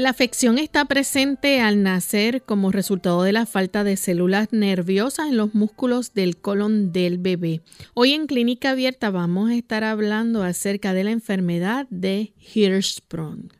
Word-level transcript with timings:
La 0.00 0.08
afección 0.08 0.56
está 0.56 0.86
presente 0.86 1.60
al 1.60 1.82
nacer 1.82 2.40
como 2.40 2.72
resultado 2.72 3.22
de 3.22 3.32
la 3.32 3.44
falta 3.44 3.84
de 3.84 3.98
células 3.98 4.48
nerviosas 4.50 5.28
en 5.28 5.36
los 5.36 5.54
músculos 5.54 6.14
del 6.14 6.38
colon 6.38 6.90
del 6.90 7.18
bebé. 7.18 7.60
Hoy 7.92 8.14
en 8.14 8.26
Clínica 8.26 8.70
Abierta 8.70 9.10
vamos 9.10 9.50
a 9.50 9.56
estar 9.56 9.84
hablando 9.84 10.42
acerca 10.42 10.94
de 10.94 11.04
la 11.04 11.10
enfermedad 11.10 11.86
de 11.90 12.32
Hirschsprung. 12.54 13.59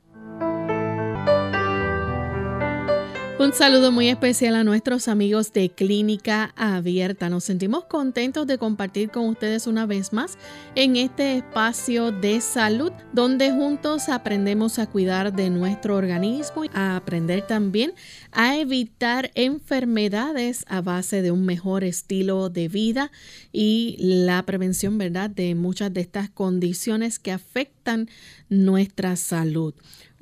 Un 3.40 3.54
saludo 3.54 3.90
muy 3.90 4.10
especial 4.10 4.54
a 4.54 4.64
nuestros 4.64 5.08
amigos 5.08 5.54
de 5.54 5.70
Clínica 5.70 6.52
Abierta. 6.56 7.30
Nos 7.30 7.44
sentimos 7.44 7.86
contentos 7.86 8.46
de 8.46 8.58
compartir 8.58 9.10
con 9.10 9.30
ustedes 9.30 9.66
una 9.66 9.86
vez 9.86 10.12
más 10.12 10.36
en 10.74 10.96
este 10.96 11.38
espacio 11.38 12.12
de 12.12 12.42
salud 12.42 12.92
donde 13.14 13.50
juntos 13.50 14.10
aprendemos 14.10 14.78
a 14.78 14.88
cuidar 14.88 15.32
de 15.32 15.48
nuestro 15.48 15.96
organismo, 15.96 16.64
a 16.74 16.96
aprender 16.96 17.46
también 17.46 17.94
a 18.30 18.58
evitar 18.58 19.30
enfermedades 19.34 20.66
a 20.68 20.82
base 20.82 21.22
de 21.22 21.30
un 21.30 21.46
mejor 21.46 21.82
estilo 21.82 22.50
de 22.50 22.68
vida 22.68 23.10
y 23.52 23.96
la 24.00 24.44
prevención, 24.44 24.98
¿verdad?, 24.98 25.30
de 25.30 25.54
muchas 25.54 25.94
de 25.94 26.02
estas 26.02 26.28
condiciones 26.28 27.18
que 27.18 27.32
afectan 27.32 28.10
nuestra 28.50 29.16
salud. 29.16 29.72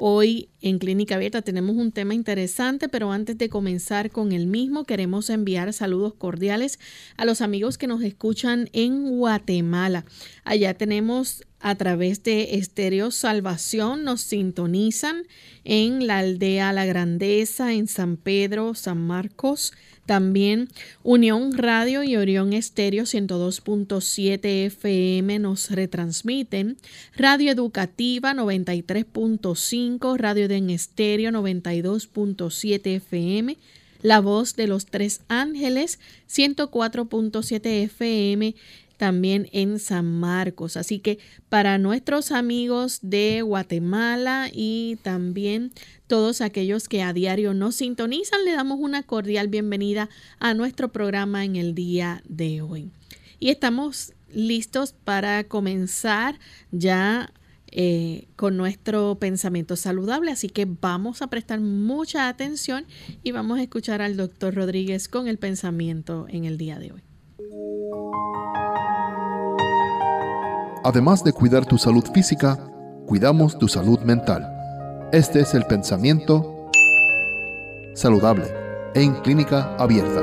Hoy 0.01 0.49
en 0.61 0.79
Clínica 0.79 1.17
Abierta 1.17 1.43
tenemos 1.43 1.75
un 1.75 1.91
tema 1.91 2.15
interesante, 2.15 2.89
pero 2.89 3.11
antes 3.11 3.37
de 3.37 3.49
comenzar 3.49 4.13
con 4.13 4.31
el 4.31 4.47
mismo, 4.47 4.85
queremos 4.85 5.29
enviar 5.29 5.73
saludos 5.73 6.15
cordiales 6.15 6.79
a 7.17 7.25
los 7.25 7.41
amigos 7.41 7.79
que 7.79 7.89
nos 7.89 8.03
escuchan 8.03 8.71
en 8.73 9.11
Guatemala. 9.19 10.05
Allá 10.45 10.75
tenemos 10.75 11.43
a 11.59 11.75
través 11.75 12.23
de 12.23 12.55
Estéreo 12.59 13.11
Salvación, 13.11 14.05
nos 14.05 14.21
sintonizan 14.21 15.25
en 15.65 16.07
la 16.07 16.19
aldea 16.19 16.73
La 16.73 16.87
Grandeza, 16.87 17.73
en 17.73 17.89
San 17.89 18.19
Pedro, 18.19 18.75
San 18.75 19.05
Marcos, 19.05 19.73
también 20.09 20.71
Unión 21.03 21.53
Radio 21.53 22.03
y 22.03 22.17
Orión 22.17 22.55
Estéreo 22.55 23.05
102.7 23.05 24.65
FM 24.65 25.39
nos 25.39 25.71
retransmiten. 25.71 26.79
Radio 27.15 27.53
Educativa 27.53 28.33
93.5, 28.33 30.17
Radio 30.17 30.49
de 30.49 30.75
Estéreo 30.75 31.31
92.7 31.31 32.97
FM. 32.97 33.59
La 34.01 34.21
Voz 34.21 34.57
de 34.57 34.67
los 34.67 34.87
Tres 34.87 35.21
Ángeles 35.29 36.01
104.7 36.27 37.67
FM 37.85 38.55
también 38.99 39.49
en 39.53 39.79
San 39.79 40.05
Marcos. 40.05 40.77
Así 40.77 40.99
que 40.99 41.19
para 41.49 41.79
nuestros 41.79 42.31
amigos 42.33 42.99
de 43.01 43.41
Guatemala 43.41 44.51
y 44.53 44.99
también 45.03 45.73
todos 46.07 46.43
aquellos 46.43 46.89
que 46.89 47.03
a 47.03 47.15
diario 47.15 47.55
nos 47.55 47.77
sintonizan, 47.77 48.45
le 48.45 48.53
damos 48.53 48.79
una 48.81 49.03
cordial 49.05 49.49
bienvenida 49.49 50.11
a 50.39 50.53
nuestro 50.53 50.91
programa 50.91 51.45
en 51.45 51.57
el 51.57 51.75
día 51.75 52.23
de 52.29 52.61
hoy. 52.61 52.91
Y 53.41 53.49
estamos 53.49 54.13
listos 54.31 54.93
para 54.93 55.45
comenzar 55.45 56.39
ya 56.71 57.33
eh, 57.71 58.29
con 58.35 58.57
nuestro 58.57 59.19
pensamiento 59.19 59.77
saludable. 59.77 60.33
Así 60.33 60.49
que 60.49 60.67
vamos 60.67 61.23
a 61.23 61.29
prestar 61.29 61.61
mucha 61.61 62.29
atención 62.29 62.85
y 63.23 63.31
vamos 63.31 63.59
a 63.59 63.63
escuchar 63.63 64.03
al 64.03 64.17
doctor 64.17 64.55
Rodríguez 64.55 65.09
con 65.09 65.29
el 65.29 65.39
pensamiento 65.39 66.27
en 66.29 66.45
el 66.45 66.59
día 66.59 66.79
de 66.79 66.93
hoy. 66.93 67.08
Además 70.85 71.23
de 71.23 71.33
cuidar 71.33 71.67
tu 71.67 71.77
salud 71.77 72.05
física, 72.15 72.59
cuidamos 73.07 73.59
tu 73.59 73.69
salud 73.69 74.01
mental. 74.01 74.47
Este 75.13 75.41
es 75.41 75.55
el 75.55 75.65
pensamiento 75.65 76.71
saludable 77.95 78.45
en 78.95 79.15
clínica 79.17 79.75
abierta. 79.77 80.23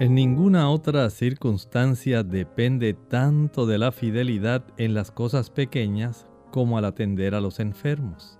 En 0.00 0.14
ninguna 0.14 0.68
otra 0.68 1.08
circunstancia 1.10 2.24
depende 2.24 2.94
tanto 2.94 3.66
de 3.66 3.78
la 3.78 3.92
fidelidad 3.92 4.64
en 4.76 4.94
las 4.94 5.10
cosas 5.10 5.48
pequeñas 5.50 6.26
como 6.50 6.76
al 6.76 6.84
atender 6.84 7.34
a 7.34 7.40
los 7.40 7.60
enfermos. 7.60 8.38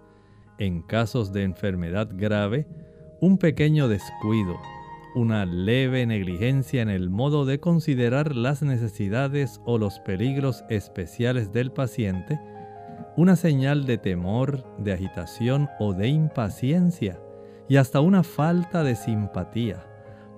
En 0.58 0.82
casos 0.82 1.32
de 1.32 1.44
enfermedad 1.44 2.08
grave, 2.12 2.66
un 3.20 3.38
pequeño 3.38 3.86
descuido, 3.86 4.56
una 5.14 5.44
leve 5.44 6.06
negligencia 6.06 6.82
en 6.82 6.88
el 6.88 7.10
modo 7.10 7.44
de 7.44 7.60
considerar 7.60 8.34
las 8.34 8.62
necesidades 8.62 9.60
o 9.64 9.78
los 9.78 9.98
peligros 10.00 10.64
especiales 10.68 11.52
del 11.52 11.72
paciente, 11.72 12.40
una 13.16 13.36
señal 13.36 13.84
de 13.84 13.98
temor, 13.98 14.64
de 14.78 14.92
agitación 14.92 15.68
o 15.78 15.92
de 15.92 16.08
impaciencia 16.08 17.20
y 17.68 17.76
hasta 17.76 18.00
una 18.00 18.22
falta 18.22 18.82
de 18.82 18.96
simpatía 18.96 19.86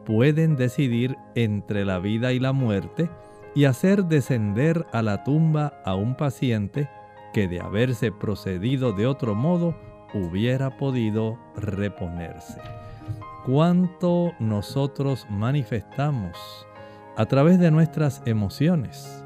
pueden 0.05 0.57
decidir 0.57 1.17
entre 1.35 1.85
la 1.85 1.99
vida 1.99 2.33
y 2.33 2.41
la 2.41 2.53
muerte 2.53 3.09
y 3.55 3.65
hacer 3.65 4.05
descender 4.05 4.85
a 4.93 5.03
la 5.03 5.25
tumba 5.25 5.81
a 5.85 5.95
un 5.95 6.17
paciente 6.17 6.89
que 7.33 7.49
de 7.49 7.61
haberse 7.61 8.13
procedido 8.13 8.93
de 8.93 9.07
otro 9.07 9.35
modo 9.35 9.77
hubiera 10.13 10.77
podido 10.77 11.39
reponerse 11.57 12.61
cuánto 13.45 14.33
nosotros 14.39 15.27
manifestamos 15.29 16.67
a 17.17 17.27
través 17.27 17.59
de 17.59 17.71
nuestras 17.71 18.23
emociones, 18.25 19.23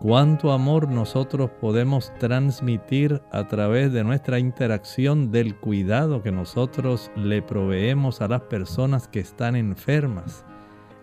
cuánto 0.00 0.50
amor 0.50 0.88
nosotros 0.88 1.48
podemos 1.60 2.12
transmitir 2.18 3.22
a 3.30 3.46
través 3.46 3.92
de 3.92 4.02
nuestra 4.02 4.40
interacción 4.40 5.30
del 5.30 5.56
cuidado 5.56 6.22
que 6.22 6.32
nosotros 6.32 7.10
le 7.14 7.40
proveemos 7.40 8.20
a 8.20 8.28
las 8.28 8.42
personas 8.42 9.06
que 9.06 9.20
están 9.20 9.54
enfermas. 9.54 10.44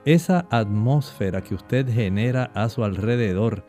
Esa 0.03 0.45
atmósfera 0.49 1.41
que 1.41 1.55
usted 1.55 1.87
genera 1.89 2.51
a 2.53 2.67
su 2.67 2.83
alrededor, 2.83 3.63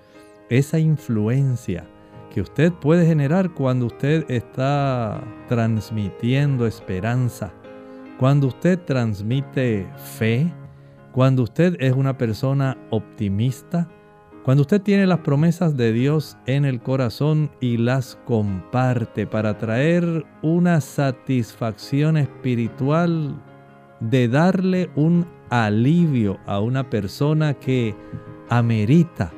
esa 0.48 0.80
influencia 0.80 1.86
que 2.30 2.40
usted 2.40 2.72
puede 2.72 3.06
generar 3.06 3.50
cuando 3.50 3.86
usted 3.86 4.28
está 4.28 5.22
transmitiendo 5.48 6.66
esperanza, 6.66 7.52
cuando 8.20 8.48
usted 8.48 8.78
transmite 8.81 9.88
fe, 9.97 10.53
cuando 11.10 11.42
usted 11.42 11.78
es 11.81 11.94
una 11.94 12.19
persona 12.19 12.76
optimista, 12.91 13.88
cuando 14.44 14.60
usted 14.60 14.82
tiene 14.82 15.06
las 15.06 15.20
promesas 15.20 15.75
de 15.75 15.91
Dios 15.94 16.36
en 16.44 16.66
el 16.66 16.82
corazón 16.82 17.50
y 17.62 17.78
las 17.78 18.19
comparte 18.26 19.26
para 19.26 19.56
traer 19.56 20.26
una 20.43 20.82
satisfacción 20.82 22.19
espiritual 22.19 23.43
de 24.00 24.28
darle 24.28 24.90
un 24.96 25.26
alivio 25.49 26.37
a 26.44 26.61
una 26.61 26.90
persona 26.90 27.55
que 27.55 27.94
amerita 28.50 29.32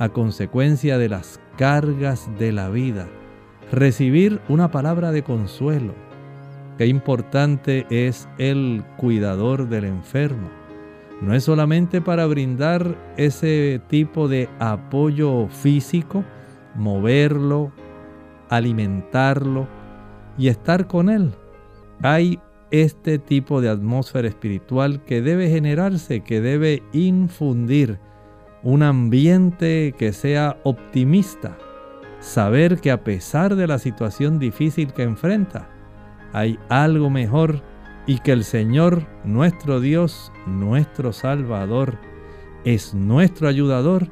a 0.00 0.08
consecuencia 0.08 0.98
de 0.98 1.08
las 1.08 1.38
cargas 1.56 2.28
de 2.36 2.50
la 2.50 2.68
vida, 2.68 3.06
recibir 3.70 4.40
una 4.48 4.72
palabra 4.72 5.12
de 5.12 5.22
consuelo, 5.22 5.94
Qué 6.78 6.86
importante 6.86 7.86
es 7.88 8.28
el 8.38 8.82
cuidador 8.96 9.68
del 9.68 9.84
enfermo. 9.84 10.48
No 11.22 11.32
es 11.32 11.44
solamente 11.44 12.00
para 12.00 12.26
brindar 12.26 12.96
ese 13.16 13.80
tipo 13.88 14.26
de 14.26 14.48
apoyo 14.58 15.46
físico, 15.48 16.24
moverlo, 16.74 17.70
alimentarlo 18.48 19.68
y 20.36 20.48
estar 20.48 20.88
con 20.88 21.08
él. 21.08 21.32
Hay 22.02 22.40
este 22.72 23.20
tipo 23.20 23.60
de 23.60 23.68
atmósfera 23.68 24.26
espiritual 24.26 25.04
que 25.04 25.22
debe 25.22 25.48
generarse, 25.48 26.20
que 26.20 26.40
debe 26.40 26.82
infundir 26.92 28.00
un 28.64 28.82
ambiente 28.82 29.94
que 29.96 30.12
sea 30.12 30.56
optimista. 30.64 31.56
Saber 32.18 32.80
que 32.80 32.90
a 32.90 33.04
pesar 33.04 33.54
de 33.54 33.68
la 33.68 33.78
situación 33.78 34.40
difícil 34.40 34.92
que 34.92 35.04
enfrenta, 35.04 35.68
hay 36.34 36.58
algo 36.68 37.08
mejor 37.08 37.62
y 38.06 38.18
que 38.18 38.32
el 38.32 38.44
Señor, 38.44 39.06
nuestro 39.24 39.80
Dios, 39.80 40.32
nuestro 40.46 41.12
Salvador, 41.12 41.96
es 42.64 42.92
nuestro 42.92 43.48
ayudador 43.48 44.08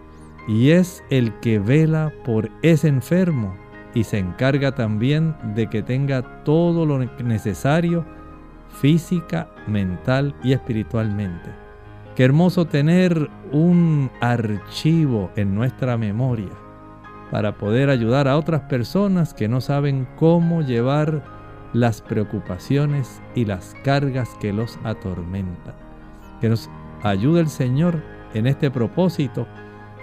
y 0.48 0.70
es 0.70 1.02
el 1.10 1.38
que 1.40 1.58
vela 1.58 2.12
por 2.24 2.48
ese 2.62 2.88
enfermo 2.88 3.54
y 3.92 4.04
se 4.04 4.18
encarga 4.18 4.72
también 4.72 5.34
de 5.54 5.68
que 5.68 5.82
tenga 5.82 6.44
todo 6.44 6.86
lo 6.86 6.98
necesario 6.98 8.06
física, 8.80 9.50
mental 9.66 10.34
y 10.42 10.52
espiritualmente. 10.52 11.50
Qué 12.14 12.24
hermoso 12.24 12.66
tener 12.66 13.30
un 13.50 14.10
archivo 14.20 15.30
en 15.34 15.54
nuestra 15.54 15.98
memoria 15.98 16.50
para 17.32 17.56
poder 17.56 17.90
ayudar 17.90 18.28
a 18.28 18.36
otras 18.36 18.62
personas 18.62 19.34
que 19.34 19.48
no 19.48 19.60
saben 19.60 20.06
cómo 20.16 20.62
llevar 20.62 21.41
las 21.72 22.02
preocupaciones 22.02 23.22
y 23.34 23.44
las 23.44 23.74
cargas 23.84 24.30
que 24.40 24.52
los 24.52 24.78
atormentan. 24.84 25.74
Que 26.40 26.48
nos 26.48 26.70
ayude 27.02 27.40
el 27.40 27.48
Señor 27.48 28.02
en 28.34 28.46
este 28.46 28.70
propósito 28.70 29.46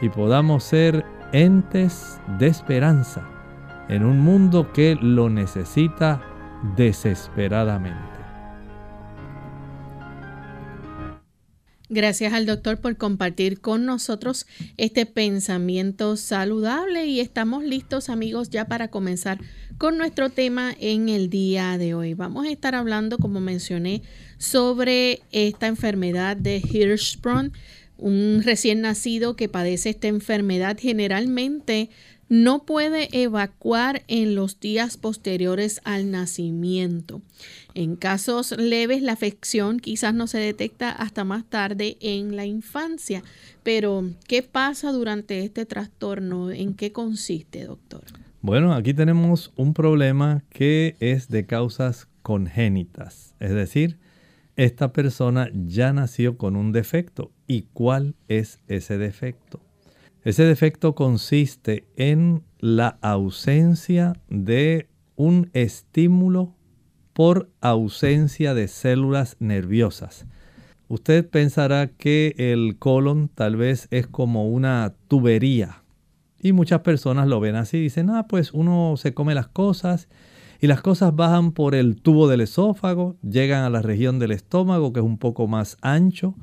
y 0.01 0.09
podamos 0.09 0.63
ser 0.63 1.05
entes 1.31 2.19
de 2.39 2.47
esperanza 2.47 3.23
en 3.87 4.05
un 4.05 4.19
mundo 4.19 4.71
que 4.71 4.95
lo 4.95 5.29
necesita 5.29 6.21
desesperadamente. 6.75 8.18
Gracias 11.91 12.33
al 12.33 12.45
doctor 12.45 12.77
por 12.77 12.97
compartir 12.97 13.61
con 13.61 13.87
nosotros 13.87 14.45
este 14.77 15.07
pensamiento 15.07 16.17
saludable 16.17 17.07
y 17.07 17.19
estamos 17.19 17.63
listos 17.63 18.09
amigos 18.09 18.51
ya 18.51 18.65
para 18.65 18.89
comenzar 18.89 19.39
con 19.79 19.97
nuestro 19.97 20.29
tema 20.29 20.75
en 20.79 21.09
el 21.09 21.31
día 21.31 21.79
de 21.79 21.95
hoy. 21.95 22.13
Vamos 22.13 22.45
a 22.45 22.51
estar 22.51 22.75
hablando, 22.75 23.17
como 23.17 23.41
mencioné, 23.41 24.03
sobre 24.37 25.23
esta 25.31 25.65
enfermedad 25.65 26.37
de 26.37 26.57
Hirschsprung, 26.57 27.53
un 27.97 28.43
recién 28.45 28.81
nacido 28.81 29.35
que 29.35 29.49
padece 29.49 29.89
esta 29.89 30.09
enfermedad 30.09 30.77
generalmente 30.79 31.89
no 32.29 32.63
puede 32.63 33.09
evacuar 33.11 34.03
en 34.07 34.35
los 34.35 34.59
días 34.59 34.97
posteriores 34.97 35.81
al 35.83 36.11
nacimiento. 36.11 37.21
En 37.73 37.95
casos 37.95 38.51
leves, 38.57 39.01
la 39.01 39.13
afección 39.13 39.79
quizás 39.79 40.13
no 40.13 40.27
se 40.27 40.37
detecta 40.37 40.91
hasta 40.91 41.23
más 41.23 41.43
tarde 41.45 41.97
en 42.01 42.35
la 42.35 42.45
infancia. 42.45 43.23
Pero, 43.63 44.11
¿qué 44.27 44.43
pasa 44.43 44.91
durante 44.91 45.43
este 45.43 45.65
trastorno? 45.65 46.51
¿En 46.51 46.75
qué 46.75 46.91
consiste, 46.91 47.65
doctor? 47.65 48.03
Bueno, 48.41 48.73
aquí 48.73 48.93
tenemos 48.93 49.51
un 49.55 49.73
problema 49.73 50.43
que 50.49 50.95
es 50.99 51.29
de 51.29 51.45
causas 51.45 52.07
congénitas. 52.21 53.33
Es 53.39 53.51
decir, 53.51 53.97
esta 54.55 54.93
persona 54.93 55.49
ya 55.53 55.93
nació 55.93 56.37
con 56.37 56.55
un 56.55 56.71
defecto. 56.71 57.31
¿Y 57.47 57.63
cuál 57.73 58.15
es 58.27 58.59
ese 58.67 58.97
defecto? 58.97 59.61
Ese 60.29 60.43
defecto 60.43 60.93
consiste 60.93 61.87
en 61.95 62.43
la 62.59 62.99
ausencia 63.01 64.13
de 64.29 64.87
un 65.15 65.49
estímulo 65.53 66.53
por 67.13 67.49
ausencia 67.61 68.53
de 68.53 68.67
células 68.67 69.37
nerviosas. 69.39 70.27
Usted 70.87 71.27
pensará 71.27 71.87
que 71.87 72.35
el 72.37 72.77
colon 72.77 73.31
tal 73.33 73.55
vez 73.55 73.87
es 73.89 74.05
como 74.05 74.47
una 74.47 74.93
tubería 75.07 75.81
y 76.39 76.51
muchas 76.51 76.81
personas 76.81 77.27
lo 77.27 77.39
ven 77.39 77.55
así, 77.55 77.79
dicen, 77.79 78.11
ah, 78.11 78.27
pues 78.29 78.53
uno 78.53 78.97
se 78.97 79.15
come 79.15 79.33
las 79.33 79.47
cosas 79.47 80.09
y 80.61 80.67
las 80.67 80.81
cosas 80.81 81.15
bajan 81.15 81.53
por 81.53 81.73
el 81.73 81.99
tubo 82.03 82.27
del 82.27 82.41
esófago, 82.41 83.15
llegan 83.27 83.63
a 83.63 83.71
la 83.71 83.81
región 83.81 84.19
del 84.19 84.29
estómago 84.29 84.93
que 84.93 84.99
es 84.99 85.05
un 85.07 85.17
poco 85.17 85.47
más 85.47 85.79
ancho, 85.81 86.35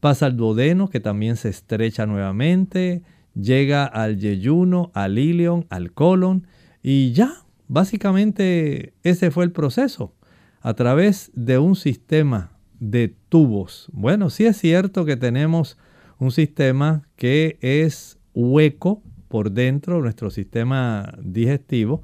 pasa 0.00 0.24
al 0.24 0.38
duodeno 0.38 0.88
que 0.88 1.00
también 1.00 1.36
se 1.36 1.50
estrecha 1.50 2.06
nuevamente, 2.06 3.02
llega 3.40 3.84
al 3.84 4.18
yeyuno, 4.18 4.90
al 4.94 5.18
ilion, 5.18 5.66
al 5.68 5.92
colon 5.92 6.46
y 6.82 7.12
ya, 7.12 7.44
básicamente 7.68 8.94
ese 9.02 9.30
fue 9.30 9.44
el 9.44 9.52
proceso 9.52 10.14
a 10.60 10.74
través 10.74 11.30
de 11.34 11.58
un 11.58 11.76
sistema 11.76 12.52
de 12.80 13.14
tubos. 13.28 13.88
Bueno, 13.92 14.30
sí 14.30 14.46
es 14.46 14.56
cierto 14.56 15.04
que 15.04 15.16
tenemos 15.16 15.78
un 16.18 16.30
sistema 16.30 17.06
que 17.16 17.58
es 17.60 18.18
hueco 18.34 19.02
por 19.28 19.52
dentro, 19.52 20.00
nuestro 20.00 20.30
sistema 20.30 21.14
digestivo, 21.22 22.02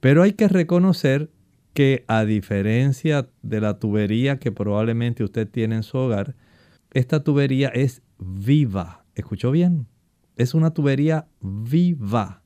pero 0.00 0.22
hay 0.22 0.32
que 0.32 0.48
reconocer 0.48 1.30
que 1.72 2.04
a 2.06 2.24
diferencia 2.24 3.28
de 3.42 3.60
la 3.60 3.78
tubería 3.78 4.38
que 4.38 4.52
probablemente 4.52 5.24
usted 5.24 5.48
tiene 5.48 5.76
en 5.76 5.82
su 5.82 5.98
hogar, 5.98 6.36
esta 6.92 7.24
tubería 7.24 7.68
es 7.68 8.02
viva. 8.18 9.04
¿Escuchó 9.14 9.50
bien? 9.50 9.86
Es 10.36 10.54
una 10.54 10.72
tubería 10.72 11.26
viva. 11.40 12.42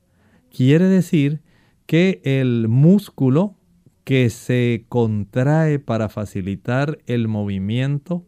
Quiere 0.49 0.85
decir 0.85 1.41
que 1.85 2.21
el 2.23 2.67
músculo 2.67 3.55
que 4.03 4.29
se 4.29 4.85
contrae 4.89 5.79
para 5.79 6.09
facilitar 6.09 6.99
el 7.05 7.27
movimiento 7.27 8.25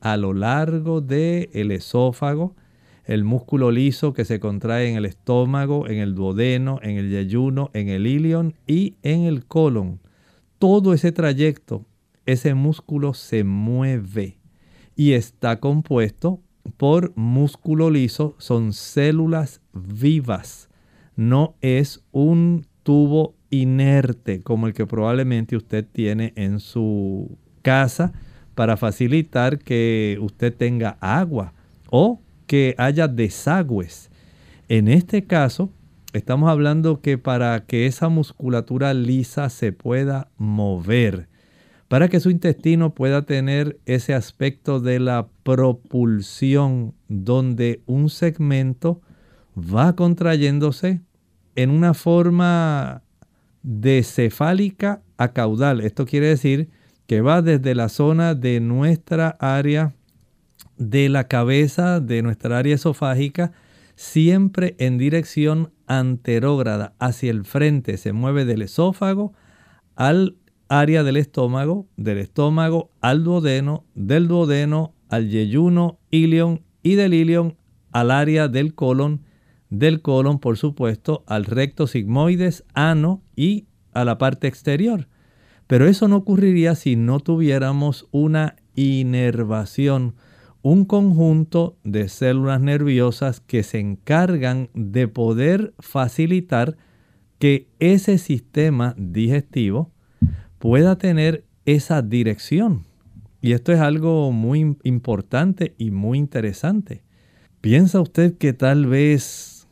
a 0.00 0.16
lo 0.16 0.34
largo 0.34 1.00
del 1.00 1.48
el 1.52 1.70
esófago, 1.70 2.54
el 3.04 3.24
músculo 3.24 3.70
liso 3.70 4.12
que 4.12 4.24
se 4.24 4.40
contrae 4.40 4.88
en 4.88 4.96
el 4.96 5.06
estómago, 5.06 5.88
en 5.88 5.98
el 5.98 6.14
duodeno, 6.14 6.80
en 6.82 6.96
el 6.96 7.10
yeyuno, 7.10 7.70
en 7.72 7.88
el 7.88 8.06
ilion 8.06 8.54
y 8.66 8.96
en 9.02 9.22
el 9.22 9.46
colon. 9.46 10.00
Todo 10.58 10.92
ese 10.92 11.12
trayecto, 11.12 11.86
ese 12.26 12.54
músculo 12.54 13.14
se 13.14 13.44
mueve 13.44 14.38
y 14.94 15.12
está 15.12 15.58
compuesto 15.60 16.40
por 16.76 17.12
músculo 17.16 17.90
liso 17.90 18.34
son 18.38 18.72
células 18.72 19.60
vivas. 19.72 20.68
No 21.16 21.54
es 21.60 22.02
un 22.12 22.66
tubo 22.82 23.34
inerte 23.50 24.40
como 24.40 24.66
el 24.66 24.72
que 24.72 24.86
probablemente 24.86 25.56
usted 25.56 25.86
tiene 25.90 26.32
en 26.36 26.58
su 26.58 27.38
casa 27.62 28.12
para 28.54 28.76
facilitar 28.76 29.58
que 29.58 30.18
usted 30.20 30.54
tenga 30.54 30.96
agua 31.00 31.52
o 31.90 32.20
que 32.46 32.74
haya 32.78 33.08
desagües. 33.08 34.10
En 34.68 34.88
este 34.88 35.24
caso, 35.24 35.70
estamos 36.12 36.50
hablando 36.50 37.00
que 37.00 37.18
para 37.18 37.64
que 37.64 37.86
esa 37.86 38.08
musculatura 38.08 38.94
lisa 38.94 39.48
se 39.48 39.72
pueda 39.72 40.28
mover, 40.36 41.28
para 41.92 42.08
que 42.08 42.20
su 42.20 42.30
intestino 42.30 42.94
pueda 42.94 43.26
tener 43.26 43.78
ese 43.84 44.14
aspecto 44.14 44.80
de 44.80 44.98
la 44.98 45.28
propulsión 45.42 46.94
donde 47.08 47.82
un 47.84 48.08
segmento 48.08 49.02
va 49.54 49.94
contrayéndose 49.94 51.02
en 51.54 51.68
una 51.68 51.92
forma 51.92 53.02
de 53.62 54.02
cefálica 54.04 55.02
a 55.18 55.34
caudal. 55.34 55.82
Esto 55.82 56.06
quiere 56.06 56.28
decir 56.28 56.70
que 57.06 57.20
va 57.20 57.42
desde 57.42 57.74
la 57.74 57.90
zona 57.90 58.34
de 58.34 58.60
nuestra 58.60 59.36
área 59.38 59.92
de 60.78 61.10
la 61.10 61.28
cabeza, 61.28 62.00
de 62.00 62.22
nuestra 62.22 62.56
área 62.56 62.76
esofágica, 62.76 63.52
siempre 63.96 64.76
en 64.78 64.96
dirección 64.96 65.74
anterógrada, 65.86 66.94
hacia 66.98 67.30
el 67.30 67.44
frente. 67.44 67.98
Se 67.98 68.14
mueve 68.14 68.46
del 68.46 68.62
esófago 68.62 69.34
al 69.94 70.36
área 70.80 71.02
del 71.02 71.18
estómago, 71.18 71.86
del 71.98 72.16
estómago 72.16 72.90
al 73.02 73.24
duodeno, 73.24 73.84
del 73.94 74.26
duodeno 74.26 74.94
al 75.10 75.28
yeyuno, 75.28 75.98
ilion 76.10 76.62
y 76.82 76.94
del 76.94 77.12
ilion 77.12 77.58
al 77.92 78.10
área 78.10 78.48
del 78.48 78.74
colon, 78.74 79.20
del 79.68 80.00
colon 80.00 80.38
por 80.38 80.56
supuesto 80.56 81.24
al 81.26 81.44
recto 81.44 81.86
sigmoides, 81.86 82.64
ano 82.72 83.22
y 83.36 83.66
a 83.92 84.06
la 84.06 84.16
parte 84.16 84.46
exterior. 84.46 85.08
Pero 85.66 85.86
eso 85.86 86.08
no 86.08 86.16
ocurriría 86.16 86.74
si 86.74 86.96
no 86.96 87.20
tuviéramos 87.20 88.08
una 88.10 88.56
inervación, 88.74 90.14
un 90.62 90.86
conjunto 90.86 91.76
de 91.84 92.08
células 92.08 92.62
nerviosas 92.62 93.40
que 93.40 93.62
se 93.62 93.78
encargan 93.78 94.70
de 94.72 95.06
poder 95.06 95.74
facilitar 95.80 96.78
que 97.38 97.68
ese 97.78 98.16
sistema 98.16 98.94
digestivo 98.96 99.91
pueda 100.62 100.96
tener 100.96 101.44
esa 101.64 102.02
dirección. 102.02 102.84
Y 103.40 103.50
esto 103.50 103.72
es 103.72 103.80
algo 103.80 104.30
muy 104.30 104.76
importante 104.84 105.74
y 105.76 105.90
muy 105.90 106.18
interesante. 106.18 107.02
¿Piensa 107.60 108.00
usted 108.00 108.38
que 108.38 108.52
tal 108.52 108.86
vez 108.86 109.66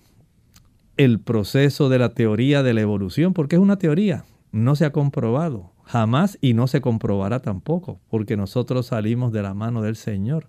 el 0.96 1.20
proceso 1.20 1.90
de 1.90 2.00
la 2.00 2.08
teoría 2.08 2.64
de 2.64 2.74
la 2.74 2.80
evolución, 2.80 3.34
porque 3.34 3.54
es 3.54 3.62
una 3.62 3.78
teoría, 3.78 4.24
no 4.50 4.74
se 4.74 4.84
ha 4.84 4.90
comprobado 4.90 5.70
jamás 5.84 6.38
y 6.40 6.54
no 6.54 6.66
se 6.66 6.80
comprobará 6.80 7.38
tampoco, 7.38 8.00
porque 8.08 8.36
nosotros 8.36 8.86
salimos 8.86 9.30
de 9.32 9.42
la 9.42 9.54
mano 9.54 9.82
del 9.82 9.94
Señor. 9.94 10.48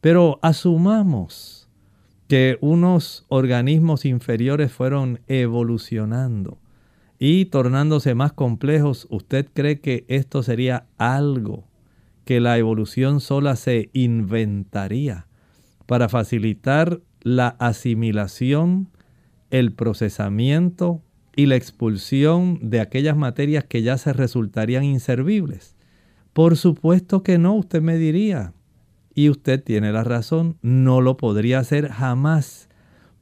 Pero 0.00 0.38
asumamos 0.40 1.68
que 2.26 2.56
unos 2.62 3.26
organismos 3.28 4.06
inferiores 4.06 4.72
fueron 4.72 5.20
evolucionando 5.28 6.56
y 7.18 7.46
tornándose 7.46 8.14
más 8.14 8.32
complejos, 8.32 9.06
¿usted 9.10 9.48
cree 9.52 9.80
que 9.80 10.04
esto 10.08 10.42
sería 10.42 10.86
algo 10.98 11.64
que 12.24 12.40
la 12.40 12.58
evolución 12.58 13.20
sola 13.20 13.56
se 13.56 13.90
inventaría 13.92 15.26
para 15.86 16.08
facilitar 16.08 17.00
la 17.22 17.48
asimilación, 17.58 18.88
el 19.50 19.72
procesamiento 19.72 21.02
y 21.36 21.46
la 21.46 21.56
expulsión 21.56 22.58
de 22.62 22.80
aquellas 22.80 23.16
materias 23.16 23.64
que 23.64 23.82
ya 23.82 23.98
se 23.98 24.12
resultarían 24.12 24.84
inservibles? 24.84 25.76
Por 26.32 26.56
supuesto 26.56 27.22
que 27.22 27.38
no, 27.38 27.54
usted 27.54 27.80
me 27.80 27.96
diría. 27.96 28.52
Y 29.14 29.30
usted 29.30 29.62
tiene 29.62 29.92
la 29.92 30.02
razón, 30.02 30.56
no 30.62 31.00
lo 31.00 31.16
podría 31.16 31.60
hacer 31.60 31.88
jamás. 31.88 32.68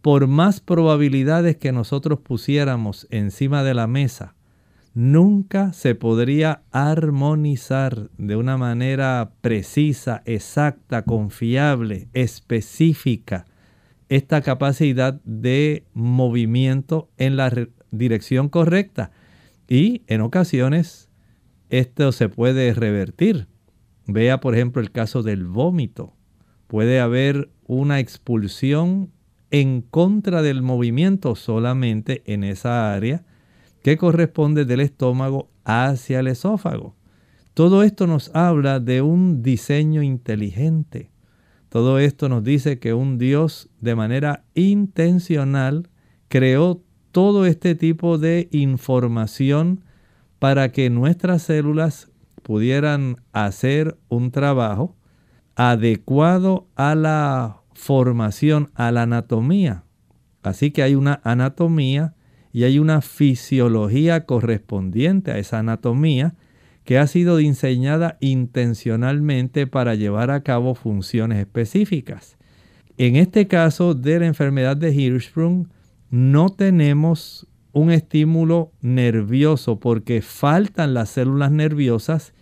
Por 0.03 0.27
más 0.27 0.61
probabilidades 0.61 1.57
que 1.57 1.73
nosotros 1.73 2.21
pusiéramos 2.21 3.07
encima 3.11 3.63
de 3.63 3.73
la 3.73 3.87
mesa, 3.87 4.35
nunca 4.95 5.73
se 5.73 5.95
podría 5.95 6.63
armonizar 6.73 8.11
de 8.19 8.37
una 8.37 8.59
manera 8.59 9.33
precisa, 9.41 10.23
exacta, 10.27 11.03
confiable, 11.05 12.09
específica 12.13 13.47
esta 14.09 14.43
capacidad 14.43 15.23
de 15.25 15.87
movimiento 15.95 17.09
en 17.17 17.39
la 17.39 17.51
dirección 17.93 18.51
correcta. 18.51 19.11
Y 19.69 20.03
en 20.07 20.21
ocasiones 20.21 21.09
esto 21.71 22.13
se 22.13 22.29
puede 22.29 22.75
revertir. 22.75 23.47
Vea 24.07 24.41
por 24.41 24.55
ejemplo 24.55 24.83
el 24.83 24.91
caso 24.91 25.23
del 25.23 25.47
vómito. 25.47 26.15
Puede 26.67 27.01
haber 27.01 27.51
una 27.67 28.01
expulsión 28.01 29.11
en 29.53 29.83
contra 29.83 30.43
del 30.43 30.63
movimiento 30.63 31.37
solamente 31.37 32.23
en 32.27 32.43
esa 32.43 32.93
área 32.93 33.23
que 33.83 33.99
corresponde 33.99 34.65
del 34.65 34.81
estómago 34.81 35.51
hacia 35.65 36.21
el 36.21 36.27
esófago. 36.27 36.97
Todo 37.53 37.83
esto 37.83 38.07
nos 38.07 38.35
habla 38.35 38.81
de 38.81 39.03
un 39.03 39.43
diseño 39.43 40.03
inteligente. 40.03 41.11
Todo 41.69 41.99
esto 41.99 42.31
nos 42.31 42.43
dice 42.43 42.79
que 42.79 42.95
un 42.95 43.19
Dios 43.19 43.69
de 43.81 43.95
manera 43.95 44.45
intencional 44.55 45.91
creó 46.29 46.83
todo 47.13 47.45
este 47.45 47.75
tipo 47.75 48.17
de 48.17 48.49
información 48.53 49.85
para 50.39 50.73
que 50.73 50.89
nuestras 50.89 51.43
células 51.43 52.11
pudieran 52.43 53.17
hacer 53.33 53.99
un 54.09 54.31
trabajo 54.31 54.97
adecuado 55.57 56.67
a 56.75 56.95
la 56.95 57.62
formación, 57.83 58.71
a 58.77 58.93
la 58.93 59.03
anatomía. 59.03 59.83
Así 60.45 60.71
que 60.71 60.85
hay 60.85 60.95
una 60.95 61.21
anatomía 61.25 62.15
y 62.53 62.63
hay 62.63 62.79
una 62.79 63.01
fisiología 63.01 64.25
correspondiente 64.25 65.33
a 65.33 65.39
esa 65.39 65.59
anatomía 65.59 66.37
que 66.85 66.99
ha 66.99 67.09
sido 67.09 67.39
diseñada 67.39 68.19
intencionalmente 68.21 69.67
para 69.67 69.97
llevar 69.97 70.31
a 70.31 70.45
cabo 70.45 70.77
funciones 70.77 71.41
específicas. 71.41 72.37
En 72.99 73.17
este 73.17 73.49
caso 73.49 73.95
de 73.95 74.21
la 74.21 74.27
enfermedad 74.27 74.77
de 74.77 74.95
Hirschsprung 74.95 75.67
no 76.09 76.51
tenemos 76.51 77.49
un 77.73 77.91
estímulo 77.91 78.71
nervioso 78.81 79.81
porque 79.81 80.23
faltan 80.23 80.95
las 80.95 81.11
células 81.11 81.51
nerviosas 81.51 82.33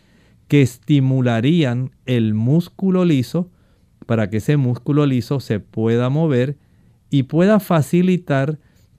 que 0.49 0.61
estimularían 0.61 1.92
el 2.04 2.35
músculo 2.35 3.06
liso 3.06 3.50
para 4.11 4.29
que 4.29 4.38
ese 4.38 4.57
músculo 4.57 5.07
liso 5.07 5.38
se 5.38 5.61
pueda 5.61 6.09
mover 6.09 6.57
y 7.11 7.23
pueda 7.23 7.61
facilitar 7.61 8.59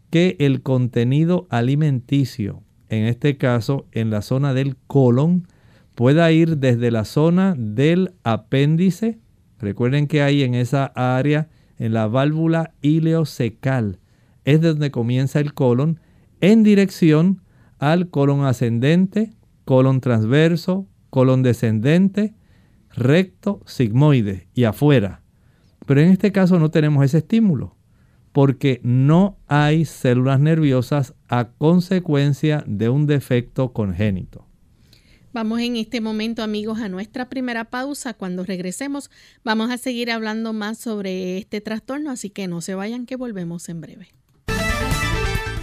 que 0.10 0.38
el 0.40 0.62
contenido 0.62 1.48
alimenticio, 1.50 2.64
en 2.88 3.04
este 3.04 3.36
caso 3.36 3.88
en 3.92 4.10
la 4.10 4.22
zona 4.22 4.54
del 4.54 4.78
colon, 4.88 5.50
pueda 5.96 6.32
ir 6.32 6.60
desde 6.60 6.92
la 6.92 7.04
zona 7.04 7.56
del 7.58 8.14
apéndice. 8.24 9.20
Recuerden 9.60 10.08
que 10.08 10.22
hay 10.22 10.44
en 10.44 10.56
esa 10.56 10.86
área, 10.96 11.50
en 11.78 11.92
la 11.92 12.08
válvula 12.08 12.74
ileocecal, 12.82 14.00
es 14.46 14.62
donde 14.62 14.92
comienza 14.92 15.42
el 15.42 15.54
colon, 15.54 16.00
en 16.40 16.64
dirección 16.64 17.42
al 17.80 18.10
colon 18.10 18.46
ascendente, 18.46 19.34
colon 19.66 20.00
transverso, 20.00 20.88
colon 21.10 21.44
descendente, 21.44 22.34
recto, 22.96 23.62
sigmoide 23.66 24.48
y 24.54 24.66
afuera. 24.66 25.22
Pero 25.86 26.02
en 26.02 26.10
este 26.10 26.32
caso 26.32 26.60
no 26.60 26.72
tenemos 26.72 27.04
ese 27.04 27.20
estímulo 27.20 27.76
porque 28.32 28.80
no 28.84 29.38
hay 29.48 29.86
células 29.86 30.40
nerviosas 30.40 31.14
a 31.28 31.50
consecuencia 31.58 32.64
de 32.66 32.90
un 32.90 33.06
defecto 33.06 33.74
congénito. 33.74 34.48
Vamos 35.34 35.62
en 35.62 35.78
este 35.78 36.02
momento 36.02 36.44
amigos 36.44 36.80
a 36.80 36.90
nuestra 36.90 37.30
primera 37.30 37.66
pausa. 37.66 38.14
Cuando 38.14 38.44
regresemos 38.44 39.10
vamos 39.44 39.72
a 39.72 39.78
seguir 39.78 40.12
hablando 40.12 40.52
más 40.54 40.78
sobre 40.78 41.38
este 41.38 41.62
trastorno, 41.62 42.12
así 42.12 42.30
que 42.30 42.48
no 42.48 42.62
se 42.62 42.76
vayan 42.76 43.06
que 43.06 43.16
volvemos 43.16 43.70
en 43.70 43.82
breve. 43.82 44.21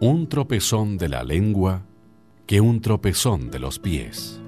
un 0.00 0.28
tropezón 0.28 0.98
de 0.98 1.08
la 1.08 1.22
lengua 1.24 1.82
que 2.46 2.60
un 2.60 2.80
tropezón 2.80 3.50
de 3.50 3.58
los 3.58 3.78
pies. 3.78 4.40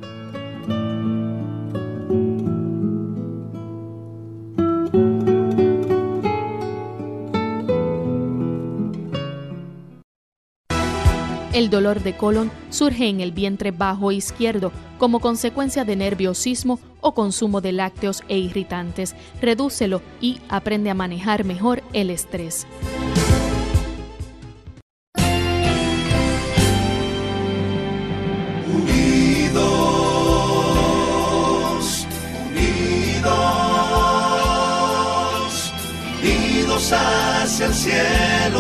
El 11.55 11.71
dolor 11.71 12.03
de 12.03 12.17
colon 12.17 12.53
surge 12.71 13.09
en 13.09 13.21
el 13.21 13.33
vientre 13.33 13.73
bajo 13.73 14.13
izquierdo 14.13 14.71
como 14.99 15.19
consecuencia 15.19 15.85
de 15.85 15.97
nerviosismo 15.97 16.79
o 17.01 17.15
consumo 17.15 17.61
de 17.61 17.73
lácteos 17.73 18.23
e 18.29 18.39
irritantes. 18.39 19.17
Redúcelo 19.41 20.03
y 20.21 20.39
aprende 20.49 20.91
a 20.91 20.95
manejar 20.95 21.45
mejor 21.45 21.83
el 21.95 22.11
estrés. 22.11 22.67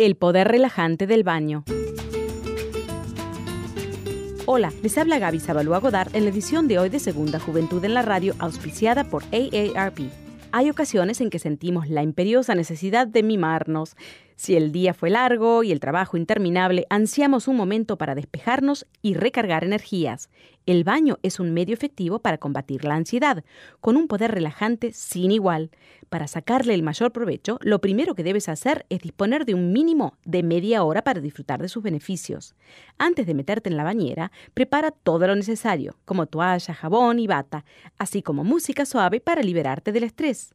El 0.00 0.14
poder 0.14 0.48
relajante 0.48 1.06
del 1.06 1.24
baño. 1.24 1.64
Hola, 4.46 4.72
les 4.82 4.96
habla 4.96 5.18
Gaby 5.18 5.40
Zabalúa 5.40 5.78
Godard 5.78 6.16
en 6.16 6.24
la 6.24 6.30
edición 6.30 6.68
de 6.68 6.78
hoy 6.78 6.88
de 6.88 6.98
Segunda 6.98 7.38
Juventud 7.38 7.84
en 7.84 7.92
la 7.92 8.00
Radio, 8.00 8.34
auspiciada 8.38 9.04
por 9.04 9.24
AARP. 9.24 9.98
Hay 10.52 10.70
ocasiones 10.70 11.20
en 11.20 11.28
que 11.28 11.38
sentimos 11.38 11.90
la 11.90 12.02
imperiosa 12.02 12.54
necesidad 12.54 13.06
de 13.06 13.22
mimarnos. 13.22 13.94
Si 14.40 14.56
el 14.56 14.72
día 14.72 14.94
fue 14.94 15.10
largo 15.10 15.62
y 15.64 15.70
el 15.70 15.80
trabajo 15.80 16.16
interminable, 16.16 16.86
ansiamos 16.88 17.46
un 17.46 17.56
momento 17.56 17.98
para 17.98 18.14
despejarnos 18.14 18.86
y 19.02 19.12
recargar 19.12 19.64
energías. 19.64 20.30
El 20.64 20.82
baño 20.82 21.18
es 21.22 21.40
un 21.40 21.52
medio 21.52 21.74
efectivo 21.74 22.20
para 22.20 22.38
combatir 22.38 22.86
la 22.86 22.94
ansiedad, 22.94 23.44
con 23.82 23.98
un 23.98 24.08
poder 24.08 24.30
relajante 24.30 24.92
sin 24.92 25.30
igual. 25.30 25.70
Para 26.08 26.26
sacarle 26.26 26.72
el 26.72 26.82
mayor 26.82 27.12
provecho, 27.12 27.58
lo 27.60 27.82
primero 27.82 28.14
que 28.14 28.22
debes 28.22 28.48
hacer 28.48 28.86
es 28.88 29.00
disponer 29.00 29.44
de 29.44 29.52
un 29.52 29.74
mínimo 29.74 30.14
de 30.24 30.42
media 30.42 30.84
hora 30.84 31.02
para 31.02 31.20
disfrutar 31.20 31.60
de 31.60 31.68
sus 31.68 31.82
beneficios. 31.82 32.54
Antes 32.96 33.26
de 33.26 33.34
meterte 33.34 33.68
en 33.68 33.76
la 33.76 33.84
bañera, 33.84 34.32
prepara 34.54 34.90
todo 34.90 35.26
lo 35.26 35.36
necesario, 35.36 35.96
como 36.06 36.24
toalla, 36.24 36.72
jabón 36.72 37.18
y 37.18 37.26
bata, 37.26 37.66
así 37.98 38.22
como 38.22 38.42
música 38.42 38.86
suave 38.86 39.20
para 39.20 39.42
liberarte 39.42 39.92
del 39.92 40.04
estrés. 40.04 40.54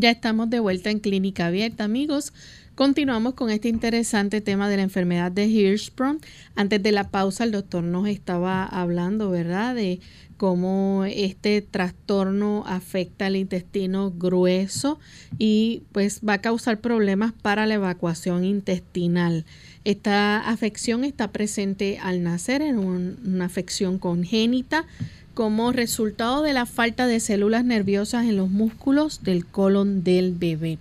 Ya 0.00 0.10
estamos 0.12 0.48
de 0.48 0.60
vuelta 0.60 0.90
en 0.90 1.00
Clínica 1.00 1.46
Abierta, 1.46 1.82
amigos. 1.82 2.32
Continuamos 2.76 3.34
con 3.34 3.50
este 3.50 3.68
interesante 3.68 4.40
tema 4.40 4.68
de 4.68 4.76
la 4.76 4.84
enfermedad 4.84 5.32
de 5.32 5.46
Hirschsprung. 5.46 6.20
Antes 6.54 6.80
de 6.80 6.92
la 6.92 7.10
pausa, 7.10 7.42
el 7.42 7.50
doctor 7.50 7.82
nos 7.82 8.06
estaba 8.06 8.64
hablando, 8.64 9.30
¿verdad?, 9.30 9.74
de 9.74 9.98
cómo 10.36 11.04
este 11.04 11.60
trastorno 11.60 12.62
afecta 12.68 13.26
al 13.26 13.34
intestino 13.34 14.12
grueso 14.12 15.00
y 15.36 15.82
pues 15.90 16.20
va 16.20 16.34
a 16.34 16.40
causar 16.40 16.80
problemas 16.80 17.32
para 17.32 17.66
la 17.66 17.74
evacuación 17.74 18.44
intestinal. 18.44 19.44
Esta 19.88 20.40
afección 20.40 21.02
está 21.02 21.28
presente 21.28 21.98
al 21.98 22.22
nacer 22.22 22.60
en 22.60 22.76
una 22.76 23.46
afección 23.46 23.98
congénita 23.98 24.84
como 25.32 25.72
resultado 25.72 26.42
de 26.42 26.52
la 26.52 26.66
falta 26.66 27.06
de 27.06 27.20
células 27.20 27.64
nerviosas 27.64 28.26
en 28.26 28.36
los 28.36 28.50
músculos 28.50 29.22
del 29.22 29.46
colon 29.46 30.04
del 30.04 30.34
bebé. 30.34 30.76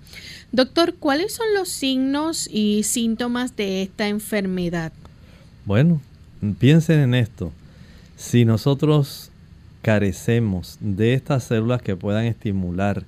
Doctor, 0.52 0.96
¿cuáles 0.96 1.34
son 1.34 1.46
los 1.56 1.70
signos 1.70 2.50
y 2.52 2.84
síntomas 2.84 3.56
de 3.56 3.82
esta 3.82 4.10
enfermedad? 4.10 4.92
Bueno, 5.64 6.02
piensen 6.60 7.00
en 7.00 7.16
esto. 7.16 7.54
Si 8.18 8.44
nosotros 8.44 9.32
carecemos 9.84 10.80
de 10.82 11.14
estas 11.14 11.46
células 11.46 11.82
que 11.82 11.96
puedan 11.96 12.26
estimular 12.26 13.06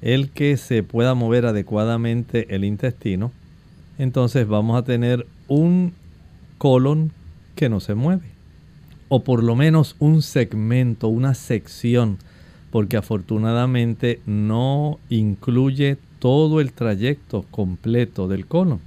el 0.00 0.30
que 0.30 0.56
se 0.56 0.84
pueda 0.84 1.14
mover 1.14 1.44
adecuadamente 1.44 2.54
el 2.54 2.62
intestino, 2.62 3.32
entonces 3.98 4.46
vamos 4.46 4.78
a 4.78 4.84
tener 4.84 5.26
un 5.50 5.92
colon 6.56 7.12
que 7.56 7.68
no 7.68 7.80
se 7.80 7.94
mueve 7.94 8.30
o 9.10 9.24
por 9.24 9.42
lo 9.42 9.56
menos 9.56 9.96
un 9.98 10.22
segmento, 10.22 11.08
una 11.08 11.34
sección, 11.34 12.18
porque 12.70 12.96
afortunadamente 12.96 14.20
no 14.24 15.00
incluye 15.10 15.98
todo 16.20 16.60
el 16.60 16.72
trayecto 16.72 17.44
completo 17.50 18.28
del 18.28 18.46
colon. 18.46 18.80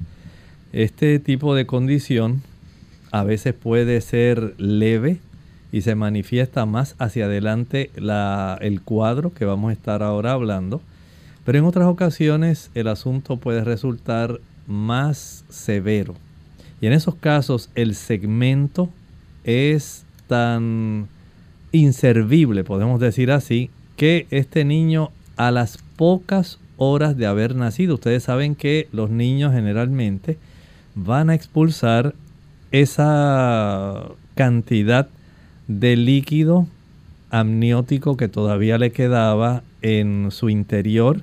Este 0.71 1.19
tipo 1.19 1.53
de 1.55 1.65
condición 1.65 2.41
a 3.11 3.25
veces 3.25 3.53
puede 3.53 3.99
ser 3.99 4.55
leve 4.57 5.19
y 5.73 5.81
se 5.81 5.93
manifiesta 5.93 6.65
más 6.65 6.95
hacia 6.99 7.25
adelante 7.25 7.91
el 8.61 8.81
cuadro 8.81 9.33
que 9.33 9.43
vamos 9.43 9.71
a 9.71 9.73
estar 9.73 10.01
ahora 10.03 10.31
hablando, 10.31 10.81
pero 11.43 11.57
en 11.57 11.65
otras 11.65 11.87
ocasiones 11.87 12.71
el 12.75 12.87
asunto 12.87 13.35
puede 13.35 13.65
resultar 13.65 14.39
más 14.67 15.43
severo. 15.49 16.15
Y 16.83 16.87
en 16.87 16.91
esos 16.91 17.15
casos 17.15 17.69
el 17.75 17.95
segmento 17.95 18.89
es 19.45 20.03
tan 20.27 21.07
inservible, 21.71 22.65
podemos 22.65 22.99
decir 22.99 23.31
así, 23.31 23.69
que 23.95 24.27
este 24.31 24.65
niño 24.65 25.09
a 25.37 25.51
las 25.51 25.77
pocas 25.95 26.59
horas 26.75 27.15
de 27.15 27.25
haber 27.25 27.55
nacido, 27.55 27.93
ustedes 27.93 28.23
saben 28.23 28.55
que 28.55 28.89
los 28.91 29.09
niños 29.09 29.53
generalmente 29.53 30.37
van 30.93 31.29
a 31.29 31.35
expulsar 31.35 32.15
esa 32.73 34.03
cantidad 34.35 35.07
de 35.69 35.95
líquido 35.95 36.67
amniótico 37.29 38.17
que 38.17 38.27
todavía 38.27 38.77
le 38.77 38.91
quedaba 38.91 39.63
en 39.81 40.31
su 40.31 40.49
interior 40.49 41.21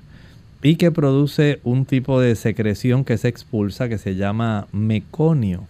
y 0.63 0.77
que 0.77 0.91
produce 0.91 1.61
un 1.65 1.85
tipo 1.85 2.21
de 2.21 2.37
secreción 2.37 3.05
que 3.05 3.19
se 3.19 3.29
expulsa 3.29 3.89
que 3.89 3.99
se 3.99 4.15
llama 4.15 4.67
meconio. 4.73 5.67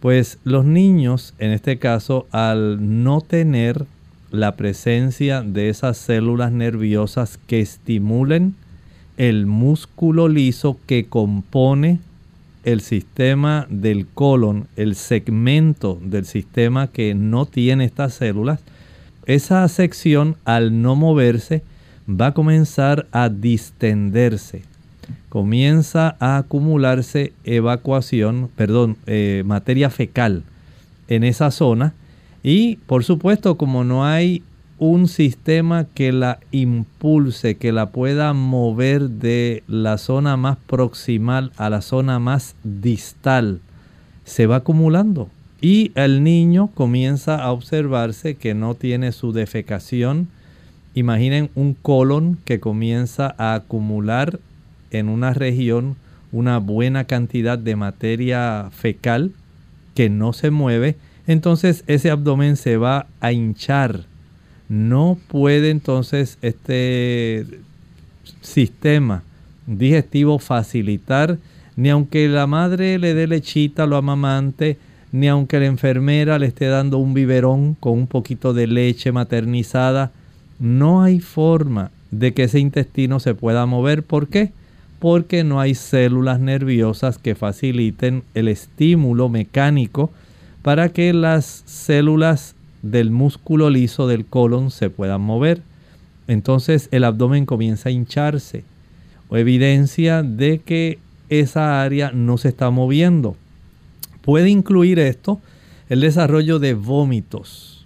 Pues 0.00 0.38
los 0.44 0.64
niños, 0.64 1.34
en 1.38 1.50
este 1.50 1.78
caso, 1.78 2.26
al 2.32 3.02
no 3.02 3.20
tener 3.20 3.84
la 4.30 4.56
presencia 4.56 5.42
de 5.42 5.68
esas 5.68 5.98
células 5.98 6.50
nerviosas 6.50 7.38
que 7.46 7.60
estimulen 7.60 8.54
el 9.18 9.46
músculo 9.46 10.28
liso 10.28 10.78
que 10.86 11.04
compone 11.04 12.00
el 12.64 12.80
sistema 12.80 13.66
del 13.68 14.06
colon, 14.06 14.66
el 14.76 14.94
segmento 14.94 15.98
del 16.02 16.24
sistema 16.24 16.86
que 16.86 17.14
no 17.14 17.44
tiene 17.44 17.84
estas 17.84 18.14
células, 18.14 18.60
esa 19.26 19.68
sección 19.68 20.36
al 20.44 20.80
no 20.80 20.96
moverse 20.96 21.62
va 22.08 22.28
a 22.28 22.34
comenzar 22.34 23.06
a 23.12 23.28
distenderse 23.28 24.62
comienza 25.32 26.16
a 26.20 26.36
acumularse 26.36 27.32
evacuación, 27.44 28.50
perdón, 28.54 28.98
eh, 29.06 29.42
materia 29.46 29.88
fecal 29.88 30.44
en 31.08 31.24
esa 31.24 31.50
zona 31.50 31.94
y 32.42 32.76
por 32.86 33.02
supuesto 33.02 33.56
como 33.56 33.82
no 33.82 34.04
hay 34.04 34.42
un 34.78 35.08
sistema 35.08 35.86
que 35.94 36.12
la 36.12 36.40
impulse, 36.50 37.56
que 37.56 37.72
la 37.72 37.90
pueda 37.90 38.32
mover 38.32 39.08
de 39.08 39.62
la 39.68 39.96
zona 39.96 40.36
más 40.36 40.58
proximal 40.66 41.52
a 41.56 41.70
la 41.70 41.82
zona 41.82 42.18
más 42.18 42.56
distal, 42.62 43.60
se 44.24 44.46
va 44.46 44.56
acumulando. 44.56 45.30
Y 45.60 45.92
el 45.94 46.24
niño 46.24 46.68
comienza 46.74 47.36
a 47.36 47.52
observarse 47.52 48.34
que 48.34 48.54
no 48.54 48.74
tiene 48.74 49.12
su 49.12 49.32
defecación. 49.32 50.26
Imaginen 50.94 51.50
un 51.54 51.74
colon 51.74 52.38
que 52.44 52.60
comienza 52.60 53.34
a 53.38 53.54
acumular 53.54 54.38
en 54.90 55.08
una 55.08 55.32
región 55.32 55.96
una 56.32 56.58
buena 56.58 57.04
cantidad 57.04 57.58
de 57.58 57.76
materia 57.76 58.68
fecal 58.72 59.32
que 59.94 60.08
no 60.08 60.32
se 60.32 60.50
mueve, 60.50 60.96
entonces 61.26 61.84
ese 61.86 62.10
abdomen 62.10 62.56
se 62.56 62.78
va 62.78 63.06
a 63.20 63.32
hinchar. 63.32 64.04
No 64.68 65.18
puede 65.28 65.70
entonces 65.70 66.38
este 66.40 67.46
sistema 68.40 69.22
digestivo 69.66 70.38
facilitar, 70.38 71.38
ni 71.76 71.90
aunque 71.90 72.26
la 72.28 72.46
madre 72.46 72.98
le 72.98 73.14
dé 73.14 73.26
lechita 73.26 73.84
a 73.84 73.86
lo 73.86 73.96
amamante, 73.96 74.78
ni 75.12 75.28
aunque 75.28 75.60
la 75.60 75.66
enfermera 75.66 76.38
le 76.38 76.46
esté 76.46 76.66
dando 76.66 76.96
un 76.96 77.12
biberón 77.12 77.74
con 77.74 77.92
un 77.92 78.06
poquito 78.06 78.54
de 78.54 78.66
leche 78.66 79.12
maternizada, 79.12 80.10
no 80.62 81.02
hay 81.02 81.20
forma 81.20 81.90
de 82.10 82.32
que 82.32 82.44
ese 82.44 82.58
intestino 82.58 83.20
se 83.20 83.34
pueda 83.34 83.66
mover. 83.66 84.02
¿Por 84.02 84.28
qué? 84.28 84.52
porque 85.02 85.42
no 85.42 85.58
hay 85.58 85.74
células 85.74 86.38
nerviosas 86.38 87.18
que 87.18 87.34
faciliten 87.34 88.22
el 88.34 88.46
estímulo 88.46 89.28
mecánico 89.28 90.12
para 90.62 90.90
que 90.90 91.12
las 91.12 91.64
células 91.66 92.54
del 92.82 93.10
músculo 93.10 93.68
liso 93.68 94.06
del 94.06 94.24
colon 94.24 94.70
se 94.70 94.90
puedan 94.90 95.22
mover. 95.22 95.60
Entonces 96.28 96.88
el 96.92 97.02
abdomen 97.02 97.46
comienza 97.46 97.88
a 97.88 97.92
hincharse 97.92 98.62
o 99.28 99.36
evidencia 99.36 100.22
de 100.22 100.60
que 100.60 101.00
esa 101.30 101.82
área 101.82 102.12
no 102.12 102.38
se 102.38 102.50
está 102.50 102.70
moviendo. 102.70 103.34
Puede 104.20 104.50
incluir 104.50 105.00
esto 105.00 105.40
el 105.88 106.00
desarrollo 106.00 106.60
de 106.60 106.74
vómitos. 106.74 107.84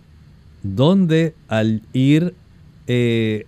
donde 0.62 1.32
al 1.48 1.80
ir 1.94 2.34
eh, 2.86 3.46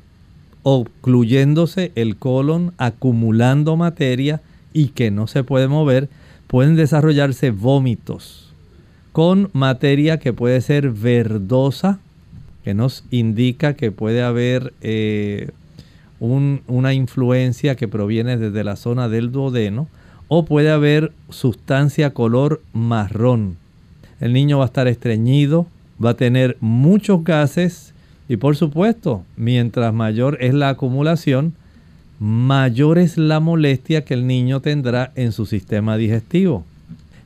el 1.95 2.17
colon, 2.17 2.73
acumulando 2.79 3.77
materia 3.77 4.41
y 4.73 4.89
que 4.89 5.11
no 5.11 5.27
se 5.27 5.45
puede 5.45 5.69
mover, 5.69 6.09
pueden 6.47 6.77
desarrollarse 6.77 7.51
vómitos 7.51 8.49
con 9.13 9.51
materia 9.53 10.19
que 10.19 10.33
puede 10.33 10.61
ser 10.61 10.91
verdosa, 10.91 11.99
que 12.65 12.75
nos 12.75 13.05
indica 13.11 13.75
que 13.75 13.91
puede 13.91 14.23
haber 14.23 14.73
eh, 14.81 15.51
una 16.21 16.93
influencia 16.93 17.75
que 17.75 17.89
proviene 17.89 18.37
desde 18.37 18.63
la 18.63 18.77
zona 18.77 19.09
del 19.09 19.33
duodeno, 19.33 19.89
o 20.29 20.45
puede 20.45 20.71
haber 20.71 21.13
sustancia 21.31 22.13
color 22.13 22.61
marrón. 22.73 23.57
El 24.21 24.33
niño 24.33 24.59
va 24.59 24.65
a 24.65 24.67
estar 24.67 24.87
estreñido, 24.87 25.67
va 26.05 26.11
a 26.11 26.15
tener 26.15 26.57
muchos 26.61 27.25
gases 27.25 27.95
y 28.29 28.37
por 28.37 28.57
supuesto, 28.57 29.25
mientras 29.37 29.93
mayor 29.95 30.37
es 30.41 30.53
la 30.53 30.69
acumulación, 30.71 31.55
mayor 32.21 32.99
es 32.99 33.17
la 33.17 33.41
molestia 33.41 34.05
que 34.05 34.15
el 34.15 34.27
niño 34.27 34.61
tendrá 34.61 35.13
en 35.15 35.33
su 35.33 35.47
sistema 35.47 35.97
digestivo. 35.97 36.65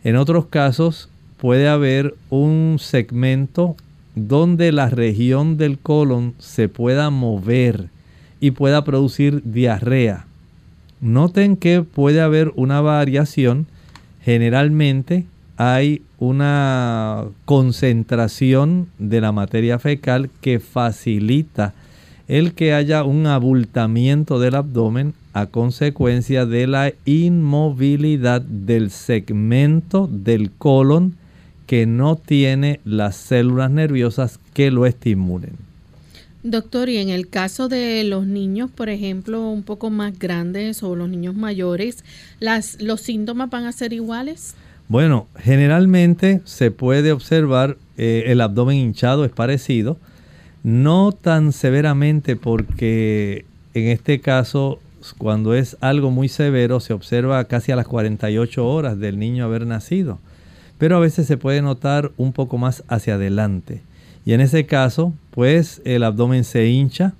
En 0.04 0.16
otros 0.16 0.46
casos 0.46 1.08
puede 1.38 1.68
haber 1.68 2.14
un 2.30 2.76
segmento 2.78 3.76
donde 4.14 4.70
la 4.70 4.90
región 4.90 5.56
del 5.56 5.78
colon 5.78 6.34
se 6.38 6.68
pueda 6.68 7.10
mover 7.10 7.88
y 8.40 8.52
pueda 8.52 8.84
producir 8.84 9.42
diarrea. 9.44 10.26
Noten 11.00 11.56
que 11.56 11.82
puede 11.82 12.20
haber 12.20 12.52
una 12.54 12.80
variación. 12.80 13.66
Generalmente 14.24 15.24
hay 15.62 16.02
una 16.18 17.24
concentración 17.44 18.88
de 18.98 19.20
la 19.20 19.30
materia 19.30 19.78
fecal 19.78 20.28
que 20.40 20.58
facilita 20.58 21.72
el 22.26 22.54
que 22.54 22.74
haya 22.74 23.04
un 23.04 23.28
abultamiento 23.28 24.40
del 24.40 24.56
abdomen 24.56 25.14
a 25.34 25.46
consecuencia 25.46 26.46
de 26.46 26.66
la 26.66 26.92
inmovilidad 27.04 28.40
del 28.40 28.90
segmento 28.90 30.08
del 30.10 30.50
colon 30.50 31.14
que 31.68 31.86
no 31.86 32.16
tiene 32.16 32.80
las 32.84 33.14
células 33.14 33.70
nerviosas 33.70 34.40
que 34.54 34.72
lo 34.72 34.84
estimulen. 34.84 35.52
Doctor, 36.42 36.88
y 36.88 36.96
en 36.96 37.08
el 37.08 37.28
caso 37.28 37.68
de 37.68 38.02
los 38.02 38.26
niños, 38.26 38.68
por 38.68 38.88
ejemplo, 38.88 39.48
un 39.48 39.62
poco 39.62 39.90
más 39.90 40.18
grandes 40.18 40.82
o 40.82 40.96
los 40.96 41.08
niños 41.08 41.36
mayores, 41.36 42.04
las, 42.40 42.82
¿los 42.82 43.00
síntomas 43.00 43.48
van 43.48 43.66
a 43.66 43.70
ser 43.70 43.92
iguales? 43.92 44.56
Bueno, 44.92 45.26
generalmente 45.38 46.42
se 46.44 46.70
puede 46.70 47.12
observar 47.12 47.78
eh, 47.96 48.24
el 48.26 48.42
abdomen 48.42 48.76
hinchado, 48.76 49.24
es 49.24 49.30
parecido, 49.30 49.96
no 50.64 51.12
tan 51.12 51.52
severamente 51.52 52.36
porque 52.36 53.46
en 53.72 53.88
este 53.88 54.20
caso, 54.20 54.80
cuando 55.16 55.54
es 55.54 55.78
algo 55.80 56.10
muy 56.10 56.28
severo, 56.28 56.78
se 56.78 56.92
observa 56.92 57.42
casi 57.44 57.72
a 57.72 57.76
las 57.76 57.88
48 57.88 58.68
horas 58.68 58.98
del 58.98 59.18
niño 59.18 59.46
haber 59.46 59.66
nacido, 59.66 60.18
pero 60.76 60.98
a 60.98 61.00
veces 61.00 61.26
se 61.26 61.38
puede 61.38 61.62
notar 61.62 62.12
un 62.18 62.34
poco 62.34 62.58
más 62.58 62.84
hacia 62.86 63.14
adelante. 63.14 63.80
Y 64.26 64.34
en 64.34 64.42
ese 64.42 64.66
caso, 64.66 65.14
pues 65.30 65.80
el 65.86 66.04
abdomen 66.04 66.44
se 66.44 66.66
hincha, 66.66 67.14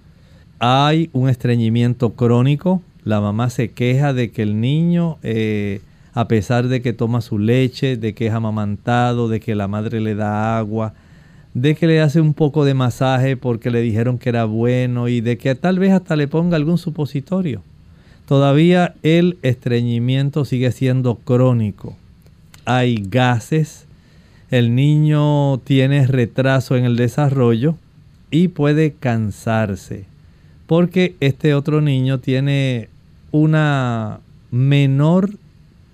hay 0.59 1.09
un 1.15 1.31
estreñimiento 1.31 2.11
crónico, 2.13 2.83
la 3.03 3.23
mamá 3.23 3.49
se 3.49 3.71
queja 3.71 4.13
de 4.13 4.31
que 4.31 4.43
el 4.43 4.61
niño... 4.61 5.17
Eh, 5.23 5.81
a 6.15 6.29
pesar 6.29 6.69
de 6.69 6.83
que 6.83 6.93
toma 6.93 7.21
su 7.21 7.39
leche, 7.39 7.97
de 7.97 8.15
que 8.15 8.27
es 8.27 8.33
amamantado, 8.33 9.29
de 9.29 9.41
que 9.41 9.55
la 9.55 9.69
madre 9.69 10.01
le 10.01 10.15
da 10.15 10.59
agua, 10.59 10.95
de 11.55 11.75
que 11.75 11.87
le 11.87 12.01
hace 12.01 12.21
un 12.21 12.35
poco 12.35 12.65
de 12.65 12.75
masaje 12.75 13.37
porque 13.37 13.71
le 13.71 13.81
dijeron 13.81 14.19
que 14.19 14.29
era 14.29 14.45
bueno 14.45 15.09
y 15.09 15.21
de 15.21 15.39
que 15.39 15.55
tal 15.55 15.79
vez 15.79 15.93
hasta 15.93 16.17
le 16.17 16.29
ponga 16.29 16.57
algún 16.57 16.79
supositorio. 16.79 17.63
Todavía 18.27 18.95
el 19.03 19.39
estreñimiento 19.43 20.45
sigue 20.45 20.73
siendo 20.73 21.17
crónico. 21.17 21.97
Hay 22.65 23.05
gases, 23.09 23.87
el 24.51 24.75
niño 24.75 25.59
tiene 25.59 26.07
retraso 26.07 26.77
en 26.77 26.85
el 26.85 26.97
desarrollo 26.97 27.77
y 28.31 28.49
puede 28.49 28.93
cansarse 28.93 30.13
porque 30.73 31.17
este 31.21 31.53
otro 31.53 31.83
niño 31.83 32.21
tiene 32.21 32.89
una 33.31 34.21
menor 34.51 35.33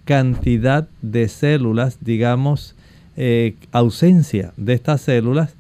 cantidad 0.09 0.89
de 1.03 1.29
células, 1.29 1.99
digamos, 2.01 2.75
eh, 3.19 3.57
ausencia 3.73 4.55
de 4.57 4.73
estas 4.73 5.03
células, 5.03 5.55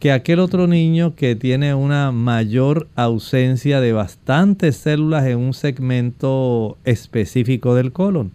que 0.00 0.10
aquel 0.10 0.40
otro 0.40 0.66
niño 0.66 1.14
que 1.14 1.36
tiene 1.36 1.72
una 1.74 2.10
mayor 2.10 2.88
ausencia 2.96 3.80
de 3.80 3.92
bastantes 3.92 4.74
células 4.74 5.24
en 5.26 5.38
un 5.38 5.54
segmento 5.54 6.78
específico 6.84 7.76
del 7.76 7.92
colon. 7.92 8.32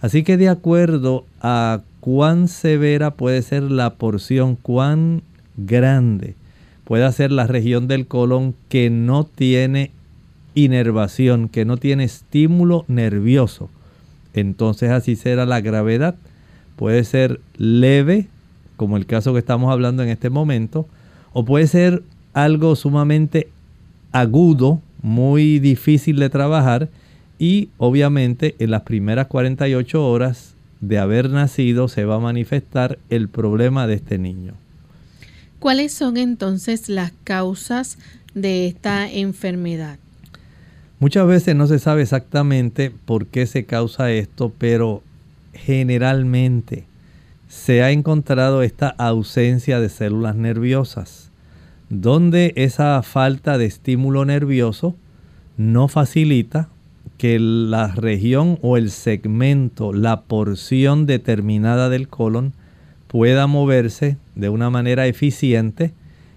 Así 0.00 0.22
que 0.22 0.38
de 0.38 0.48
acuerdo 0.48 1.26
a 1.42 1.82
cuán 2.00 2.48
severa 2.48 3.10
puede 3.10 3.42
ser 3.42 3.64
la 3.64 3.96
porción, 3.96 4.56
cuán 4.56 5.20
grande 5.58 6.36
puede 6.84 7.12
ser 7.12 7.32
la 7.32 7.46
región 7.46 7.86
del 7.86 8.06
colon 8.06 8.54
que 8.70 8.88
no 8.88 9.24
tiene 9.24 9.90
inervación, 10.54 11.50
que 11.50 11.66
no 11.66 11.76
tiene 11.76 12.04
estímulo 12.04 12.86
nervioso 12.88 13.68
entonces 14.34 14.90
así 14.90 15.16
será 15.16 15.46
la 15.46 15.60
gravedad. 15.60 16.16
Puede 16.76 17.04
ser 17.04 17.40
leve, 17.56 18.28
como 18.76 18.96
el 18.96 19.06
caso 19.06 19.32
que 19.32 19.38
estamos 19.38 19.72
hablando 19.72 20.02
en 20.02 20.08
este 20.08 20.30
momento, 20.30 20.86
o 21.32 21.44
puede 21.44 21.66
ser 21.66 22.02
algo 22.32 22.76
sumamente 22.76 23.48
agudo, 24.12 24.80
muy 25.02 25.58
difícil 25.58 26.16
de 26.16 26.30
trabajar 26.30 26.88
y 27.38 27.70
obviamente 27.78 28.54
en 28.58 28.70
las 28.70 28.82
primeras 28.82 29.26
48 29.26 30.06
horas 30.06 30.54
de 30.80 30.98
haber 30.98 31.30
nacido 31.30 31.88
se 31.88 32.04
va 32.04 32.16
a 32.16 32.20
manifestar 32.20 32.98
el 33.10 33.28
problema 33.28 33.86
de 33.86 33.94
este 33.94 34.18
niño. 34.18 34.54
¿Cuáles 35.58 35.92
son 35.92 36.16
entonces 36.16 36.88
las 36.88 37.12
causas 37.24 37.98
de 38.34 38.66
esta 38.66 39.10
enfermedad? 39.10 39.98
Muchas 41.02 41.26
veces 41.26 41.56
no 41.56 41.66
se 41.66 41.80
sabe 41.80 42.02
exactamente 42.02 42.92
por 42.92 43.26
qué 43.26 43.46
se 43.46 43.64
causa 43.64 44.12
esto, 44.12 44.52
pero 44.56 45.02
generalmente 45.52 46.84
se 47.48 47.82
ha 47.82 47.90
encontrado 47.90 48.62
esta 48.62 48.86
ausencia 48.86 49.80
de 49.80 49.88
células 49.88 50.36
nerviosas, 50.36 51.32
donde 51.90 52.52
esa 52.54 53.02
falta 53.02 53.58
de 53.58 53.64
estímulo 53.64 54.24
nervioso 54.24 54.94
no 55.56 55.88
facilita 55.88 56.68
que 57.18 57.40
la 57.40 57.88
región 57.88 58.60
o 58.62 58.76
el 58.76 58.92
segmento, 58.92 59.92
la 59.92 60.20
porción 60.20 61.06
determinada 61.06 61.88
del 61.88 62.06
colon 62.06 62.52
pueda 63.08 63.48
moverse 63.48 64.18
de 64.36 64.50
una 64.50 64.70
manera 64.70 65.08
eficiente 65.08 65.94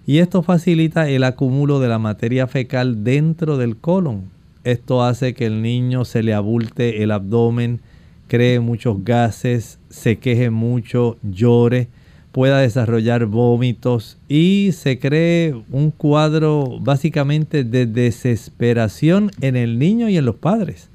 y 0.08 0.18
esto 0.18 0.42
facilita 0.42 1.08
el 1.08 1.22
acúmulo 1.22 1.78
de 1.78 1.86
la 1.86 2.00
materia 2.00 2.48
fecal 2.48 3.04
dentro 3.04 3.58
del 3.58 3.76
colon, 3.76 4.34
esto 4.66 5.04
hace 5.04 5.32
que 5.32 5.46
el 5.46 5.62
niño 5.62 6.04
se 6.04 6.24
le 6.24 6.34
abulte 6.34 7.04
el 7.04 7.12
abdomen, 7.12 7.80
cree 8.26 8.58
muchos 8.58 9.04
gases, 9.04 9.78
se 9.90 10.18
queje 10.18 10.50
mucho, 10.50 11.18
llore, 11.22 11.88
pueda 12.32 12.58
desarrollar 12.58 13.26
vómitos 13.26 14.18
y 14.28 14.70
se 14.72 14.98
cree 14.98 15.54
un 15.70 15.92
cuadro 15.92 16.80
básicamente 16.80 17.62
de 17.62 17.86
desesperación 17.86 19.30
en 19.40 19.54
el 19.54 19.78
niño 19.78 20.08
y 20.08 20.16
en 20.16 20.24
los 20.24 20.34
padres. 20.34 20.90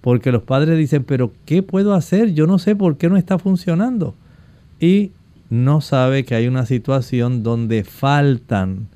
Porque 0.00 0.32
los 0.32 0.42
padres 0.42 0.78
dicen, 0.78 1.04
pero 1.04 1.30
¿qué 1.44 1.62
puedo 1.62 1.92
hacer? 1.92 2.32
Yo 2.32 2.46
no 2.46 2.58
sé 2.58 2.74
por 2.74 2.96
qué 2.96 3.10
no 3.10 3.18
está 3.18 3.38
funcionando. 3.38 4.14
Y 4.80 5.12
no 5.50 5.82
sabe 5.82 6.24
que 6.24 6.34
hay 6.34 6.48
una 6.48 6.64
situación 6.64 7.42
donde 7.42 7.84
faltan 7.84 8.88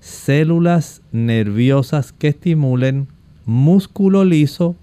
células 0.00 1.00
nerviosas 1.12 2.12
que 2.12 2.26
estimulen 2.26 3.06
músculo 3.48 4.26
liso 4.26 4.76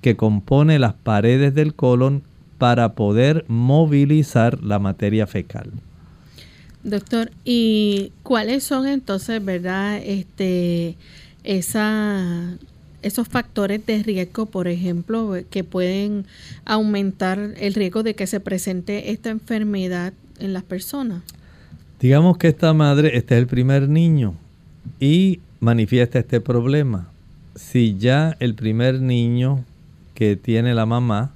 que 0.00 0.14
compone 0.14 0.78
las 0.78 0.94
paredes 0.94 1.52
del 1.52 1.74
colon 1.74 2.22
para 2.58 2.92
poder 2.92 3.44
movilizar 3.48 4.62
la 4.62 4.78
materia 4.78 5.26
fecal. 5.26 5.72
Doctor, 6.84 7.32
¿y 7.44 8.12
cuáles 8.22 8.62
son 8.62 8.86
entonces, 8.86 9.44
verdad, 9.44 10.00
este, 10.04 10.96
esa, 11.42 12.56
esos 13.02 13.26
factores 13.26 13.84
de 13.84 14.04
riesgo, 14.04 14.46
por 14.46 14.68
ejemplo, 14.68 15.36
que 15.50 15.64
pueden 15.64 16.24
aumentar 16.64 17.54
el 17.58 17.74
riesgo 17.74 18.04
de 18.04 18.14
que 18.14 18.28
se 18.28 18.38
presente 18.38 19.10
esta 19.10 19.30
enfermedad 19.30 20.12
en 20.38 20.52
las 20.52 20.62
personas? 20.62 21.22
Digamos 21.98 22.38
que 22.38 22.46
esta 22.46 22.72
madre, 22.74 23.16
este 23.16 23.34
es 23.34 23.40
el 23.40 23.48
primer 23.48 23.88
niño 23.88 24.34
y 25.00 25.40
manifiesta 25.58 26.20
este 26.20 26.40
problema 26.40 27.08
si 27.54 27.96
ya 27.96 28.36
el 28.40 28.54
primer 28.54 29.00
niño 29.00 29.64
que 30.14 30.36
tiene 30.36 30.74
la 30.74 30.86
mamá 30.86 31.32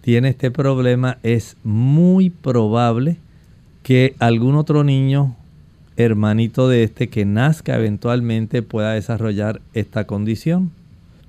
tiene 0.00 0.30
este 0.30 0.50
problema, 0.50 1.18
es 1.22 1.56
muy 1.62 2.30
probable 2.30 3.18
que 3.82 4.14
algún 4.18 4.54
otro 4.54 4.84
niño 4.84 5.36
hermanito 5.96 6.68
de 6.68 6.84
este 6.84 7.08
que 7.08 7.24
nazca 7.24 7.76
eventualmente 7.76 8.62
pueda 8.62 8.92
desarrollar 8.92 9.60
esta 9.74 10.06
condición. 10.06 10.70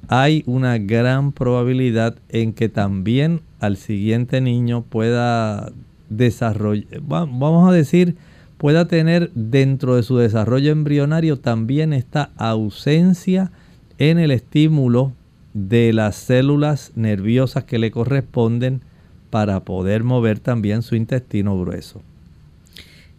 Hay 0.08 0.44
una 0.46 0.78
gran 0.78 1.32
probabilidad 1.32 2.16
en 2.30 2.54
que 2.54 2.70
también 2.70 3.42
al 3.60 3.78
siguiente 3.78 4.42
niño 4.42 4.84
pueda 4.84 5.72
desarrollar, 6.10 7.02
vamos 7.02 7.70
a 7.70 7.74
decir, 7.74 8.16
pueda 8.58 8.88
tener 8.88 9.32
dentro 9.34 9.96
de 9.96 10.04
su 10.04 10.18
desarrollo 10.18 10.72
embrionario 10.72 11.40
también 11.40 11.94
esta 11.94 12.32
ausencia 12.38 13.52
en 14.10 14.18
el 14.18 14.32
estímulo 14.32 15.14
de 15.54 15.94
las 15.94 16.16
células 16.16 16.92
nerviosas 16.96 17.66
que 17.66 17.78
le 17.78 17.92
corresponden 17.92 18.82
para 19.30 19.60
poder 19.60 20.04
mover 20.04 20.40
también 20.40 20.82
su 20.82 20.96
intestino 20.96 21.60
grueso. 21.60 22.02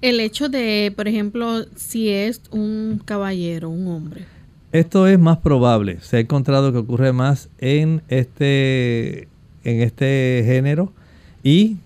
El 0.00 0.18
hecho 0.18 0.48
de, 0.48 0.92
por 0.96 1.06
ejemplo, 1.06 1.64
si 1.76 2.08
es 2.08 2.42
un 2.50 3.00
caballero, 3.04 3.70
un 3.70 3.86
hombre. 3.86 4.24
Esto 4.72 5.06
es 5.06 5.20
más 5.20 5.38
probable. 5.38 6.00
Se 6.00 6.16
ha 6.16 6.20
encontrado 6.20 6.72
que 6.72 6.78
ocurre 6.78 7.12
más 7.12 7.48
en 7.58 8.02
este, 8.08 9.28
en 9.62 9.82
este 9.82 10.42
género. 10.44 10.92
Y 11.44 11.76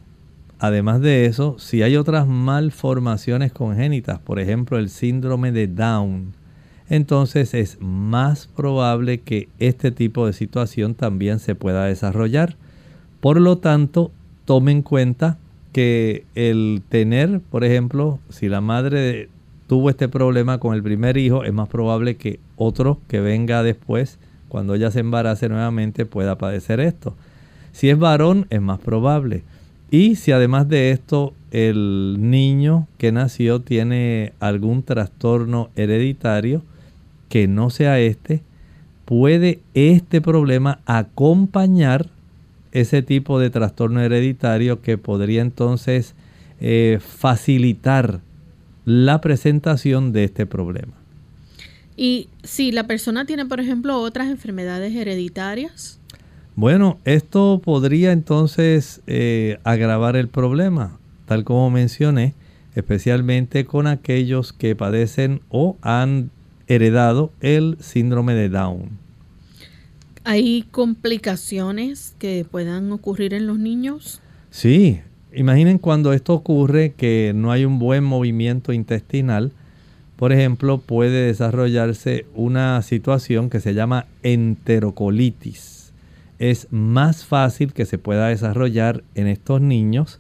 además 0.59 1.03
de 1.03 1.27
eso, 1.27 1.59
si 1.59 1.83
hay 1.83 1.99
otras 1.99 2.27
malformaciones 2.27 3.53
congénitas, 3.53 4.21
por 4.21 4.41
ejemplo 4.41 4.79
el 4.79 4.89
síndrome 4.89 5.53
de 5.53 5.67
Down, 5.67 6.33
entonces 6.89 7.55
es 7.55 7.79
más 7.81 8.47
probable 8.47 9.21
que 9.21 9.49
este 9.59 9.91
tipo 9.91 10.27
de 10.27 10.33
situación 10.33 10.95
también 10.95 11.39
se 11.39 11.55
pueda 11.55 11.85
desarrollar. 11.85 12.57
Por 13.21 13.41
lo 13.41 13.59
tanto, 13.59 14.13
tome 14.45 14.73
en 14.73 14.83
cuenta 14.83 15.39
que 15.73 16.25
el 16.35 16.83
tener, 16.89 17.41
por 17.41 17.65
ejemplo, 17.65 18.19
si 18.31 18.49
la 18.49 18.61
madre 18.61 19.29
tuvo 19.67 19.91
este 19.91 20.09
problema 20.09 20.59
con 20.59 20.75
el 20.75 20.83
primer 20.83 21.17
hijo, 21.17 21.45
es 21.45 21.53
más 21.53 21.69
probable 21.69 22.17
que 22.17 22.39
otro 22.57 23.01
que 23.09 23.21
venga 23.21 23.63
después, 23.63 24.19
cuando 24.49 24.75
ella 24.75 24.91
se 24.91 25.01
embarace 25.01 25.49
nuevamente, 25.49 26.07
pueda 26.07 26.39
padecer 26.39 26.81
esto. 26.81 27.15
Si 27.73 27.91
es 27.91 27.99
varón, 27.99 28.47
es 28.51 28.63
más 28.63 28.79
probable. 28.79 29.43
Y 29.91 30.17
si 30.17 30.33
además 30.33 30.69
de 30.69 30.93
esto 30.93 31.35
el 31.51 32.17
niño 32.19 32.87
que 32.99 33.13
nació 33.13 33.61
tiene 33.61 34.33
algún 34.41 34.83
trastorno 34.83 35.71
hereditario 35.77 36.63
que 37.29 37.49
no 37.49 37.71
sea 37.71 37.99
este, 38.01 38.43
puede 39.05 39.61
este 39.75 40.21
problema 40.21 40.81
acompañar 40.87 42.11
ese 42.73 43.03
tipo 43.03 43.39
de 43.39 43.51
trastorno 43.51 44.03
hereditario 44.03 44.83
que 44.83 44.99
podría 44.99 45.41
entonces 45.41 46.15
eh, 46.61 46.99
facilitar 47.01 48.21
la 48.85 49.21
presentación 49.21 50.13
de 50.13 50.25
este 50.25 50.47
problema. 50.47 50.93
Y 51.97 52.29
si 52.43 52.73
la 52.73 52.87
persona 52.87 53.25
tiene, 53.25 53.47
por 53.47 53.61
ejemplo, 53.61 53.99
otras 53.99 54.29
enfermedades 54.29 54.95
hereditarias. 54.95 55.99
Bueno, 56.55 56.99
esto 57.05 57.61
podría 57.65 58.13
entonces 58.13 59.01
eh, 59.07 59.59
agravar 59.65 60.17
el 60.17 60.29
problema, 60.29 60.99
tal 61.27 61.45
como 61.45 61.71
mencioné, 61.71 62.35
especialmente 62.75 63.65
con 63.65 63.87
aquellos 63.87 64.53
que 64.53 64.77
padecen 64.77 65.41
o 65.49 65.77
han 65.81 66.31
heredado 66.69 67.33
el 67.41 67.77
síndrome 67.81 68.35
de 68.35 68.49
Down. 68.49 68.91
¿Hay 70.25 70.65
complicaciones 70.71 72.15
que 72.19 72.45
puedan 72.51 72.91
ocurrir 72.91 73.33
en 73.33 73.47
los 73.47 73.59
niños? 73.59 74.21
Sí, 74.51 75.01
imaginen 75.33 75.79
cuando 75.79 76.13
esto 76.13 76.35
ocurre 76.35 76.95
que 76.97 77.33
no 77.35 77.53
hay 77.53 77.65
un 77.65 77.79
buen 77.79 78.03
movimiento 78.03 78.73
intestinal. 78.73 79.53
Por 80.17 80.33
ejemplo, 80.33 80.79
puede 80.79 81.27
desarrollarse 81.27 82.27
una 82.35 82.83
situación 82.83 83.51
que 83.51 83.61
se 83.61 83.75
llama 83.75 84.07
enterocolitis. 84.23 85.93
Es 86.39 86.67
más 86.71 87.25
fácil 87.25 87.73
que 87.73 87.87
se 87.87 87.99
pueda 87.99 88.29
desarrollar 88.29 89.05
en 89.15 89.29
estos 89.29 89.61
niños 89.61 90.19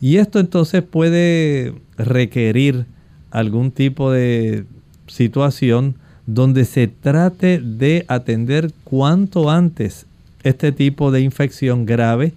y 0.00 0.16
esto 0.16 0.40
entonces 0.40 0.82
puede 0.82 1.74
requerir 1.96 2.86
algún 3.30 3.70
tipo 3.70 4.10
de 4.10 4.64
situación 5.12 5.96
donde 6.26 6.64
se 6.64 6.86
trate 6.88 7.58
de 7.60 8.04
atender 8.08 8.72
cuanto 8.84 9.50
antes 9.50 10.06
este 10.42 10.72
tipo 10.72 11.10
de 11.10 11.20
infección 11.20 11.84
grave, 11.84 12.32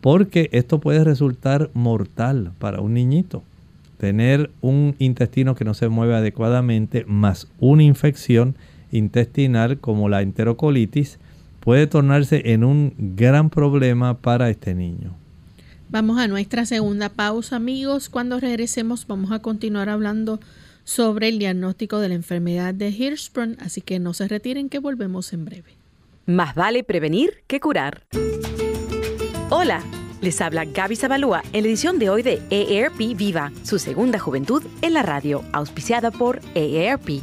porque 0.00 0.48
esto 0.52 0.78
puede 0.80 1.02
resultar 1.02 1.70
mortal 1.72 2.52
para 2.58 2.80
un 2.80 2.94
niñito. 2.94 3.42
Tener 3.98 4.50
un 4.60 4.94
intestino 4.98 5.54
que 5.54 5.64
no 5.64 5.74
se 5.74 5.88
mueve 5.88 6.14
adecuadamente 6.14 7.04
más 7.06 7.48
una 7.58 7.82
infección 7.82 8.54
intestinal 8.92 9.78
como 9.78 10.08
la 10.08 10.22
enterocolitis 10.22 11.18
puede 11.60 11.86
tornarse 11.86 12.52
en 12.52 12.64
un 12.64 12.94
gran 12.98 13.50
problema 13.50 14.14
para 14.14 14.50
este 14.50 14.74
niño. 14.74 15.14
Vamos 15.90 16.18
a 16.18 16.28
nuestra 16.28 16.66
segunda 16.66 17.08
pausa 17.08 17.56
amigos. 17.56 18.08
Cuando 18.08 18.40
regresemos 18.40 19.06
vamos 19.06 19.32
a 19.32 19.40
continuar 19.40 19.88
hablando 19.88 20.40
sobre 20.90 21.28
el 21.28 21.38
diagnóstico 21.38 22.00
de 22.00 22.08
la 22.08 22.16
enfermedad 22.16 22.74
de 22.74 22.88
Hirschsprung, 22.88 23.56
así 23.60 23.80
que 23.80 24.00
no 24.00 24.12
se 24.12 24.26
retiren 24.26 24.68
que 24.68 24.80
volvemos 24.80 25.32
en 25.32 25.44
breve. 25.44 25.76
Más 26.26 26.56
vale 26.56 26.82
prevenir 26.82 27.44
que 27.46 27.60
curar. 27.60 28.02
Hola, 29.50 29.84
les 30.20 30.40
habla 30.40 30.64
Gaby 30.64 30.96
Zabalúa 30.96 31.44
en 31.52 31.62
la 31.62 31.68
edición 31.68 32.00
de 32.00 32.10
hoy 32.10 32.22
de 32.22 32.42
EARP 32.50 32.98
Viva, 33.16 33.52
su 33.62 33.78
segunda 33.78 34.18
juventud 34.18 34.64
en 34.82 34.94
la 34.94 35.02
radio, 35.04 35.44
auspiciada 35.52 36.10
por 36.10 36.40
EARP. 36.56 37.22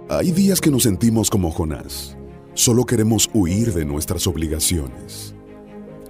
Hay 0.09 0.33
días 0.33 0.61
que 0.61 0.70
nos 0.70 0.83
sentimos 0.83 1.31
como 1.31 1.50
Jonás. 1.50 2.16
Solo 2.55 2.85
queremos 2.85 3.31
huir 3.33 3.72
de 3.72 3.85
nuestras 3.85 4.27
obligaciones. 4.27 5.35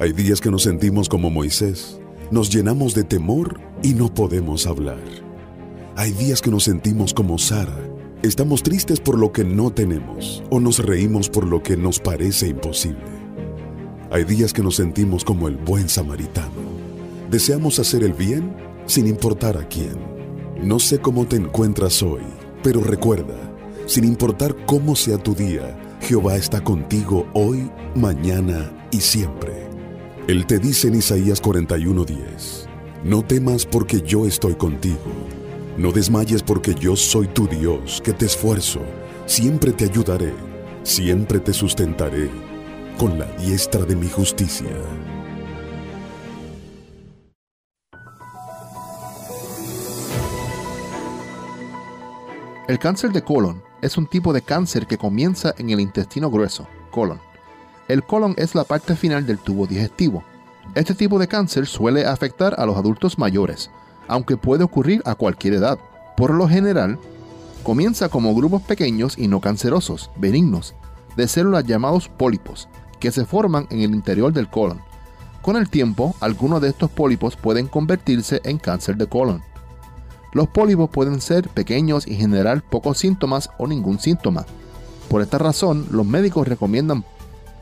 Hay 0.00 0.12
días 0.12 0.40
que 0.40 0.50
nos 0.50 0.62
sentimos 0.62 1.08
como 1.08 1.30
Moisés. 1.30 2.00
Nos 2.30 2.50
llenamos 2.50 2.94
de 2.94 3.04
temor 3.04 3.60
y 3.82 3.92
no 3.92 4.12
podemos 4.12 4.66
hablar. 4.66 5.02
Hay 5.94 6.12
días 6.12 6.40
que 6.40 6.50
nos 6.50 6.64
sentimos 6.64 7.12
como 7.12 7.38
Sara. 7.38 7.78
Estamos 8.22 8.62
tristes 8.62 8.98
por 8.98 9.18
lo 9.18 9.30
que 9.30 9.44
no 9.44 9.70
tenemos 9.70 10.42
o 10.50 10.58
nos 10.58 10.78
reímos 10.78 11.28
por 11.28 11.46
lo 11.46 11.62
que 11.62 11.76
nos 11.76 12.00
parece 12.00 12.48
imposible. 12.48 13.04
Hay 14.10 14.24
días 14.24 14.54
que 14.54 14.62
nos 14.62 14.76
sentimos 14.76 15.22
como 15.22 15.48
el 15.48 15.56
buen 15.56 15.88
samaritano. 15.88 16.62
Deseamos 17.30 17.78
hacer 17.78 18.02
el 18.02 18.14
bien 18.14 18.54
sin 18.86 19.06
importar 19.06 19.58
a 19.58 19.68
quién. 19.68 19.98
No 20.62 20.78
sé 20.78 20.98
cómo 20.98 21.26
te 21.26 21.36
encuentras 21.36 22.02
hoy, 22.02 22.22
pero 22.62 22.80
recuerda, 22.80 23.36
sin 23.86 24.04
importar 24.04 24.56
cómo 24.64 24.96
sea 24.96 25.18
tu 25.18 25.34
día, 25.34 25.78
Jehová 26.00 26.36
está 26.36 26.64
contigo 26.64 27.26
hoy, 27.34 27.70
mañana 27.94 28.72
y 28.90 29.00
siempre. 29.00 29.63
Él 30.26 30.46
te 30.46 30.58
dice 30.58 30.88
en 30.88 30.94
Isaías 30.94 31.42
41:10, 31.42 32.66
no 33.04 33.22
temas 33.22 33.66
porque 33.66 34.00
yo 34.00 34.26
estoy 34.26 34.54
contigo, 34.54 35.12
no 35.76 35.92
desmayes 35.92 36.42
porque 36.42 36.74
yo 36.74 36.96
soy 36.96 37.26
tu 37.26 37.46
Dios, 37.46 38.00
que 38.02 38.14
te 38.14 38.24
esfuerzo, 38.24 38.80
siempre 39.26 39.72
te 39.72 39.84
ayudaré, 39.84 40.32
siempre 40.82 41.40
te 41.40 41.52
sustentaré 41.52 42.30
con 42.96 43.18
la 43.18 43.26
diestra 43.36 43.84
de 43.84 43.96
mi 43.96 44.08
justicia. 44.08 44.70
El 52.66 52.78
cáncer 52.78 53.12
de 53.12 53.20
colon 53.20 53.62
es 53.82 53.98
un 53.98 54.06
tipo 54.06 54.32
de 54.32 54.40
cáncer 54.40 54.86
que 54.86 54.96
comienza 54.96 55.54
en 55.58 55.68
el 55.68 55.80
intestino 55.80 56.30
grueso, 56.30 56.66
colon. 56.90 57.33
El 57.86 58.02
colon 58.02 58.34
es 58.38 58.54
la 58.54 58.64
parte 58.64 58.96
final 58.96 59.26
del 59.26 59.38
tubo 59.38 59.66
digestivo. 59.66 60.24
Este 60.74 60.94
tipo 60.94 61.18
de 61.18 61.28
cáncer 61.28 61.66
suele 61.66 62.06
afectar 62.06 62.54
a 62.58 62.64
los 62.64 62.76
adultos 62.76 63.18
mayores, 63.18 63.70
aunque 64.08 64.38
puede 64.38 64.64
ocurrir 64.64 65.02
a 65.04 65.14
cualquier 65.14 65.54
edad. 65.54 65.78
Por 66.16 66.32
lo 66.32 66.48
general, 66.48 66.98
comienza 67.62 68.08
como 68.08 68.34
grupos 68.34 68.62
pequeños 68.62 69.18
y 69.18 69.28
no 69.28 69.40
cancerosos, 69.40 70.10
benignos, 70.16 70.74
de 71.16 71.28
células 71.28 71.64
llamados 71.64 72.08
pólipos, 72.08 72.68
que 73.00 73.12
se 73.12 73.26
forman 73.26 73.66
en 73.70 73.80
el 73.80 73.94
interior 73.94 74.32
del 74.32 74.48
colon. 74.48 74.80
Con 75.42 75.56
el 75.56 75.68
tiempo, 75.68 76.14
algunos 76.20 76.62
de 76.62 76.68
estos 76.70 76.90
pólipos 76.90 77.36
pueden 77.36 77.66
convertirse 77.66 78.40
en 78.44 78.56
cáncer 78.56 78.96
de 78.96 79.06
colon. 79.06 79.42
Los 80.32 80.48
pólipos 80.48 80.88
pueden 80.88 81.20
ser 81.20 81.50
pequeños 81.50 82.06
y 82.06 82.14
generar 82.14 82.62
pocos 82.62 82.96
síntomas 82.96 83.50
o 83.58 83.66
ningún 83.66 84.00
síntoma. 84.00 84.46
Por 85.10 85.20
esta 85.20 85.36
razón, 85.36 85.86
los 85.90 86.06
médicos 86.06 86.48
recomiendan 86.48 87.04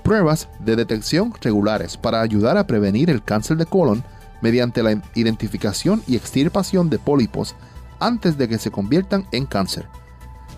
pruebas 0.03 0.49
de 0.61 0.77
detección 0.77 1.33
regulares 1.41 1.97
para 1.97 2.21
ayudar 2.21 2.59
a 2.59 2.67
prevenir 2.67 3.11
el 3.11 3.23
cáncer 3.23 3.57
de 3.57 3.67
colon 3.67 4.05
mediante 4.41 4.83
la 4.83 5.01
identificación 5.15 6.03
y 6.07 6.17
extirpación 6.17 6.91
de 6.91 6.99
pólipos 6.99 7.55
antes 8.01 8.37
de 8.37 8.49
que 8.49 8.59
se 8.59 8.71
conviertan 8.71 9.27
en 9.33 9.47
cáncer. 9.47 9.87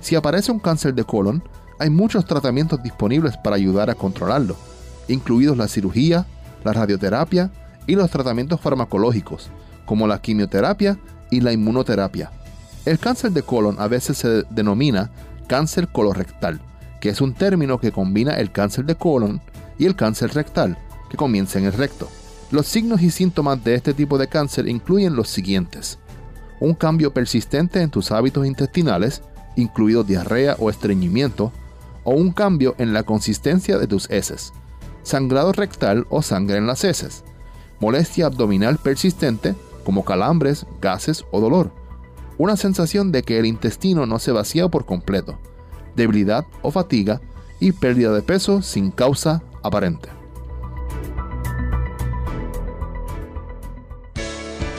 Si 0.01 0.17
aparece 0.17 0.51
un 0.51 0.59
cáncer 0.59 0.95
de 0.95 1.05
colon, 1.05 1.43
hay 1.79 1.91
muchos 1.91 2.25
tratamientos 2.25 2.83
disponibles 2.83 3.37
para 3.37 3.57
ayudar 3.57 3.91
a 3.91 3.95
controlarlo, 3.95 4.57
incluidos 5.09 5.57
la 5.57 5.69
cirugía, 5.69 6.27
la 6.65 6.73
radioterapia 6.73 7.51
y 7.87 7.95
los 7.95 8.11
tratamientos 8.11 8.61
farmacológicos, 8.61 9.51
como 9.85 10.07
la 10.07 10.21
quimioterapia 10.21 10.99
y 11.31 11.41
la 11.41 11.53
inmunoterapia. 11.53 12.31
El 12.85 12.99
cáncer 12.99 13.33
de 13.33 13.43
colon 13.43 13.77
a 13.79 13.89
veces 13.89 14.19
se 14.19 14.45
denomina 14.51 15.11
cáncer 15.47 15.89
colorectal, 15.89 16.61
que 17.05 17.11
es 17.11 17.21
un 17.21 17.35
término 17.35 17.79
que 17.79 17.93
combina 17.93 18.33
el 18.33 18.51
cáncer 18.51 18.87
de 18.87 18.95
colon 18.95 19.43
y 19.77 19.85
el 19.85 19.95
cáncer 19.95 20.33
rectal, 20.33 20.79
que 21.11 21.19
comienza 21.19 21.59
en 21.59 21.67
el 21.67 21.75
recto. 21.75 22.09
Los 22.51 22.67
signos 22.67 23.03
y 23.03 23.11
síntomas 23.11 23.63
de 23.63 23.75
este 23.75 23.93
tipo 23.93 24.17
de 24.17 24.27
cáncer 24.27 24.67
incluyen 24.69 25.15
los 25.15 25.29
siguientes. 25.29 25.99
Un 26.61 26.73
cambio 26.73 27.13
persistente 27.13 27.83
en 27.83 27.91
tus 27.91 28.11
hábitos 28.11 28.47
intestinales, 28.47 29.21
incluido 29.55 30.03
diarrea 30.03 30.57
o 30.59 30.71
estreñimiento, 30.71 31.53
o 32.05 32.13
un 32.13 32.33
cambio 32.33 32.75
en 32.79 32.95
la 32.95 33.03
consistencia 33.03 33.77
de 33.77 33.87
tus 33.87 34.09
heces, 34.09 34.55
sangrado 35.03 35.53
rectal 35.53 36.07
o 36.09 36.23
sangre 36.23 36.57
en 36.57 36.67
las 36.67 36.85
heces, 36.85 37.23
molestia 37.81 38.25
abdominal 38.25 38.79
persistente, 38.79 39.55
como 39.85 40.07
calambres, 40.07 40.65
gases 40.81 41.27
o 41.33 41.43
dolor, 41.43 41.71
una 42.39 42.57
sensación 42.57 43.13
de 43.13 43.25
que 43.25 43.39
el 43.39 43.45
intestino 43.45 44.07
no 44.07 44.19
se 44.19 44.33
vacía 44.33 44.69
por 44.69 44.87
completo, 44.87 45.39
debilidad 45.97 46.47
o 46.63 46.71
fatiga 46.71 47.21
y 47.61 47.73
pérdida 47.73 48.13
de 48.13 48.23
peso 48.23 48.63
sin 48.63 48.91
causa 48.91 49.43
aparente. 49.63 50.09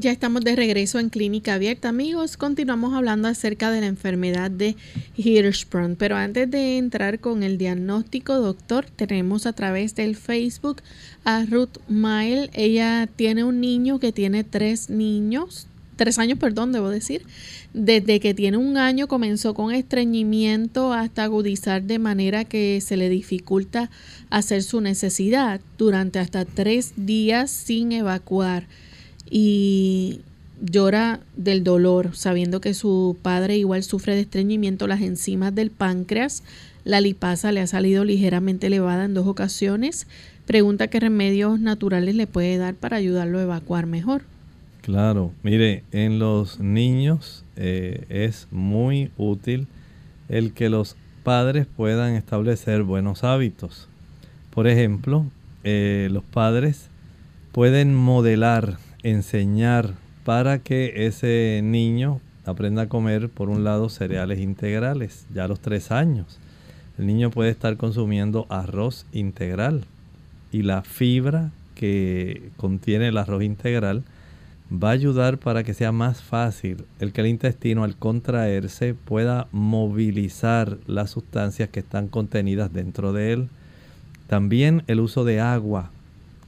Ya 0.00 0.12
estamos 0.12 0.42
de 0.44 0.56
regreso 0.56 0.98
en 0.98 1.10
Clínica 1.10 1.52
Abierta, 1.52 1.90
amigos. 1.90 2.38
Continuamos 2.38 2.94
hablando 2.94 3.28
acerca 3.28 3.70
de 3.70 3.82
la 3.82 3.86
enfermedad 3.86 4.50
de 4.50 4.74
Hirschsprung. 5.14 5.94
Pero 5.98 6.16
antes 6.16 6.50
de 6.50 6.78
entrar 6.78 7.20
con 7.20 7.42
el 7.42 7.58
diagnóstico, 7.58 8.36
doctor, 8.36 8.86
tenemos 8.86 9.44
a 9.44 9.52
través 9.52 9.94
del 9.94 10.16
Facebook 10.16 10.80
a 11.24 11.44
Ruth 11.44 11.76
Mile. 11.86 12.48
Ella 12.54 13.10
tiene 13.14 13.44
un 13.44 13.60
niño 13.60 13.98
que 13.98 14.10
tiene 14.10 14.42
tres 14.42 14.88
niños, 14.88 15.66
tres 15.96 16.18
años, 16.18 16.38
perdón, 16.38 16.72
debo 16.72 16.88
decir. 16.88 17.26
Desde 17.74 18.20
que 18.20 18.32
tiene 18.32 18.56
un 18.56 18.78
año 18.78 19.06
comenzó 19.06 19.52
con 19.52 19.70
estreñimiento 19.70 20.94
hasta 20.94 21.24
agudizar 21.24 21.82
de 21.82 21.98
manera 21.98 22.46
que 22.46 22.80
se 22.80 22.96
le 22.96 23.10
dificulta 23.10 23.90
hacer 24.30 24.62
su 24.62 24.80
necesidad 24.80 25.60
durante 25.76 26.20
hasta 26.20 26.46
tres 26.46 26.94
días 26.96 27.50
sin 27.50 27.92
evacuar 27.92 28.66
y 29.30 30.20
llora 30.60 31.20
del 31.36 31.64
dolor, 31.64 32.10
sabiendo 32.14 32.60
que 32.60 32.74
su 32.74 33.16
padre 33.22 33.56
igual 33.56 33.82
sufre 33.82 34.14
de 34.14 34.22
estreñimiento, 34.22 34.86
las 34.86 35.00
enzimas 35.00 35.54
del 35.54 35.70
páncreas, 35.70 36.42
la 36.84 37.00
lipasa 37.00 37.52
le 37.52 37.60
ha 37.60 37.66
salido 37.66 38.04
ligeramente 38.04 38.66
elevada 38.66 39.04
en 39.04 39.14
dos 39.14 39.26
ocasiones. 39.26 40.06
Pregunta 40.46 40.88
qué 40.88 41.00
remedios 41.00 41.60
naturales 41.60 42.14
le 42.14 42.26
puede 42.26 42.58
dar 42.58 42.74
para 42.74 42.96
ayudarlo 42.96 43.38
a 43.38 43.42
evacuar 43.42 43.86
mejor. 43.86 44.22
Claro, 44.82 45.30
mire, 45.42 45.84
en 45.92 46.18
los 46.18 46.58
niños 46.58 47.44
eh, 47.56 48.06
es 48.08 48.48
muy 48.50 49.10
útil 49.18 49.66
el 50.28 50.52
que 50.52 50.70
los 50.70 50.96
padres 51.22 51.66
puedan 51.76 52.14
establecer 52.14 52.82
buenos 52.82 53.22
hábitos. 53.22 53.88
Por 54.50 54.66
ejemplo, 54.66 55.26
eh, 55.64 56.08
los 56.10 56.24
padres 56.24 56.88
pueden 57.52 57.94
modelar 57.94 58.78
enseñar 59.02 59.94
para 60.24 60.58
que 60.58 61.06
ese 61.06 61.60
niño 61.62 62.20
aprenda 62.44 62.82
a 62.82 62.88
comer, 62.88 63.28
por 63.28 63.48
un 63.48 63.64
lado, 63.64 63.88
cereales 63.88 64.38
integrales, 64.40 65.26
ya 65.32 65.44
a 65.44 65.48
los 65.48 65.60
tres 65.60 65.90
años. 65.90 66.38
El 66.98 67.06
niño 67.06 67.30
puede 67.30 67.50
estar 67.50 67.76
consumiendo 67.76 68.46
arroz 68.48 69.06
integral 69.12 69.84
y 70.52 70.62
la 70.62 70.82
fibra 70.82 71.50
que 71.74 72.50
contiene 72.56 73.08
el 73.08 73.16
arroz 73.16 73.42
integral 73.42 74.04
va 74.70 74.90
a 74.90 74.92
ayudar 74.92 75.38
para 75.38 75.64
que 75.64 75.74
sea 75.74 75.92
más 75.92 76.22
fácil 76.22 76.84
el 77.00 77.12
que 77.12 77.22
el 77.22 77.26
intestino 77.28 77.84
al 77.84 77.96
contraerse 77.96 78.94
pueda 78.94 79.48
movilizar 79.50 80.78
las 80.86 81.10
sustancias 81.10 81.70
que 81.70 81.80
están 81.80 82.08
contenidas 82.08 82.72
dentro 82.72 83.12
de 83.12 83.32
él. 83.32 83.48
También 84.26 84.82
el 84.86 85.00
uso 85.00 85.24
de 85.24 85.40
agua 85.40 85.90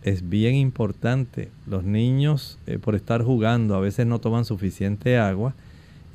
es 0.02 0.28
bien 0.28 0.54
importante. 0.54 1.50
Los 1.66 1.84
niños, 1.84 2.58
eh, 2.66 2.78
por 2.78 2.94
estar 2.94 3.22
jugando, 3.22 3.74
a 3.74 3.80
veces 3.80 4.06
no 4.06 4.20
toman 4.20 4.44
suficiente 4.44 5.18
agua 5.18 5.54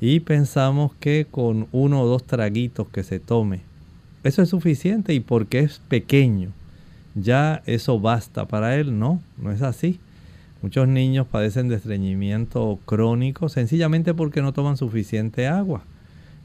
y 0.00 0.20
pensamos 0.20 0.92
que 1.00 1.26
con 1.30 1.68
uno 1.72 2.02
o 2.02 2.06
dos 2.06 2.24
traguitos 2.24 2.88
que 2.88 3.02
se 3.02 3.18
tome, 3.18 3.62
eso 4.24 4.42
es 4.42 4.48
suficiente 4.48 5.14
y 5.14 5.20
porque 5.20 5.60
es 5.60 5.80
pequeño, 5.88 6.50
ya 7.14 7.62
eso 7.66 7.98
basta 7.98 8.46
para 8.46 8.76
él. 8.76 8.98
No, 8.98 9.20
no 9.36 9.50
es 9.52 9.62
así. 9.62 10.00
Muchos 10.60 10.88
niños 10.88 11.26
padecen 11.26 11.68
de 11.68 11.76
estreñimiento 11.76 12.80
crónico 12.84 13.48
sencillamente 13.48 14.12
porque 14.12 14.42
no 14.42 14.52
toman 14.52 14.76
suficiente 14.76 15.46
agua. 15.46 15.82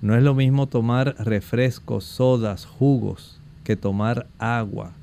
No 0.01 0.15
es 0.15 0.23
lo 0.23 0.35
mismo 0.35 0.67
tomar 0.67 1.15
refrescos, 1.17 2.03
sodas, 2.03 2.65
jugos 2.65 3.39
que 3.63 3.75
tomar 3.75 4.27
agua 4.37 4.93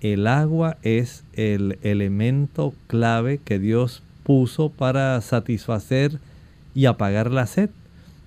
el 0.00 0.26
agua 0.26 0.76
es 0.82 1.24
el 1.32 1.78
elemento 1.82 2.74
clave 2.86 3.38
que 3.38 3.58
Dios 3.58 4.02
puso 4.22 4.70
para 4.70 5.20
satisfacer 5.20 6.18
y 6.74 6.86
apagar 6.86 7.30
la 7.30 7.46
sed 7.46 7.70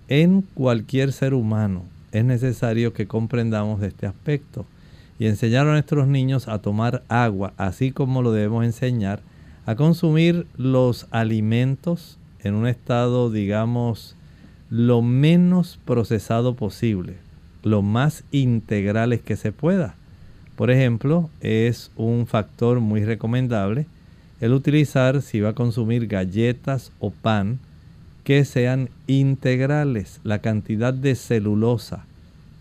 en 0.07 0.41
cualquier 0.41 1.13
ser 1.13 1.34
humano. 1.34 1.86
Es 2.11 2.26
necesario 2.26 2.93
que 2.93 3.07
comprendamos 3.07 3.82
este 3.84 4.05
aspecto 4.05 4.65
y 5.19 5.28
enseñar 5.28 5.67
a 5.67 5.72
nuestros 5.72 6.07
niños 6.07 6.47
a 6.47 6.59
tomar 6.59 7.03
agua, 7.07 7.53
así 7.55 7.91
como 7.91 8.22
lo 8.22 8.32
debemos 8.32 8.65
enseñar 8.65 9.22
a 9.65 9.76
consumir 9.76 10.47
los 10.57 11.07
alimentos 11.11 12.17
en 12.39 12.55
un 12.55 12.67
estado, 12.67 13.30
digamos, 13.30 14.15
lo 14.69 15.01
menos 15.01 15.80
procesado 15.86 16.55
posible, 16.55 17.17
lo 17.63 17.82
más 17.82 18.24
integrales 18.32 19.22
que 19.22 19.36
se 19.36 19.51
pueda. 19.51 19.95
Por 20.62 20.70
ejemplo, 20.70 21.28
es 21.41 21.89
un 21.95 22.28
factor 22.28 22.82
muy 22.82 23.03
recomendable 23.03 23.88
el 24.41 24.53
utilizar, 24.53 25.24
si 25.24 25.39
va 25.39 25.49
a 25.49 25.55
consumir 25.55 26.05
galletas 26.05 26.91
o 26.99 27.09
pan, 27.09 27.57
que 28.24 28.45
sean 28.45 28.89
integrales, 29.07 30.20
la 30.24 30.38
cantidad 30.38 30.93
de 30.93 31.16
celulosa, 31.16 32.05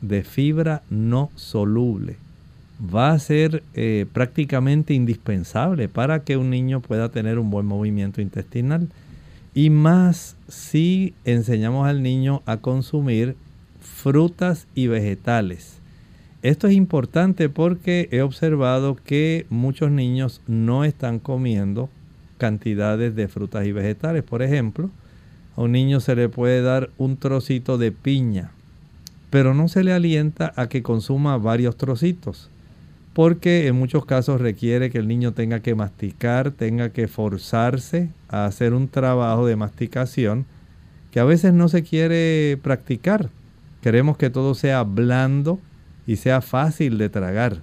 de 0.00 0.22
fibra 0.22 0.80
no 0.88 1.30
soluble, 1.36 2.16
va 2.82 3.12
a 3.12 3.18
ser 3.18 3.62
eh, 3.74 4.06
prácticamente 4.10 4.94
indispensable 4.94 5.90
para 5.90 6.24
que 6.24 6.38
un 6.38 6.48
niño 6.48 6.80
pueda 6.80 7.10
tener 7.10 7.38
un 7.38 7.50
buen 7.50 7.66
movimiento 7.66 8.22
intestinal. 8.22 8.88
Y 9.52 9.68
más 9.68 10.36
si 10.48 11.12
enseñamos 11.26 11.86
al 11.86 12.02
niño 12.02 12.40
a 12.46 12.56
consumir 12.56 13.36
frutas 13.78 14.66
y 14.74 14.86
vegetales. 14.86 15.79
Esto 16.42 16.68
es 16.68 16.74
importante 16.74 17.48
porque 17.48 18.08
he 18.12 18.22
observado 18.22 18.96
que 18.96 19.46
muchos 19.50 19.90
niños 19.90 20.40
no 20.46 20.84
están 20.84 21.18
comiendo 21.18 21.90
cantidades 22.38 23.14
de 23.14 23.28
frutas 23.28 23.66
y 23.66 23.72
vegetales. 23.72 24.22
Por 24.22 24.42
ejemplo, 24.42 24.90
a 25.56 25.62
un 25.62 25.72
niño 25.72 26.00
se 26.00 26.16
le 26.16 26.28
puede 26.28 26.62
dar 26.62 26.90
un 26.96 27.18
trocito 27.18 27.76
de 27.76 27.92
piña, 27.92 28.52
pero 29.28 29.52
no 29.52 29.68
se 29.68 29.84
le 29.84 29.92
alienta 29.92 30.52
a 30.56 30.68
que 30.68 30.82
consuma 30.82 31.36
varios 31.36 31.76
trocitos 31.76 32.50
porque 33.12 33.66
en 33.66 33.76
muchos 33.76 34.04
casos 34.04 34.40
requiere 34.40 34.90
que 34.90 34.98
el 34.98 35.08
niño 35.08 35.32
tenga 35.32 35.60
que 35.60 35.74
masticar, 35.74 36.52
tenga 36.52 36.90
que 36.90 37.08
forzarse 37.08 38.10
a 38.28 38.46
hacer 38.46 38.72
un 38.72 38.88
trabajo 38.88 39.46
de 39.46 39.56
masticación 39.56 40.46
que 41.10 41.20
a 41.20 41.24
veces 41.24 41.52
no 41.52 41.68
se 41.68 41.82
quiere 41.82 42.58
practicar. 42.62 43.30
Queremos 43.82 44.16
que 44.16 44.30
todo 44.30 44.54
sea 44.54 44.84
blando 44.84 45.58
y 46.06 46.16
sea 46.16 46.40
fácil 46.40 46.98
de 46.98 47.08
tragar. 47.08 47.58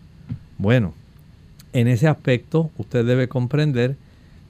Bueno, 0.58 0.94
en 1.74 1.88
ese 1.88 2.08
aspecto 2.08 2.72
usted 2.78 3.06
debe 3.06 3.28
comprender 3.28 3.96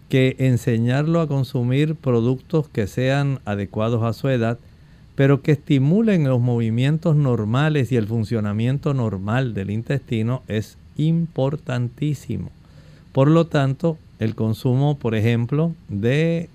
que 0.10 0.36
enseñarlo 0.40 1.20
a 1.20 1.28
consumir 1.28 1.96
productos 1.96 2.70
que 2.70 2.88
sean 2.88 3.40
adecuados 3.46 4.04
a 4.04 4.14
su 4.14 4.30
edad, 4.30 4.58
pero 5.16 5.42
que 5.42 5.54
estimulen 5.54 6.26
los 6.26 6.40
movimientos 6.40 7.16
normales 7.16 7.92
y 7.92 7.98
el 7.98 8.08
funcionamiento 8.08 8.94
normal 8.94 9.54
del 9.54 9.72
intestino 9.72 10.44
es 10.48 10.78
importantísimo. 10.96 12.52
Por 13.12 13.30
lo 13.30 13.48
tanto, 13.48 13.98
el 14.20 14.36
consumo, 14.36 14.98
por 14.98 15.16
ejemplo, 15.16 15.74
de 15.90 16.50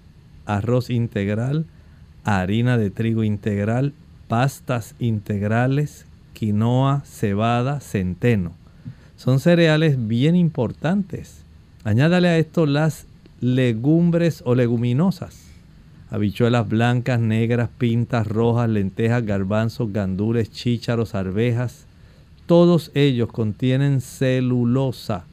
arroz 0.46 0.90
integral, 0.90 1.66
harina 2.24 2.78
de 2.78 2.90
trigo 2.90 3.24
integral, 3.24 3.92
pastas 4.28 4.94
integrales, 4.98 6.06
quinoa, 6.32 7.02
cebada, 7.04 7.80
centeno. 7.80 8.52
Son 9.16 9.40
cereales 9.40 10.08
bien 10.08 10.34
importantes. 10.34 11.44
Añádale 11.84 12.28
a 12.28 12.38
esto 12.38 12.66
las 12.66 13.06
legumbres 13.40 14.42
o 14.44 14.54
leguminosas. 14.54 15.48
Habichuelas 16.10 16.68
blancas, 16.68 17.20
negras, 17.20 17.70
pintas, 17.78 18.26
rojas, 18.26 18.68
lentejas, 18.68 19.24
garbanzos, 19.24 19.92
gandules, 19.92 20.50
chícharos, 20.50 21.14
arvejas, 21.14 21.86
todos 22.46 22.90
ellos 22.94 23.30
contienen 23.30 24.00
celulosa, 24.00 25.24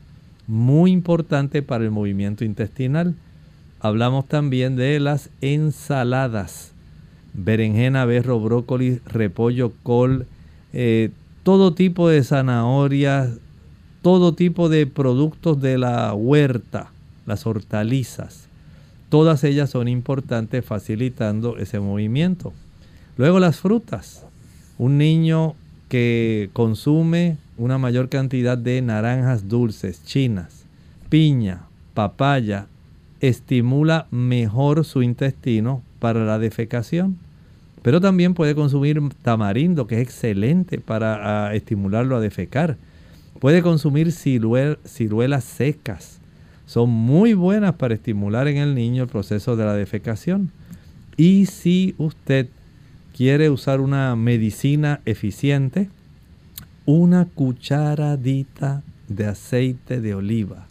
muy 0.48 0.92
importante 0.92 1.62
para 1.62 1.84
el 1.84 1.92
movimiento 1.92 2.46
intestinal. 2.46 3.16
Hablamos 3.80 4.28
también 4.28 4.76
de 4.76 5.00
las 5.00 5.30
ensaladas, 5.42 6.72
berenjena, 7.34 8.06
berro, 8.06 8.40
brócoli, 8.40 9.02
repollo, 9.06 9.74
col, 9.84 10.28
eh, 10.74 11.12
todo 11.44 11.74
tipo 11.74 12.10
de 12.10 12.24
zanahorias, 12.24 13.40
todo 14.02 14.34
tipo 14.34 14.70
de 14.70 14.88
productos 14.88 15.62
de 15.62 15.78
la 15.78 16.14
huerta, 16.14 16.92
las 17.26 17.46
hortalizas. 17.46 18.48
Todas 19.10 19.44
ellas 19.44 19.72
son 19.72 19.88
importantes 19.88 20.64
facilitando 20.64 21.58
ese 21.58 21.80
movimiento. 21.80 22.54
Luego 23.18 23.40
las 23.40 23.58
frutas. 23.58 24.26
Un 24.78 24.98
niño 24.98 25.56
que 25.90 26.50
consume 26.54 27.38
una 27.58 27.78
mayor 27.78 28.08
cantidad 28.08 28.58
de 28.58 28.82
naranjas 28.82 29.50
dulces, 29.50 30.04
chinas, 30.06 30.66
piña, 31.10 31.64
papaya, 31.94 32.68
estimula 33.20 34.08
mejor 34.12 34.86
su 34.86 35.02
intestino 35.02 35.82
para 36.00 36.24
la 36.24 36.40
defecación. 36.40 37.18
Pero 37.82 38.02
también 38.02 38.34
puede 38.34 38.56
consumir 38.56 39.02
tamarindo, 39.22 39.88
que 39.88 39.96
es 39.96 40.02
excelente 40.02 40.80
para 40.80 41.54
estimularlo 41.56 42.18
a 42.18 42.20
defecar. 42.20 42.78
Puede 43.40 43.62
consumir 43.62 44.12
ciruelas 44.12 45.44
secas. 45.44 46.20
Son 46.66 46.90
muy 46.90 47.34
buenas 47.34 47.76
para 47.76 47.94
estimular 47.94 48.48
en 48.48 48.58
el 48.58 48.76
niño 48.76 49.04
el 49.04 49.10
proceso 49.10 49.56
de 49.56 49.66
la 49.66 49.74
defecación. 49.74 50.52
Y 51.16 51.46
si 51.46 51.96
usted 51.98 52.48
quiere 53.16 53.50
usar 53.50 53.82
una 53.82 54.16
medicina 54.16 55.02
eficiente, 55.06 55.90
una 56.86 57.26
cucharadita 57.26 58.84
de 59.08 59.26
aceite 59.26 60.02
de 60.02 60.16
oliva. 60.16 60.68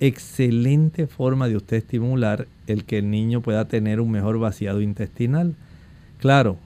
Excelente 0.00 1.06
forma 1.06 1.48
de 1.48 1.56
usted 1.56 1.78
estimular 1.78 2.48
el 2.66 2.84
que 2.84 2.98
el 2.98 3.10
niño 3.10 3.40
pueda 3.40 3.66
tener 3.66 4.00
un 4.00 4.10
mejor 4.10 4.38
vaciado 4.38 4.80
intestinal. 4.80 5.54
Claro, 6.18 6.56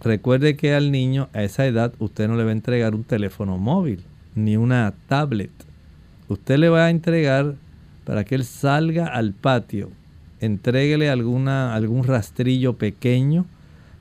recuerde 0.00 0.56
que 0.56 0.74
al 0.74 0.92
niño 0.92 1.28
a 1.32 1.42
esa 1.42 1.66
edad 1.66 1.92
usted 1.98 2.28
no 2.28 2.36
le 2.36 2.44
va 2.44 2.50
a 2.50 2.52
entregar 2.52 2.94
un 2.94 3.04
teléfono 3.04 3.58
móvil 3.58 4.04
ni 4.34 4.56
una 4.56 4.94
tablet. 5.08 5.50
Usted 6.28 6.58
le 6.58 6.68
va 6.68 6.86
a 6.86 6.90
entregar 6.90 7.54
para 8.04 8.24
que 8.24 8.34
él 8.34 8.44
salga 8.44 9.06
al 9.06 9.32
patio, 9.32 9.90
entréguele 10.40 11.10
alguna, 11.10 11.74
algún 11.74 12.04
rastrillo 12.04 12.74
pequeño 12.74 13.46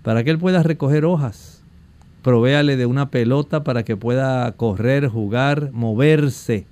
para 0.04 0.24
que 0.24 0.30
él 0.30 0.38
pueda 0.38 0.62
recoger 0.62 1.06
hojas. 1.06 1.64
Provéale 2.22 2.78
de 2.78 2.86
una 2.86 3.10
pelota 3.10 3.64
para 3.64 3.84
que 3.84 3.98
pueda 3.98 4.50
correr, 4.54 5.08
jugar, 5.08 5.72
moverse. 5.74 6.66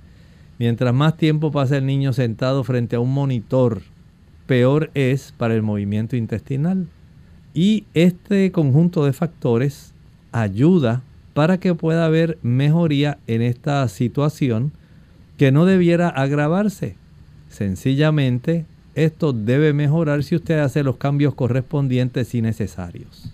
Mientras 0.58 0.94
más 0.94 1.16
tiempo 1.16 1.50
pasa 1.50 1.76
el 1.76 1.86
niño 1.86 2.12
sentado 2.12 2.62
frente 2.64 2.96
a 2.96 3.00
un 3.00 3.12
monitor, 3.12 3.82
peor 4.46 4.90
es 4.94 5.34
para 5.36 5.54
el 5.54 5.62
movimiento 5.62 6.16
intestinal. 6.16 6.86
Y 7.54 7.84
este 7.94 8.50
conjunto 8.52 9.04
de 9.04 9.12
factores 9.12 9.92
ayuda 10.32 11.02
para 11.34 11.58
que 11.58 11.74
pueda 11.74 12.06
haber 12.06 12.38
mejoría 12.42 13.18
en 13.26 13.42
esta 13.42 13.86
situación 13.88 14.72
que 15.36 15.52
no 15.52 15.64
debiera 15.64 16.08
agravarse. 16.08 16.96
Sencillamente 17.48 18.64
esto 18.94 19.32
debe 19.32 19.72
mejorar 19.72 20.22
si 20.22 20.36
usted 20.36 20.58
hace 20.58 20.82
los 20.82 20.96
cambios 20.96 21.34
correspondientes 21.34 22.34
y 22.34 22.42
necesarios. 22.42 23.30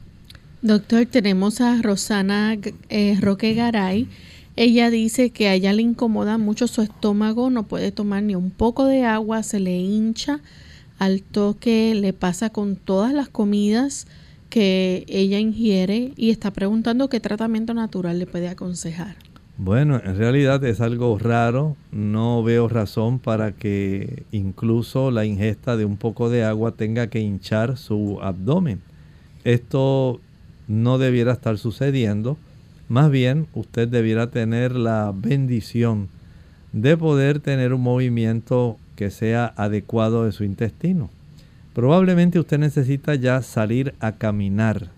Doctor, 0.62 1.06
tenemos 1.06 1.60
a 1.60 1.80
Rosana 1.82 2.56
eh, 2.88 3.16
Roque 3.20 3.54
Garay. 3.54 4.08
Ella 4.56 4.90
dice 4.90 5.30
que 5.30 5.48
a 5.48 5.54
ella 5.54 5.72
le 5.72 5.82
incomoda 5.82 6.36
mucho 6.36 6.66
su 6.66 6.82
estómago, 6.82 7.48
no 7.48 7.64
puede 7.64 7.92
tomar 7.92 8.24
ni 8.24 8.34
un 8.34 8.50
poco 8.50 8.86
de 8.86 9.04
agua, 9.04 9.44
se 9.44 9.60
le 9.60 9.76
hincha 9.76 10.40
al 10.99 11.22
toque, 11.22 11.94
le 11.94 12.12
pasa 12.12 12.51
con 12.51 12.76
todas 12.76 13.12
las 13.12 13.28
comidas 13.28 14.07
que 14.51 15.05
ella 15.09 15.38
ingiere 15.38 16.12
y 16.16 16.30
está 16.30 16.51
preguntando 16.51 17.09
qué 17.09 17.20
tratamiento 17.20 17.74
natural 17.74 18.18
le 18.18 18.26
puede 18.26 18.49
aconsejar. 18.49 19.16
Bueno, 19.61 20.01
en 20.03 20.16
realidad 20.16 20.64
es 20.64 20.80
algo 20.80 21.18
raro. 21.18 21.76
No 21.90 22.44
veo 22.44 22.68
razón 22.68 23.18
para 23.18 23.51
que 23.51 24.22
incluso 24.30 25.11
la 25.11 25.24
ingesta 25.24 25.76
de 25.76 25.84
un 25.84 25.96
poco 25.96 26.30
de 26.30 26.44
agua 26.44 26.72
tenga 26.72 27.09
que 27.09 27.18
hinchar 27.18 27.76
su 27.76 28.20
abdomen. 28.22 28.80
Esto 29.42 30.20
no 30.68 30.99
debiera 30.99 31.32
estar 31.32 31.59
sucediendo. 31.59 32.38
Más 32.88 33.11
bien, 33.11 33.49
usted 33.53 33.88
debiera 33.88 34.30
tener 34.30 34.76
la 34.76 35.12
bendición 35.14 36.09
de 36.72 36.96
poder 36.96 37.40
tener 37.40 37.72
un 37.72 37.80
movimiento 37.80 38.78
que 38.99 39.12
sea 39.12 39.55
adecuado 39.57 40.24
de 40.24 40.32
su 40.32 40.42
intestino. 40.42 41.09
Probablemente 41.72 42.40
usted 42.40 42.59
necesita 42.59 43.14
ya 43.14 43.40
salir 43.42 43.94
a 44.01 44.16
caminar. 44.16 44.88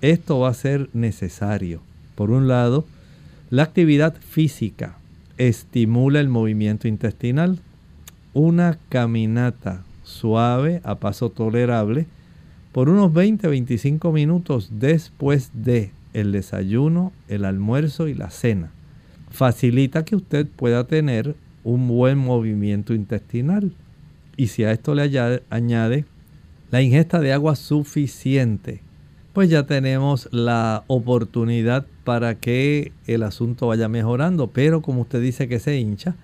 Esto 0.00 0.40
va 0.40 0.48
a 0.48 0.54
ser 0.54 0.90
necesario. 0.94 1.80
Por 2.16 2.32
un 2.32 2.48
lado, 2.48 2.84
la 3.50 3.62
actividad 3.62 4.16
física 4.16 4.98
estimula 5.38 6.18
el 6.18 6.28
movimiento 6.28 6.88
intestinal. 6.88 7.60
Una 8.34 8.78
caminata 8.88 9.84
suave 10.02 10.80
a 10.82 10.96
paso 10.96 11.30
tolerable 11.30 12.06
por 12.72 12.88
unos 12.88 13.12
20-25 13.12 14.12
minutos 14.12 14.70
después 14.72 15.52
de 15.54 15.92
el 16.14 16.32
desayuno, 16.32 17.12
el 17.28 17.44
almuerzo 17.44 18.08
y 18.08 18.14
la 18.14 18.30
cena. 18.30 18.72
Facilita 19.30 20.04
que 20.04 20.16
usted 20.16 20.48
pueda 20.48 20.82
tener 20.82 21.36
un 21.66 21.88
buen 21.88 22.16
movimiento 22.16 22.94
intestinal. 22.94 23.72
Y 24.36 24.46
si 24.46 24.62
a 24.62 24.70
esto 24.70 24.94
le 24.94 25.42
añade 25.50 26.04
la 26.70 26.80
ingesta 26.80 27.18
de 27.18 27.32
agua 27.32 27.56
suficiente, 27.56 28.82
pues 29.32 29.50
ya 29.50 29.66
tenemos 29.66 30.28
la 30.30 30.84
oportunidad 30.86 31.84
para 32.04 32.36
que 32.36 32.92
el 33.08 33.24
asunto 33.24 33.66
vaya 33.66 33.88
mejorando. 33.88 34.46
Pero 34.46 34.80
como 34.80 35.02
usted 35.02 35.20
dice 35.20 35.48
que 35.48 35.58
se 35.58 35.76
hincha, 35.78 36.14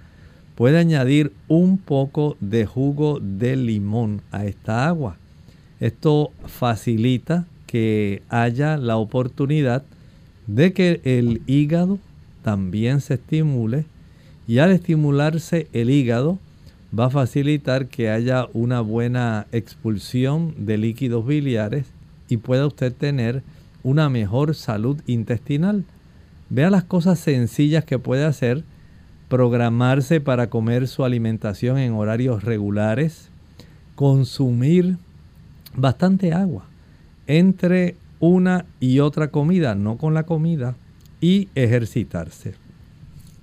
puede 0.54 0.78
añadir 0.78 1.32
un 1.48 1.76
poco 1.76 2.36
de 2.38 2.64
jugo 2.64 3.18
de 3.20 3.56
limón 3.56 4.22
a 4.30 4.44
esta 4.46 4.86
agua. 4.86 5.16
Esto 5.80 6.30
facilita 6.46 7.46
que 7.66 8.22
haya 8.28 8.76
la 8.76 8.96
oportunidad 8.96 9.82
de 10.46 10.72
que 10.72 11.00
el 11.02 11.42
hígado 11.48 11.98
también 12.42 13.00
se 13.00 13.14
estimule 13.14 13.86
y 14.46 14.58
al 14.58 14.70
estimularse 14.70 15.68
el 15.72 15.90
hígado 15.90 16.38
va 16.98 17.06
a 17.06 17.10
facilitar 17.10 17.86
que 17.86 18.10
haya 18.10 18.48
una 18.52 18.80
buena 18.80 19.46
expulsión 19.52 20.54
de 20.58 20.78
líquidos 20.78 21.26
biliares 21.26 21.86
y 22.28 22.36
pueda 22.36 22.66
usted 22.66 22.92
tener 22.92 23.42
una 23.82 24.08
mejor 24.08 24.54
salud 24.54 25.00
intestinal. 25.06 25.84
Vea 26.50 26.70
las 26.70 26.84
cosas 26.84 27.18
sencillas 27.18 27.84
que 27.84 27.98
puede 27.98 28.24
hacer, 28.24 28.64
programarse 29.28 30.20
para 30.20 30.50
comer 30.50 30.86
su 30.86 31.04
alimentación 31.04 31.78
en 31.78 31.94
horarios 31.94 32.44
regulares, 32.44 33.30
consumir 33.94 34.98
bastante 35.74 36.32
agua 36.32 36.66
entre 37.26 37.96
una 38.20 38.66
y 38.78 39.00
otra 39.00 39.28
comida, 39.28 39.74
no 39.74 39.96
con 39.96 40.14
la 40.14 40.24
comida, 40.24 40.76
y 41.20 41.48
ejercitarse. 41.54 42.61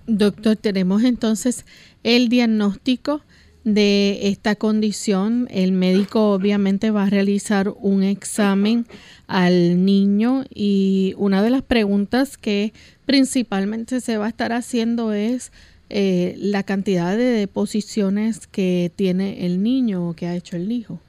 Doctor, 0.09 0.55
tenemos 0.55 1.03
entonces 1.03 1.65
el 2.03 2.29
diagnóstico 2.29 3.21
de 3.63 4.27
esta 4.29 4.55
condición. 4.55 5.47
El 5.51 5.71
médico 5.71 6.31
obviamente 6.31 6.89
va 6.89 7.03
a 7.03 7.09
realizar 7.11 7.71
un 7.79 8.01
examen 8.01 8.87
al 9.27 9.85
niño 9.85 10.45
y 10.51 11.13
una 11.17 11.43
de 11.43 11.51
las 11.51 11.61
preguntas 11.61 12.37
que 12.37 12.73
principalmente 13.05 14.01
se 14.01 14.17
va 14.17 14.25
a 14.25 14.29
estar 14.29 14.51
haciendo 14.51 15.13
es 15.13 15.51
eh, 15.89 16.33
la 16.39 16.63
cantidad 16.63 17.15
de 17.15 17.25
deposiciones 17.25 18.47
que 18.47 18.91
tiene 18.95 19.45
el 19.45 19.61
niño 19.61 20.09
o 20.09 20.15
que 20.15 20.25
ha 20.25 20.35
hecho 20.35 20.55
el 20.55 20.71
hijo. 20.71 20.99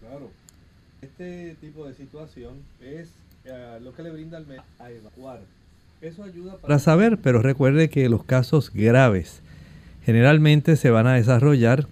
Claro, 0.00 0.30
este 1.00 1.54
tipo 1.60 1.86
de 1.86 1.94
situación 1.94 2.54
es 2.80 3.10
eh, 3.44 3.78
lo 3.80 3.94
que 3.94 4.02
le 4.02 4.10
brinda 4.10 4.36
al 4.36 4.46
médico 4.46 4.64
a 4.80 4.90
evacuar 4.90 5.42
eso 6.00 6.22
ayuda 6.22 6.56
para 6.58 6.78
saber, 6.78 7.18
pero 7.18 7.42
recuerde 7.42 7.88
que 7.88 8.08
los 8.08 8.24
casos 8.24 8.70
graves 8.72 9.40
generalmente 10.04 10.76
se 10.76 10.90
van 10.90 11.06
a 11.06 11.14
desarrollar 11.14 11.86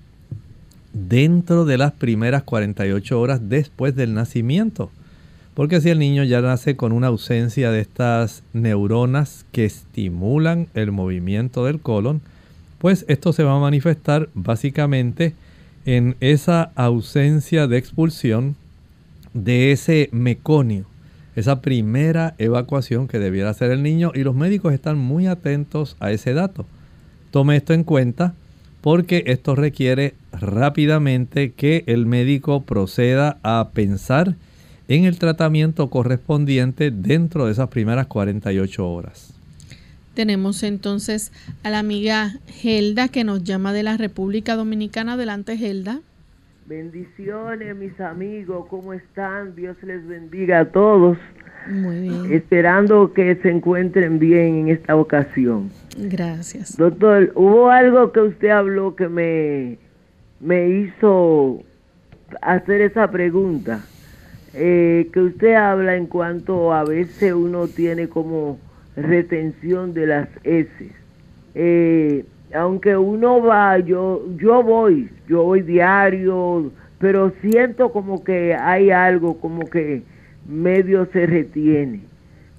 dentro 0.92 1.64
de 1.64 1.76
las 1.76 1.92
primeras 1.92 2.44
48 2.44 3.20
horas 3.20 3.48
después 3.48 3.96
del 3.96 4.14
nacimiento. 4.14 4.90
Porque 5.54 5.80
si 5.80 5.90
el 5.90 5.98
niño 5.98 6.22
ya 6.22 6.40
nace 6.40 6.76
con 6.76 6.92
una 6.92 7.08
ausencia 7.08 7.70
de 7.70 7.80
estas 7.80 8.42
neuronas 8.52 9.44
que 9.52 9.64
estimulan 9.64 10.68
el 10.74 10.92
movimiento 10.92 11.64
del 11.64 11.80
colon, 11.80 12.20
pues 12.78 13.04
esto 13.08 13.32
se 13.32 13.42
va 13.42 13.56
a 13.56 13.60
manifestar 13.60 14.28
básicamente 14.34 15.34
en 15.84 16.16
esa 16.20 16.70
ausencia 16.74 17.66
de 17.66 17.78
expulsión 17.78 18.54
de 19.34 19.72
ese 19.72 20.08
meconio 20.12 20.86
esa 21.36 21.60
primera 21.60 22.34
evacuación 22.38 23.06
que 23.06 23.18
debiera 23.18 23.50
hacer 23.50 23.70
el 23.70 23.82
niño 23.82 24.10
y 24.14 24.24
los 24.24 24.34
médicos 24.34 24.72
están 24.72 24.98
muy 24.98 25.26
atentos 25.26 25.96
a 26.00 26.10
ese 26.10 26.32
dato. 26.32 26.66
Tome 27.30 27.56
esto 27.56 27.74
en 27.74 27.84
cuenta 27.84 28.34
porque 28.80 29.24
esto 29.26 29.54
requiere 29.54 30.14
rápidamente 30.32 31.52
que 31.52 31.84
el 31.86 32.06
médico 32.06 32.62
proceda 32.62 33.38
a 33.42 33.70
pensar 33.74 34.34
en 34.88 35.04
el 35.04 35.18
tratamiento 35.18 35.90
correspondiente 35.90 36.90
dentro 36.90 37.46
de 37.46 37.52
esas 37.52 37.68
primeras 37.68 38.06
48 38.06 38.88
horas. 38.88 39.34
Tenemos 40.14 40.62
entonces 40.62 41.32
a 41.62 41.70
la 41.70 41.80
amiga 41.80 42.38
Gelda 42.46 43.08
que 43.08 43.24
nos 43.24 43.44
llama 43.44 43.74
de 43.74 43.82
la 43.82 43.98
República 43.98 44.56
Dominicana. 44.56 45.14
Adelante, 45.14 45.58
Gelda. 45.58 46.00
Bendiciones, 46.66 47.76
mis 47.76 48.00
amigos, 48.00 48.66
¿cómo 48.68 48.92
están? 48.92 49.54
Dios 49.54 49.80
les 49.84 50.04
bendiga 50.04 50.58
a 50.58 50.64
todos. 50.64 51.16
Muy 51.68 52.00
bien. 52.00 52.32
Esperando 52.32 53.12
que 53.12 53.36
se 53.36 53.50
encuentren 53.50 54.18
bien 54.18 54.56
en 54.56 54.68
esta 54.70 54.96
ocasión. 54.96 55.70
Gracias. 55.96 56.76
Doctor, 56.76 57.30
hubo 57.36 57.70
algo 57.70 58.10
que 58.10 58.20
usted 58.20 58.48
habló 58.48 58.96
que 58.96 59.08
me, 59.08 59.78
me 60.40 60.68
hizo 60.68 61.62
hacer 62.42 62.80
esa 62.80 63.12
pregunta. 63.12 63.84
Eh, 64.52 65.08
que 65.12 65.20
usted 65.20 65.54
habla 65.54 65.94
en 65.94 66.06
cuanto 66.06 66.72
a 66.72 66.82
veces 66.82 67.32
uno 67.32 67.68
tiene 67.68 68.08
como 68.08 68.58
retención 68.96 69.94
de 69.94 70.06
las 70.08 70.28
heces. 70.42 70.90
Eh, 71.54 72.24
aunque 72.56 72.96
uno 72.96 73.42
va, 73.42 73.78
yo, 73.78 74.24
yo 74.36 74.62
voy, 74.62 75.10
yo 75.28 75.44
voy 75.44 75.62
diario, 75.62 76.72
pero 76.98 77.32
siento 77.42 77.92
como 77.92 78.24
que 78.24 78.54
hay 78.54 78.90
algo, 78.90 79.38
como 79.38 79.66
que 79.66 80.02
medio 80.48 81.06
se 81.12 81.26
retiene. 81.26 82.00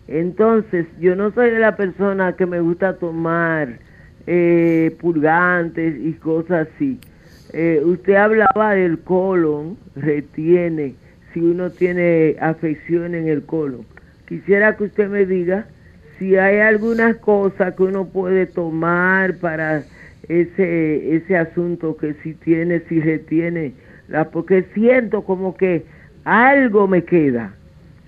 Entonces, 0.08 0.86
yo 1.00 1.16
no 1.16 1.32
soy 1.32 1.50
de 1.50 1.60
la 1.60 1.76
persona 1.76 2.34
que 2.34 2.46
me 2.46 2.62
gusta 2.62 2.98
tomar 2.98 3.80
eh, 4.26 4.96
purgantes 5.02 5.96
y 6.00 6.14
cosas 6.14 6.68
así. 6.76 7.00
Eh, 7.54 7.82
usted 7.84 8.16
hablaba 8.16 8.74
del 8.74 9.00
colon, 9.00 9.78
retiene, 9.96 10.96
si 11.34 11.40
uno 11.40 11.70
tiene 11.72 12.36
afección 12.40 13.16
en 13.16 13.28
el 13.28 13.44
colon. 13.44 13.86
Quisiera 14.28 14.76
que 14.76 14.86
usted 14.86 15.10
me 15.10 15.26
diga 15.26 15.68
si 16.18 16.36
hay 16.36 16.60
algunas 16.60 17.18
cosas 17.18 17.76
que 17.76 17.84
uno 17.84 18.06
puede 18.06 18.46
tomar 18.46 19.38
para 19.38 19.84
ese 20.28 21.16
ese 21.16 21.38
asunto 21.38 21.96
que 21.98 22.14
si 22.24 22.34
tiene 22.34 22.82
si 22.90 23.00
retiene 23.00 23.74
la 24.08 24.30
porque 24.30 24.66
siento 24.74 25.24
como 25.24 25.56
que 25.56 25.86
algo 26.26 26.88
me 26.88 27.04
queda 27.04 27.54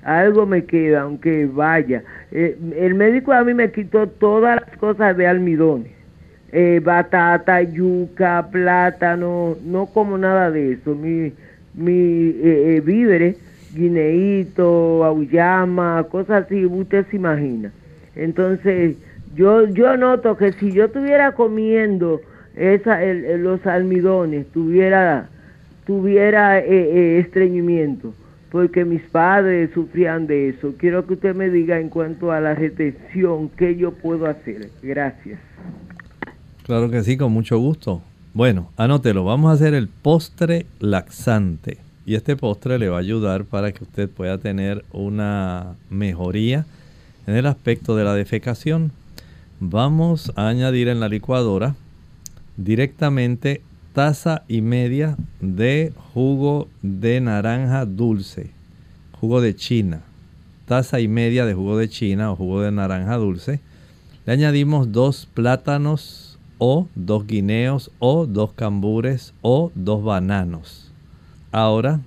algo 0.03 0.45
me 0.45 0.63
queda 0.65 1.01
aunque 1.01 1.45
vaya. 1.45 2.03
Eh, 2.31 2.57
el 2.77 2.95
médico 2.95 3.33
a 3.33 3.43
mí 3.43 3.53
me 3.53 3.71
quitó 3.71 4.07
todas 4.07 4.61
las 4.61 4.77
cosas 4.77 5.15
de 5.17 5.27
almidones 5.27 5.91
eh, 6.51 6.81
batata 6.83 7.61
yuca 7.61 8.47
plátano 8.51 9.55
no 9.63 9.85
como 9.87 10.17
nada 10.17 10.51
de 10.51 10.73
eso. 10.73 10.95
Mi 10.95 11.31
mi 11.75 12.29
eh, 12.43 12.75
eh 12.75 12.81
víveres 12.83 13.37
guineíto 13.73 15.03
auyama 15.05 16.03
cosas 16.09 16.45
así 16.45 16.65
usted 16.65 17.05
se 17.09 17.15
imagina 17.15 17.71
entonces, 18.23 18.97
yo, 19.35 19.67
yo 19.69 19.95
noto 19.95 20.35
que 20.35 20.51
si 20.53 20.71
yo 20.71 20.85
estuviera 20.85 21.33
comiendo 21.33 22.21
esa, 22.55 22.99
los 23.03 23.65
almidones, 23.65 24.47
tuviera, 24.51 25.29
tuviera 25.85 26.59
eh, 26.59 26.65
eh, 26.67 27.19
estreñimiento, 27.19 28.13
porque 28.51 28.83
mis 28.83 29.01
padres 29.03 29.69
sufrían 29.73 30.27
de 30.27 30.49
eso. 30.49 30.73
Quiero 30.77 31.05
que 31.05 31.13
usted 31.13 31.35
me 31.35 31.49
diga 31.49 31.79
en 31.79 31.89
cuanto 31.89 32.31
a 32.31 32.39
la 32.39 32.55
retención, 32.55 33.49
¿qué 33.55 33.75
yo 33.75 33.91
puedo 33.91 34.25
hacer? 34.25 34.69
Gracias. 34.83 35.39
Claro 36.63 36.89
que 36.89 37.01
sí, 37.01 37.17
con 37.17 37.31
mucho 37.31 37.57
gusto. 37.57 38.01
Bueno, 38.33 38.69
anótelo, 38.77 39.23
vamos 39.23 39.49
a 39.49 39.53
hacer 39.53 39.73
el 39.73 39.87
postre 39.87 40.65
laxante. 40.79 41.77
Y 42.05 42.15
este 42.15 42.35
postre 42.35 42.77
le 42.79 42.89
va 42.89 42.97
a 42.97 43.01
ayudar 43.01 43.45
para 43.45 43.71
que 43.71 43.83
usted 43.83 44.09
pueda 44.09 44.37
tener 44.39 44.83
una 44.91 45.75
mejoría 45.89 46.65
en 47.29 47.35
el 47.35 47.45
aspecto 47.45 47.95
de 47.95 48.03
la 48.03 48.15
defecación, 48.15 48.91
vamos 49.59 50.33
a 50.35 50.47
añadir 50.47 50.87
en 50.87 50.99
la 50.99 51.09
licuadora 51.09 51.75
directamente 52.57 53.61
taza 53.93 54.45
y 54.47 54.61
media 54.61 55.15
de 55.39 55.93
jugo 56.11 56.67
de 56.81 57.21
naranja 57.21 57.85
dulce, 57.85 58.49
jugo 59.11 59.41
de 59.41 59.55
china, 59.55 60.01
taza 60.65 61.01
y 61.01 61.07
media 61.07 61.45
de 61.45 61.53
jugo 61.53 61.77
de 61.77 61.87
china 61.87 62.31
o 62.31 62.35
jugo 62.35 62.61
de 62.61 62.71
naranja 62.71 63.17
dulce. 63.17 63.59
Le 64.25 64.33
añadimos 64.33 64.91
dos 64.91 65.27
plátanos 65.31 66.39
o 66.57 66.87
dos 66.95 67.27
guineos 67.27 67.91
o 67.99 68.25
dos 68.25 68.53
cambures 68.53 69.35
o 69.43 69.71
dos 69.75 70.03
bananos. 70.03 70.91
Ahora 71.51 71.99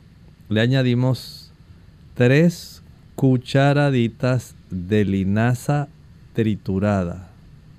le 0.48 0.60
añadimos 0.60 1.52
tres 2.14 2.71
cucharaditas 3.22 4.56
de 4.68 5.04
linaza 5.04 5.86
triturada. 6.32 7.28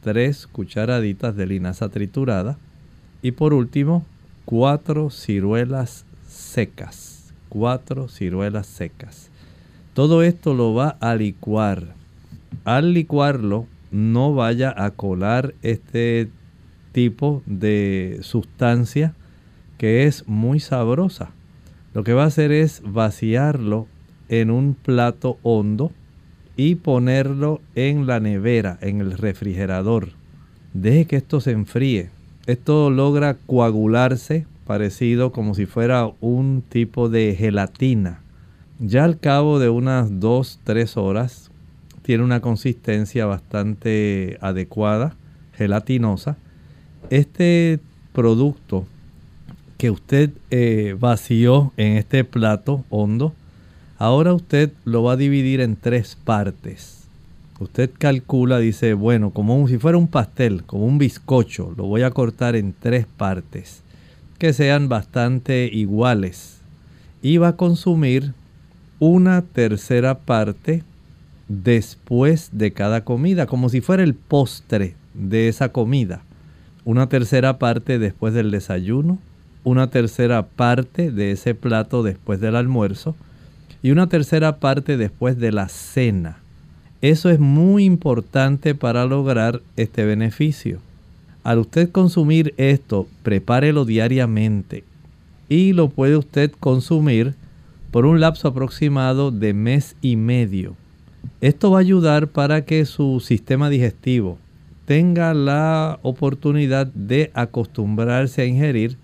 Tres 0.02 0.48
cucharaditas 0.48 1.36
de 1.36 1.46
linaza 1.46 1.90
triturada. 1.90 2.58
Y 3.22 3.32
por 3.32 3.54
último, 3.54 4.06
cuatro 4.46 5.10
ciruelas 5.10 6.06
secas. 6.30 7.34
Cuatro 7.50 8.08
ciruelas 8.08 8.68
secas. 8.68 9.30
Todo 9.94 10.24
esto 10.24 10.54
lo 10.54 10.74
va 10.76 10.96
a 11.02 11.14
licuar. 11.16 11.88
Al 12.64 12.94
licuarlo, 12.94 13.68
no 13.92 14.34
vaya 14.34 14.74
a 14.74 14.92
colar 14.92 15.56
este 15.62 16.30
tipo 16.94 17.44
de 17.46 18.20
sustancia 18.22 19.14
que 19.78 20.06
es 20.06 20.26
muy 20.26 20.62
sabrosa. 20.62 21.32
Lo 21.94 22.06
que 22.06 22.14
va 22.14 22.24
a 22.24 22.28
hacer 22.28 22.54
es 22.54 22.82
vaciarlo 22.86 23.90
en 24.42 24.50
un 24.50 24.74
plato 24.74 25.38
hondo 25.44 25.92
y 26.56 26.76
ponerlo 26.76 27.62
en 27.76 28.08
la 28.08 28.20
nevera, 28.20 28.80
en 28.82 29.00
el 29.00 29.18
refrigerador. 29.18 30.10
Deje 30.74 31.06
que 31.06 31.18
esto 31.18 31.40
se 31.40 31.52
enfríe. 31.52 32.10
Esto 32.48 32.90
logra 32.90 33.36
coagularse 33.46 34.48
parecido 34.66 35.32
como 35.32 35.54
si 35.54 35.66
fuera 35.66 36.10
un 36.20 36.64
tipo 36.68 37.10
de 37.10 37.36
gelatina. 37.38 38.22
Ya 38.80 39.04
al 39.04 39.20
cabo 39.20 39.60
de 39.60 39.70
unas 39.70 40.10
2-3 40.10 40.98
horas 40.98 41.52
tiene 42.02 42.24
una 42.24 42.42
consistencia 42.42 43.26
bastante 43.28 44.38
adecuada, 44.42 45.16
gelatinosa. 45.54 46.38
Este 47.12 47.80
producto 48.14 48.88
que 49.78 49.92
usted 49.92 50.32
eh, 50.50 50.96
vació 51.00 51.72
en 51.78 51.98
este 51.98 52.24
plato 52.24 52.84
hondo, 52.90 53.34
ahora 54.04 54.34
usted 54.34 54.74
lo 54.84 55.02
va 55.04 55.14
a 55.14 55.18
dividir 55.18 55.62
en 55.62 55.78
tres 55.78 56.18
partes. 56.22 57.08
Usted 57.58 57.90
calcula, 57.98 58.60
dice, 58.60 58.96
bueno, 58.96 59.30
como 59.30 59.66
si 59.70 59.78
fuera 59.78 59.98
un 59.98 60.10
pastel, 60.10 60.66
como 60.66 60.86
un 60.86 60.98
bizcocho, 60.98 61.74
lo 61.78 61.86
voy 61.86 62.02
a 62.02 62.12
cortar 62.12 62.58
en 62.58 62.74
tres 62.78 63.06
partes 63.06 63.82
que 64.40 64.52
sean 64.52 64.90
bastante 64.90 65.70
iguales. 65.72 66.58
Y 67.22 67.38
va 67.38 67.50
a 67.50 67.56
consumir 67.56 68.34
una 69.00 69.42
tercera 69.42 70.20
parte 70.20 70.84
después 71.48 72.50
de 72.52 72.74
cada 72.74 73.06
comida, 73.06 73.46
como 73.46 73.70
si 73.70 73.80
fuera 73.80 74.04
el 74.04 74.16
postre 74.16 74.96
de 75.14 75.48
esa 75.48 75.70
comida. 75.70 76.24
Una 76.84 77.08
tercera 77.08 77.58
parte 77.58 78.00
después 78.00 78.34
del 78.34 78.52
desayuno, 78.52 79.20
una 79.64 79.90
tercera 79.90 80.46
parte 80.46 81.10
de 81.10 81.32
ese 81.32 81.56
plato 81.56 82.04
después 82.04 82.42
del 82.42 82.58
almuerzo 82.58 83.16
y 83.84 83.92
una 83.92 84.08
tercera 84.08 84.58
parte 84.60 84.98
después 84.98 85.38
de 85.38 85.52
la 85.52 85.68
cena. 85.68 86.38
Eso 87.02 87.30
es 87.30 87.40
muy 87.40 87.84
importante 87.84 88.74
para 88.74 89.06
lograr 89.06 89.62
este 89.76 90.06
beneficio. 90.06 90.80
Al 91.44 91.60
usted 91.60 91.92
consumir 91.92 92.54
esto, 92.58 93.08
prepárelo 93.24 93.84
diariamente 93.84 94.86
y 95.50 95.74
lo 95.74 95.90
puede 95.90 96.16
usted 96.16 96.52
consumir 96.60 97.36
por 97.92 98.06
un 98.06 98.22
lapso 98.22 98.48
aproximado 98.48 99.30
de 99.30 99.54
mes 99.54 99.98
y 100.02 100.16
medio. 100.16 100.76
Esto 101.42 101.72
va 101.72 101.80
a 101.80 101.82
ayudar 101.82 102.28
para 102.30 102.64
que 102.64 102.86
su 102.86 103.20
sistema 103.20 103.70
digestivo 103.70 104.38
tenga 104.86 105.34
la 105.34 106.00
oportunidad 106.02 106.88
de 106.88 107.32
acostumbrarse 107.34 108.42
a 108.42 108.46
ingerir 108.46 108.98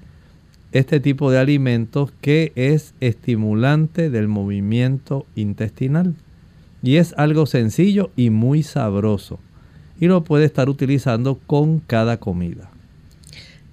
este 0.71 0.99
tipo 0.99 1.31
de 1.31 1.39
alimentos 1.39 2.11
que 2.21 2.51
es 2.55 2.93
estimulante 2.99 4.09
del 4.09 4.27
movimiento 4.27 5.25
intestinal. 5.35 6.15
Y 6.81 6.95
es 6.97 7.13
algo 7.17 7.45
sencillo 7.45 8.11
y 8.15 8.29
muy 8.29 8.63
sabroso 8.63 9.39
y 9.99 10.07
lo 10.07 10.23
puede 10.23 10.45
estar 10.45 10.69
utilizando 10.69 11.39
con 11.45 11.79
cada 11.79 12.17
comida. 12.17 12.71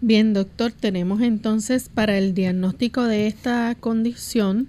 Bien, 0.01 0.35
doctor, 0.35 0.73
tenemos 0.73 1.23
entonces 1.23 1.89
para 1.89 2.19
el 2.19 2.35
diagnóstico 2.35 3.05
de 3.05 3.27
esta 3.27 3.75
condición 3.79 4.69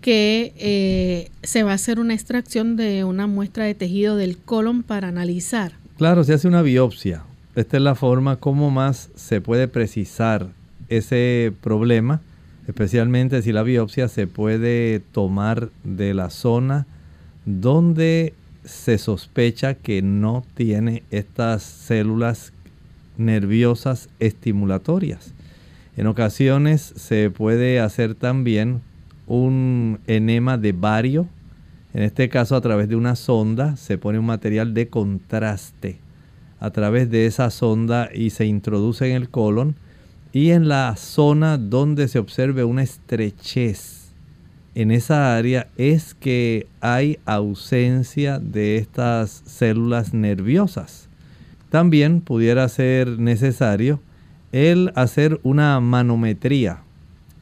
que 0.00 0.52
eh, 0.56 1.30
se 1.42 1.62
va 1.62 1.72
a 1.72 1.74
hacer 1.74 2.00
una 2.00 2.14
extracción 2.14 2.76
de 2.76 3.04
una 3.04 3.26
muestra 3.26 3.64
de 3.64 3.74
tejido 3.74 4.16
del 4.16 4.38
colon 4.38 4.82
para 4.82 5.08
analizar. 5.08 5.72
Claro, 5.98 6.24
se 6.24 6.34
hace 6.34 6.48
una 6.48 6.62
biopsia. 6.62 7.24
Esta 7.54 7.76
es 7.76 7.82
la 7.82 7.94
forma 7.94 8.36
como 8.36 8.70
más 8.70 9.10
se 9.14 9.40
puede 9.40 9.68
precisar 9.68 10.48
ese 10.88 11.52
problema, 11.60 12.20
especialmente 12.66 13.42
si 13.42 13.52
la 13.52 13.62
biopsia 13.62 14.08
se 14.08 14.26
puede 14.26 15.00
tomar 15.12 15.70
de 15.84 16.14
la 16.14 16.30
zona 16.30 16.86
donde 17.44 18.34
se 18.64 18.98
sospecha 18.98 19.74
que 19.74 20.02
no 20.02 20.44
tiene 20.54 21.04
estas 21.10 21.62
células 21.62 22.52
nerviosas 23.16 24.08
estimulatorias. 24.18 25.32
En 25.96 26.08
ocasiones 26.08 26.92
se 26.96 27.30
puede 27.30 27.80
hacer 27.80 28.14
también 28.14 28.82
un 29.26 30.00
enema 30.06 30.58
de 30.58 30.72
bario. 30.72 31.26
En 31.94 32.02
este 32.02 32.28
caso 32.28 32.56
a 32.56 32.60
través 32.60 32.88
de 32.88 32.96
una 32.96 33.16
sonda 33.16 33.76
se 33.76 33.96
pone 33.96 34.18
un 34.18 34.26
material 34.26 34.74
de 34.74 34.88
contraste 34.88 35.98
a 36.58 36.70
través 36.70 37.10
de 37.10 37.26
esa 37.26 37.50
sonda 37.50 38.10
y 38.12 38.30
se 38.30 38.46
introduce 38.46 39.08
en 39.08 39.16
el 39.16 39.30
colon 39.30 39.76
y 40.36 40.50
en 40.50 40.68
la 40.68 40.96
zona 40.96 41.56
donde 41.56 42.08
se 42.08 42.18
observe 42.18 42.62
una 42.62 42.82
estrechez 42.82 44.12
en 44.74 44.90
esa 44.90 45.34
área 45.34 45.68
es 45.78 46.12
que 46.12 46.66
hay 46.82 47.18
ausencia 47.24 48.38
de 48.38 48.76
estas 48.76 49.42
células 49.46 50.12
nerviosas. 50.12 51.08
También 51.70 52.20
pudiera 52.20 52.68
ser 52.68 53.18
necesario 53.18 53.98
el 54.52 54.92
hacer 54.94 55.40
una 55.42 55.80
manometría. 55.80 56.82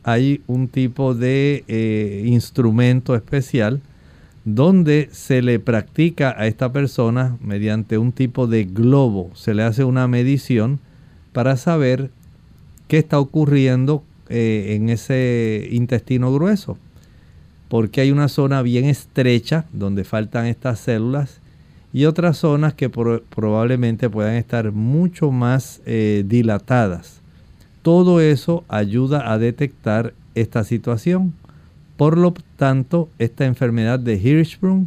Hay 0.04 0.42
un 0.46 0.68
tipo 0.68 1.16
de 1.16 1.64
eh, 1.66 2.22
instrumento 2.26 3.16
especial 3.16 3.80
donde 4.44 5.08
se 5.10 5.42
le 5.42 5.58
practica 5.58 6.32
a 6.38 6.46
esta 6.46 6.72
persona 6.72 7.36
mediante 7.40 7.98
un 7.98 8.12
tipo 8.12 8.46
de 8.46 8.66
globo. 8.66 9.32
Se 9.34 9.52
le 9.52 9.64
hace 9.64 9.82
una 9.82 10.06
medición 10.06 10.78
para 11.32 11.56
saber 11.56 12.12
qué 12.88 12.98
está 12.98 13.18
ocurriendo 13.18 14.02
eh, 14.28 14.74
en 14.76 14.88
ese 14.88 15.68
intestino 15.70 16.32
grueso 16.32 16.78
porque 17.74 18.00
hay 18.00 18.12
una 18.12 18.28
zona 18.28 18.62
bien 18.62 18.84
estrecha 18.84 19.64
donde 19.72 20.04
faltan 20.04 20.46
estas 20.46 20.78
células 20.78 21.40
y 21.92 22.04
otras 22.04 22.38
zonas 22.38 22.74
que 22.74 22.88
probablemente 22.88 24.08
puedan 24.08 24.36
estar 24.36 24.70
mucho 24.70 25.32
más 25.32 25.80
eh, 25.84 26.22
dilatadas. 26.24 27.20
Todo 27.82 28.20
eso 28.20 28.62
ayuda 28.68 29.32
a 29.32 29.38
detectar 29.38 30.14
esta 30.36 30.62
situación. 30.62 31.34
Por 31.96 32.16
lo 32.16 32.34
tanto, 32.56 33.08
esta 33.18 33.44
enfermedad 33.44 33.98
de 33.98 34.20
Hirschsprung, 34.22 34.86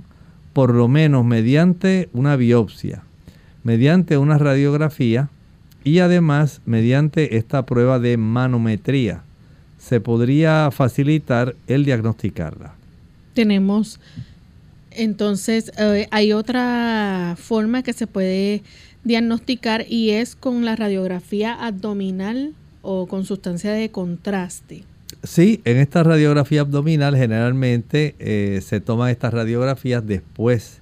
por 0.54 0.74
lo 0.74 0.88
menos 0.88 1.26
mediante 1.26 2.08
una 2.14 2.38
biopsia, 2.38 3.04
mediante 3.64 4.18
una 4.18 4.38
radiografía 4.38 5.30
y 5.84 6.00
además 6.00 6.62
mediante 6.66 7.38
esta 7.38 7.66
prueba 7.66 8.00
de 8.00 8.18
manometría, 8.18 9.24
se 9.78 10.00
podría 10.00 10.70
facilitar 10.72 11.56
el 11.68 11.86
diagnosticarla 11.86 12.78
tenemos, 13.38 14.00
entonces, 14.90 15.72
eh, 15.78 16.08
hay 16.10 16.34
otra 16.34 17.36
forma 17.38 17.84
que 17.84 17.94
se 17.94 18.08
puede 18.08 18.64
diagnosticar 19.04 19.86
y 19.88 20.10
es 20.10 20.36
con 20.36 20.66
la 20.66 20.76
radiografía 20.76 21.54
abdominal 21.54 22.56
o 22.82 23.06
con 23.06 23.26
sustancia 23.26 23.74
de 23.74 23.92
contraste. 23.92 24.86
Sí, 25.22 25.62
en 25.66 25.78
esta 25.78 26.02
radiografía 26.02 26.62
abdominal 26.62 27.16
generalmente 27.16 28.16
eh, 28.18 28.60
se 28.66 28.82
toman 28.82 29.12
estas 29.12 29.36
radiografías 29.36 30.04
después 30.04 30.82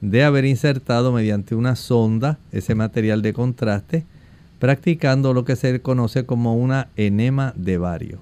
de 0.00 0.24
haber 0.24 0.44
insertado 0.44 1.12
mediante 1.12 1.54
una 1.54 1.76
sonda 1.76 2.40
ese 2.50 2.74
material 2.74 3.22
de 3.22 3.32
contraste, 3.32 4.04
practicando 4.62 5.34
lo 5.34 5.44
que 5.44 5.56
se 5.56 5.80
conoce 5.80 6.24
como 6.24 6.54
una 6.54 6.86
enema 6.94 7.52
de 7.56 7.78
vario. 7.78 8.20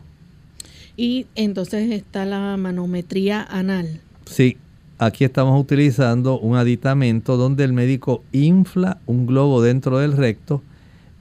Y 0.96 1.26
entonces 1.34 1.90
está 1.90 2.24
la 2.24 2.56
manometría 2.56 3.42
anal. 3.42 4.00
Sí, 4.24 4.56
aquí 4.96 5.24
estamos 5.24 5.60
utilizando 5.60 6.40
un 6.40 6.56
aditamento 6.56 7.36
donde 7.36 7.64
el 7.64 7.74
médico 7.74 8.24
infla 8.32 8.96
un 9.04 9.26
globo 9.26 9.60
dentro 9.60 9.98
del 9.98 10.16
recto 10.16 10.62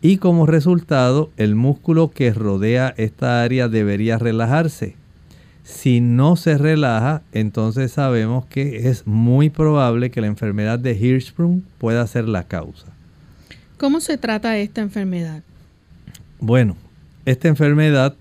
y 0.01 0.19
como 0.19 0.45
resultado 0.45 1.31
el 1.35 1.53
músculo 1.53 2.11
que 2.11 2.31
rodea 2.31 2.93
esta 2.95 3.43
área 3.43 3.67
debería 3.67 4.17
relajarse. 4.19 4.95
Si 5.63 5.99
no 5.99 6.37
se 6.37 6.57
relaja, 6.57 7.23
entonces 7.33 7.91
sabemos 7.91 8.45
que 8.45 8.87
es 8.87 9.05
muy 9.05 9.49
probable 9.49 10.11
que 10.11 10.21
la 10.21 10.27
enfermedad 10.27 10.79
de 10.79 10.93
Hirschsprung 10.93 11.63
pueda 11.77 12.07
ser 12.07 12.29
la 12.29 12.45
causa. 12.45 12.93
¿Cómo 13.79 13.99
se 14.01 14.19
trata 14.19 14.57
esta 14.59 14.81
enfermedad? 14.81 15.41
Bueno, 16.39 16.77
esta 17.25 17.47
enfermedad 17.47 18.15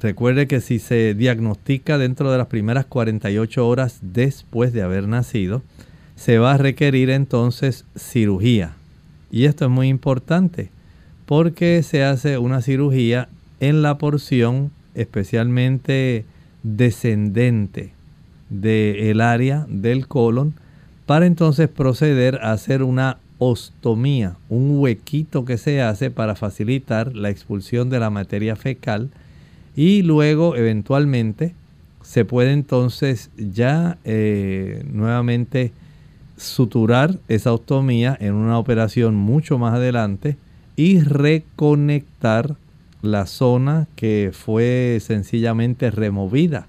Recuerde 0.00 0.48
que 0.48 0.60
si 0.60 0.80
se 0.80 1.14
diagnostica 1.14 1.98
dentro 1.98 2.32
de 2.32 2.38
las 2.38 2.48
primeras 2.48 2.84
48 2.86 3.66
horas 3.66 3.98
después 4.02 4.72
de 4.72 4.82
haber 4.82 5.06
nacido, 5.06 5.62
se 6.16 6.38
va 6.38 6.54
a 6.54 6.58
requerir 6.58 7.10
entonces 7.10 7.84
cirugía. 7.96 8.72
Y 9.30 9.44
esto 9.44 9.64
es 9.64 9.70
muy 9.70 9.88
importante 9.88 10.70
porque 11.26 11.82
se 11.82 12.04
hace 12.04 12.38
una 12.38 12.60
cirugía 12.60 13.28
en 13.60 13.82
la 13.82 13.98
porción 13.98 14.72
especialmente 14.94 16.24
descendente 16.62 17.92
del 18.50 19.20
área 19.20 19.64
del 19.68 20.06
colon 20.06 20.54
para 21.06 21.26
entonces 21.26 21.68
proceder 21.68 22.40
a 22.42 22.52
hacer 22.52 22.82
una 22.82 23.18
ostomía, 23.50 24.36
un 24.48 24.78
huequito 24.78 25.44
que 25.44 25.58
se 25.58 25.82
hace 25.82 26.10
para 26.10 26.34
facilitar 26.34 27.14
la 27.14 27.30
expulsión 27.30 27.90
de 27.90 28.00
la 28.00 28.10
materia 28.10 28.56
fecal 28.56 29.10
y 29.76 30.02
luego 30.02 30.56
eventualmente 30.56 31.54
se 32.02 32.24
puede 32.24 32.52
entonces 32.52 33.30
ya 33.36 33.98
eh, 34.04 34.84
nuevamente 34.92 35.72
suturar 36.36 37.18
esa 37.28 37.52
ostomía 37.52 38.16
en 38.20 38.34
una 38.34 38.58
operación 38.58 39.14
mucho 39.14 39.58
más 39.58 39.74
adelante 39.74 40.36
y 40.76 41.00
reconectar 41.00 42.56
la 43.02 43.26
zona 43.26 43.86
que 43.96 44.30
fue 44.32 44.98
sencillamente 45.00 45.90
removida, 45.90 46.66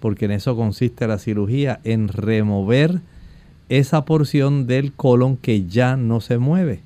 porque 0.00 0.24
en 0.24 0.32
eso 0.32 0.56
consiste 0.56 1.06
la 1.06 1.18
cirugía, 1.18 1.80
en 1.84 2.08
remover 2.08 3.00
esa 3.68 4.04
porción 4.04 4.66
del 4.66 4.92
colon 4.92 5.36
que 5.36 5.66
ya 5.66 5.96
no 5.96 6.20
se 6.20 6.38
mueve. 6.38 6.80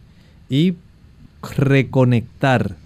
Y 0.48 0.74
reconectar 1.56 2.76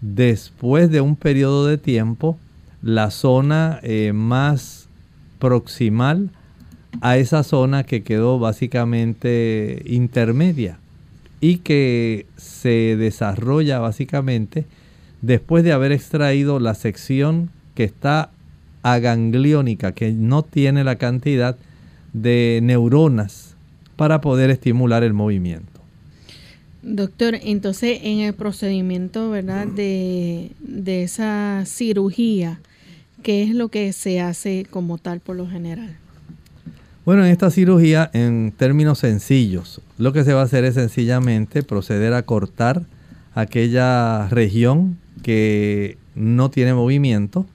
después 0.00 0.90
de 0.90 1.00
un 1.00 1.16
periodo 1.16 1.66
de 1.66 1.78
tiempo 1.78 2.38
la 2.82 3.10
zona 3.10 3.80
eh, 3.82 4.12
más 4.14 4.88
proximal 5.38 6.30
a 7.00 7.16
esa 7.16 7.42
zona 7.42 7.84
que 7.84 8.02
quedó 8.02 8.38
básicamente 8.38 9.82
intermedia 9.86 10.78
y 11.40 11.58
que 11.58 12.26
se 12.36 12.96
desarrolla 12.96 13.78
básicamente 13.78 14.64
después 15.22 15.64
de 15.64 15.72
haber 15.72 15.92
extraído 15.92 16.60
la 16.60 16.74
sección 16.74 17.50
que 17.74 17.84
está 17.84 18.30
agangliónica, 18.82 19.92
que 19.92 20.12
no 20.12 20.42
tiene 20.42 20.84
la 20.84 20.96
cantidad 20.96 21.56
de 22.22 22.60
neuronas 22.62 23.56
para 23.96 24.20
poder 24.20 24.50
estimular 24.50 25.02
el 25.02 25.12
movimiento. 25.12 25.80
Doctor, 26.82 27.34
entonces 27.42 28.00
en 28.02 28.20
el 28.20 28.34
procedimiento, 28.34 29.30
¿verdad? 29.30 29.66
De, 29.66 30.52
de 30.60 31.02
esa 31.02 31.64
cirugía, 31.66 32.60
¿qué 33.22 33.42
es 33.42 33.54
lo 33.54 33.68
que 33.68 33.92
se 33.92 34.20
hace 34.20 34.66
como 34.70 34.98
tal 34.98 35.20
por 35.20 35.36
lo 35.36 35.48
general? 35.48 35.96
Bueno, 37.04 37.24
en 37.24 37.32
esta 37.32 37.50
cirugía, 37.50 38.10
en 38.12 38.52
términos 38.56 38.98
sencillos, 38.98 39.80
lo 39.96 40.12
que 40.12 40.24
se 40.24 40.34
va 40.34 40.42
a 40.42 40.44
hacer 40.44 40.64
es 40.64 40.74
sencillamente 40.74 41.62
proceder 41.62 42.12
a 42.12 42.22
cortar 42.22 42.82
aquella 43.34 44.28
región 44.28 44.98
que 45.22 45.96
no 46.14 46.50
tiene 46.50 46.74
movimiento. 46.74 47.46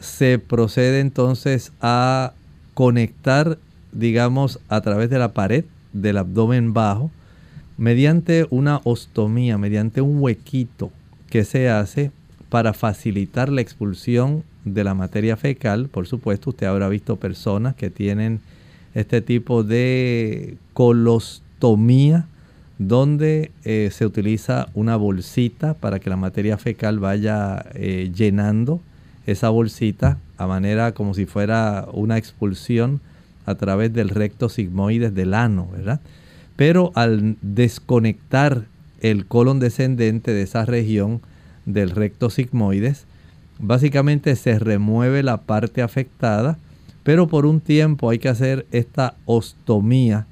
Se 0.00 0.38
procede 0.38 1.00
entonces 1.00 1.72
a 1.80 2.32
conectar, 2.74 3.58
digamos, 3.98 4.60
a 4.68 4.80
través 4.80 5.10
de 5.10 5.18
la 5.18 5.32
pared 5.32 5.64
del 5.92 6.18
abdomen 6.18 6.72
bajo, 6.72 7.10
mediante 7.78 8.46
una 8.50 8.80
ostomía, 8.84 9.58
mediante 9.58 10.00
un 10.00 10.20
huequito 10.20 10.90
que 11.30 11.44
se 11.44 11.68
hace 11.68 12.10
para 12.48 12.72
facilitar 12.72 13.48
la 13.48 13.60
expulsión 13.60 14.44
de 14.64 14.84
la 14.84 14.94
materia 14.94 15.36
fecal. 15.36 15.88
Por 15.88 16.06
supuesto, 16.06 16.50
usted 16.50 16.66
habrá 16.66 16.88
visto 16.88 17.16
personas 17.16 17.74
que 17.74 17.90
tienen 17.90 18.40
este 18.94 19.20
tipo 19.20 19.62
de 19.62 20.56
colostomía, 20.72 22.26
donde 22.78 23.50
eh, 23.64 23.90
se 23.92 24.04
utiliza 24.04 24.68
una 24.74 24.96
bolsita 24.96 25.74
para 25.74 25.98
que 25.98 26.10
la 26.10 26.16
materia 26.16 26.58
fecal 26.58 26.98
vaya 26.98 27.64
eh, 27.74 28.10
llenando 28.14 28.80
esa 29.26 29.48
bolsita 29.48 30.18
a 30.36 30.46
manera 30.46 30.92
como 30.92 31.14
si 31.14 31.24
fuera 31.24 31.88
una 31.92 32.18
expulsión 32.18 33.00
a 33.46 33.54
través 33.54 33.92
del 33.92 34.10
recto 34.10 34.48
sigmoides 34.48 35.14
del 35.14 35.34
ano, 35.34 35.68
¿verdad? 35.72 36.00
Pero 36.56 36.92
al 36.94 37.36
desconectar 37.40 38.64
el 39.00 39.26
colon 39.26 39.60
descendente 39.60 40.32
de 40.32 40.42
esa 40.42 40.64
región 40.64 41.20
del 41.64 41.90
recto 41.90 42.30
sigmoides, 42.30 43.06
básicamente 43.58 44.36
se 44.36 44.58
remueve 44.58 45.22
la 45.22 45.38
parte 45.38 45.82
afectada 45.82 46.58
pero 47.06 47.28
por 47.28 47.46
un 47.46 47.60
tiempo 47.60 48.10
hay 48.10 48.18
que 48.18 48.28
hacer 48.28 48.66
esta 48.72 49.14
ostomía 49.26 50.26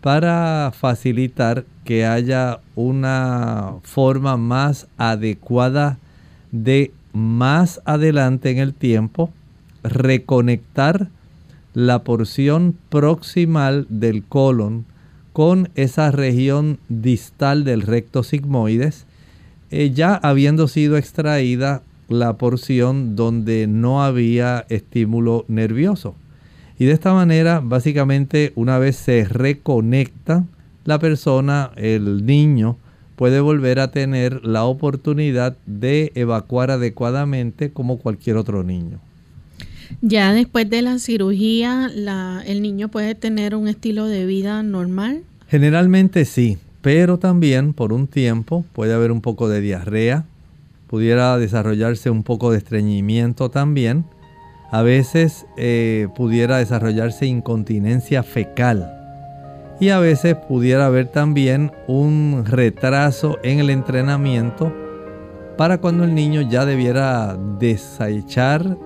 para 0.00 0.72
facilitar 0.74 1.66
que 1.84 2.06
haya 2.06 2.60
una 2.76 3.74
forma 3.82 4.38
más 4.38 4.86
adecuada 4.96 5.98
de 6.50 6.92
más 7.12 7.82
adelante 7.84 8.50
en 8.50 8.56
el 8.56 8.72
tiempo 8.72 9.28
reconectar 9.82 11.08
la 11.74 12.04
porción 12.04 12.76
proximal 12.88 13.86
del 13.90 14.22
colon 14.22 14.86
con 15.32 15.68
esa 15.74 16.12
región 16.12 16.78
distal 16.88 17.64
del 17.64 17.82
recto 17.82 18.22
sigmoides, 18.22 19.06
eh, 19.72 19.90
ya 19.92 20.14
habiendo 20.14 20.68
sido 20.68 20.96
extraída 20.96 21.82
la 22.08 22.34
porción 22.34 23.16
donde 23.16 23.66
no 23.66 24.04
había 24.04 24.64
estímulo 24.68 25.44
nervioso. 25.48 26.14
Y 26.78 26.84
de 26.84 26.92
esta 26.92 27.12
manera, 27.12 27.60
básicamente, 27.62 28.52
una 28.54 28.78
vez 28.78 28.96
se 28.96 29.24
reconecta 29.24 30.44
la 30.84 31.00
persona, 31.00 31.72
el 31.76 32.24
niño, 32.24 32.76
puede 33.16 33.40
volver 33.40 33.80
a 33.80 33.90
tener 33.90 34.44
la 34.44 34.64
oportunidad 34.64 35.56
de 35.66 36.12
evacuar 36.14 36.70
adecuadamente 36.70 37.72
como 37.72 37.98
cualquier 37.98 38.36
otro 38.36 38.62
niño. 38.62 39.00
Ya 40.00 40.32
después 40.32 40.68
de 40.68 40.82
la 40.82 40.98
cirugía, 40.98 41.90
el 42.46 42.62
niño 42.62 42.88
puede 42.88 43.14
tener 43.14 43.54
un 43.54 43.68
estilo 43.68 44.06
de 44.06 44.26
vida 44.26 44.62
normal. 44.62 45.22
Generalmente 45.48 46.24
sí, 46.24 46.58
pero 46.82 47.18
también 47.18 47.72
por 47.72 47.92
un 47.92 48.06
tiempo 48.06 48.64
puede 48.72 48.92
haber 48.94 49.10
un 49.12 49.20
poco 49.20 49.48
de 49.48 49.60
diarrea, 49.60 50.24
pudiera 50.86 51.38
desarrollarse 51.38 52.10
un 52.10 52.22
poco 52.22 52.50
de 52.52 52.58
estreñimiento 52.58 53.50
también. 53.50 54.04
A 54.70 54.82
veces 54.82 55.46
eh, 55.56 56.08
pudiera 56.16 56.58
desarrollarse 56.58 57.26
incontinencia 57.26 58.22
fecal. 58.22 58.90
Y 59.80 59.88
a 59.88 59.98
veces 59.98 60.36
pudiera 60.36 60.86
haber 60.86 61.08
también 61.08 61.72
un 61.86 62.44
retraso 62.46 63.38
en 63.42 63.60
el 63.60 63.70
entrenamiento 63.70 64.72
para 65.56 65.78
cuando 65.78 66.04
el 66.04 66.14
niño 66.14 66.42
ya 66.42 66.64
debiera 66.64 67.36
desechar 67.58 68.76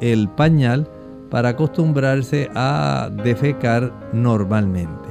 el 0.00 0.28
pañal 0.28 0.88
para 1.30 1.50
acostumbrarse 1.50 2.48
a 2.54 3.10
defecar 3.24 3.92
normalmente. 4.12 5.06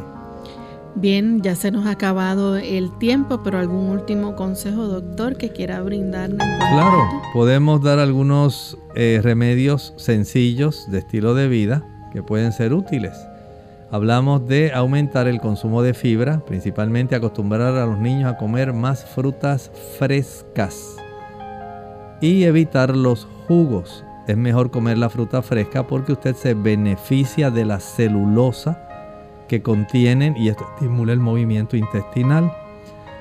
Bien, 0.97 1.41
ya 1.41 1.55
se 1.55 1.71
nos 1.71 1.85
ha 1.87 1.91
acabado 1.91 2.55
el 2.55 2.97
tiempo, 2.99 3.43
pero 3.43 3.57
algún 3.57 3.89
último 3.89 4.37
consejo, 4.37 4.87
doctor, 4.87 5.35
que 5.35 5.49
quiera 5.49 5.81
brindarnos. 5.81 6.39
Claro, 6.39 7.21
podemos 7.33 7.81
dar 7.83 7.99
algunos 7.99 8.77
eh, 8.95 9.19
remedios 9.21 9.93
sencillos 9.97 10.89
de 10.89 10.99
estilo 10.99 11.33
de 11.33 11.49
vida 11.49 11.83
que 12.13 12.23
pueden 12.23 12.53
ser 12.53 12.73
útiles. 12.73 13.11
Hablamos 13.91 14.47
de 14.47 14.71
aumentar 14.73 15.27
el 15.27 15.41
consumo 15.41 15.81
de 15.83 15.93
fibra, 15.93 16.39
principalmente 16.45 17.13
acostumbrar 17.13 17.75
a 17.75 17.85
los 17.85 17.99
niños 17.99 18.31
a 18.31 18.37
comer 18.37 18.71
más 18.71 19.03
frutas 19.03 19.71
frescas 19.99 20.95
y 22.21 22.43
evitar 22.43 22.95
los 22.95 23.27
jugos. 23.49 24.04
Es 24.27 24.37
mejor 24.37 24.71
comer 24.71 24.97
la 24.97 25.09
fruta 25.09 25.41
fresca 25.41 25.85
porque 25.85 26.13
usted 26.13 26.35
se 26.35 26.53
beneficia 26.53 27.51
de 27.51 27.65
la 27.65 27.79
celulosa 27.79 28.81
que 29.47 29.61
contienen 29.61 30.35
y 30.35 30.49
esto 30.49 30.65
estimula 30.73 31.13
el 31.13 31.19
movimiento 31.19 31.77
intestinal. 31.77 32.51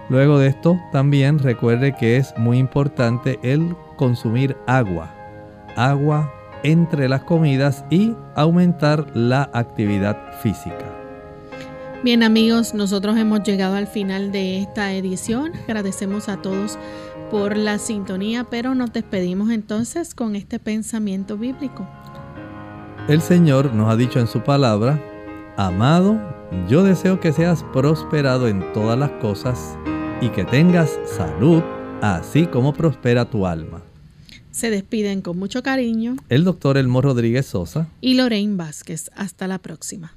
Luego 0.09 0.39
de 0.39 0.49
esto 0.49 0.79
también 0.93 1.39
recuerde 1.39 1.95
que 1.95 2.17
es 2.17 2.35
muy 2.39 2.59
importante 2.59 3.39
el 3.43 3.77
consumir 3.97 4.57
agua. 4.67 5.11
Agua 5.77 6.33
entre 6.63 7.09
las 7.09 7.25
comidas 7.25 7.85
y 7.91 8.15
aumentar 8.35 9.07
la 9.15 9.51
actividad 9.53 10.17
física. 10.43 10.95
Bien 12.03 12.23
amigos, 12.23 12.75
nosotros 12.75 13.17
hemos 13.17 13.43
llegado 13.45 13.77
al 13.77 13.87
final 13.87 14.31
de 14.31 14.59
esta 14.59 14.93
edición. 14.93 15.53
Agradecemos 15.65 16.29
a 16.29 16.37
todos 16.37 16.79
por 17.31 17.57
la 17.57 17.79
sintonía, 17.79 18.45
pero 18.45 18.75
nos 18.75 18.93
despedimos 18.93 19.51
entonces 19.51 20.15
con 20.15 20.37
este 20.37 20.59
pensamiento 20.59 21.37
bíblico. 21.37 21.89
El 23.09 23.21
Señor 23.21 23.75
nos 23.75 23.91
ha 23.91 23.97
dicho 23.97 24.21
en 24.21 24.27
su 24.27 24.41
palabra, 24.43 25.03
Amado, 25.57 26.19
yo 26.69 26.83
deseo 26.83 27.21
que 27.21 27.33
seas 27.33 27.63
prosperado 27.73 28.49
en 28.49 28.73
todas 28.73 28.99
las 28.99 29.11
cosas 29.13 29.77
y 30.21 30.31
que 30.31 30.45
tengas 30.45 30.99
salud, 31.05 31.63
así 32.01 32.47
como 32.47 32.73
prospera 32.73 33.29
tu 33.29 33.47
alma. 33.47 33.83
Se 34.51 34.71
despiden 34.71 35.21
con 35.21 35.39
mucho 35.39 35.63
cariño 35.63 36.17
el 36.29 36.45
doctor 36.45 36.77
Elmo 36.77 37.03
Rodríguez 37.03 37.47
Sosa 37.47 37.89
y 38.01 38.15
Lorraine 38.15 38.57
Vázquez. 38.57 39.11
Hasta 39.17 39.49
la 39.49 39.59
próxima. 39.59 40.17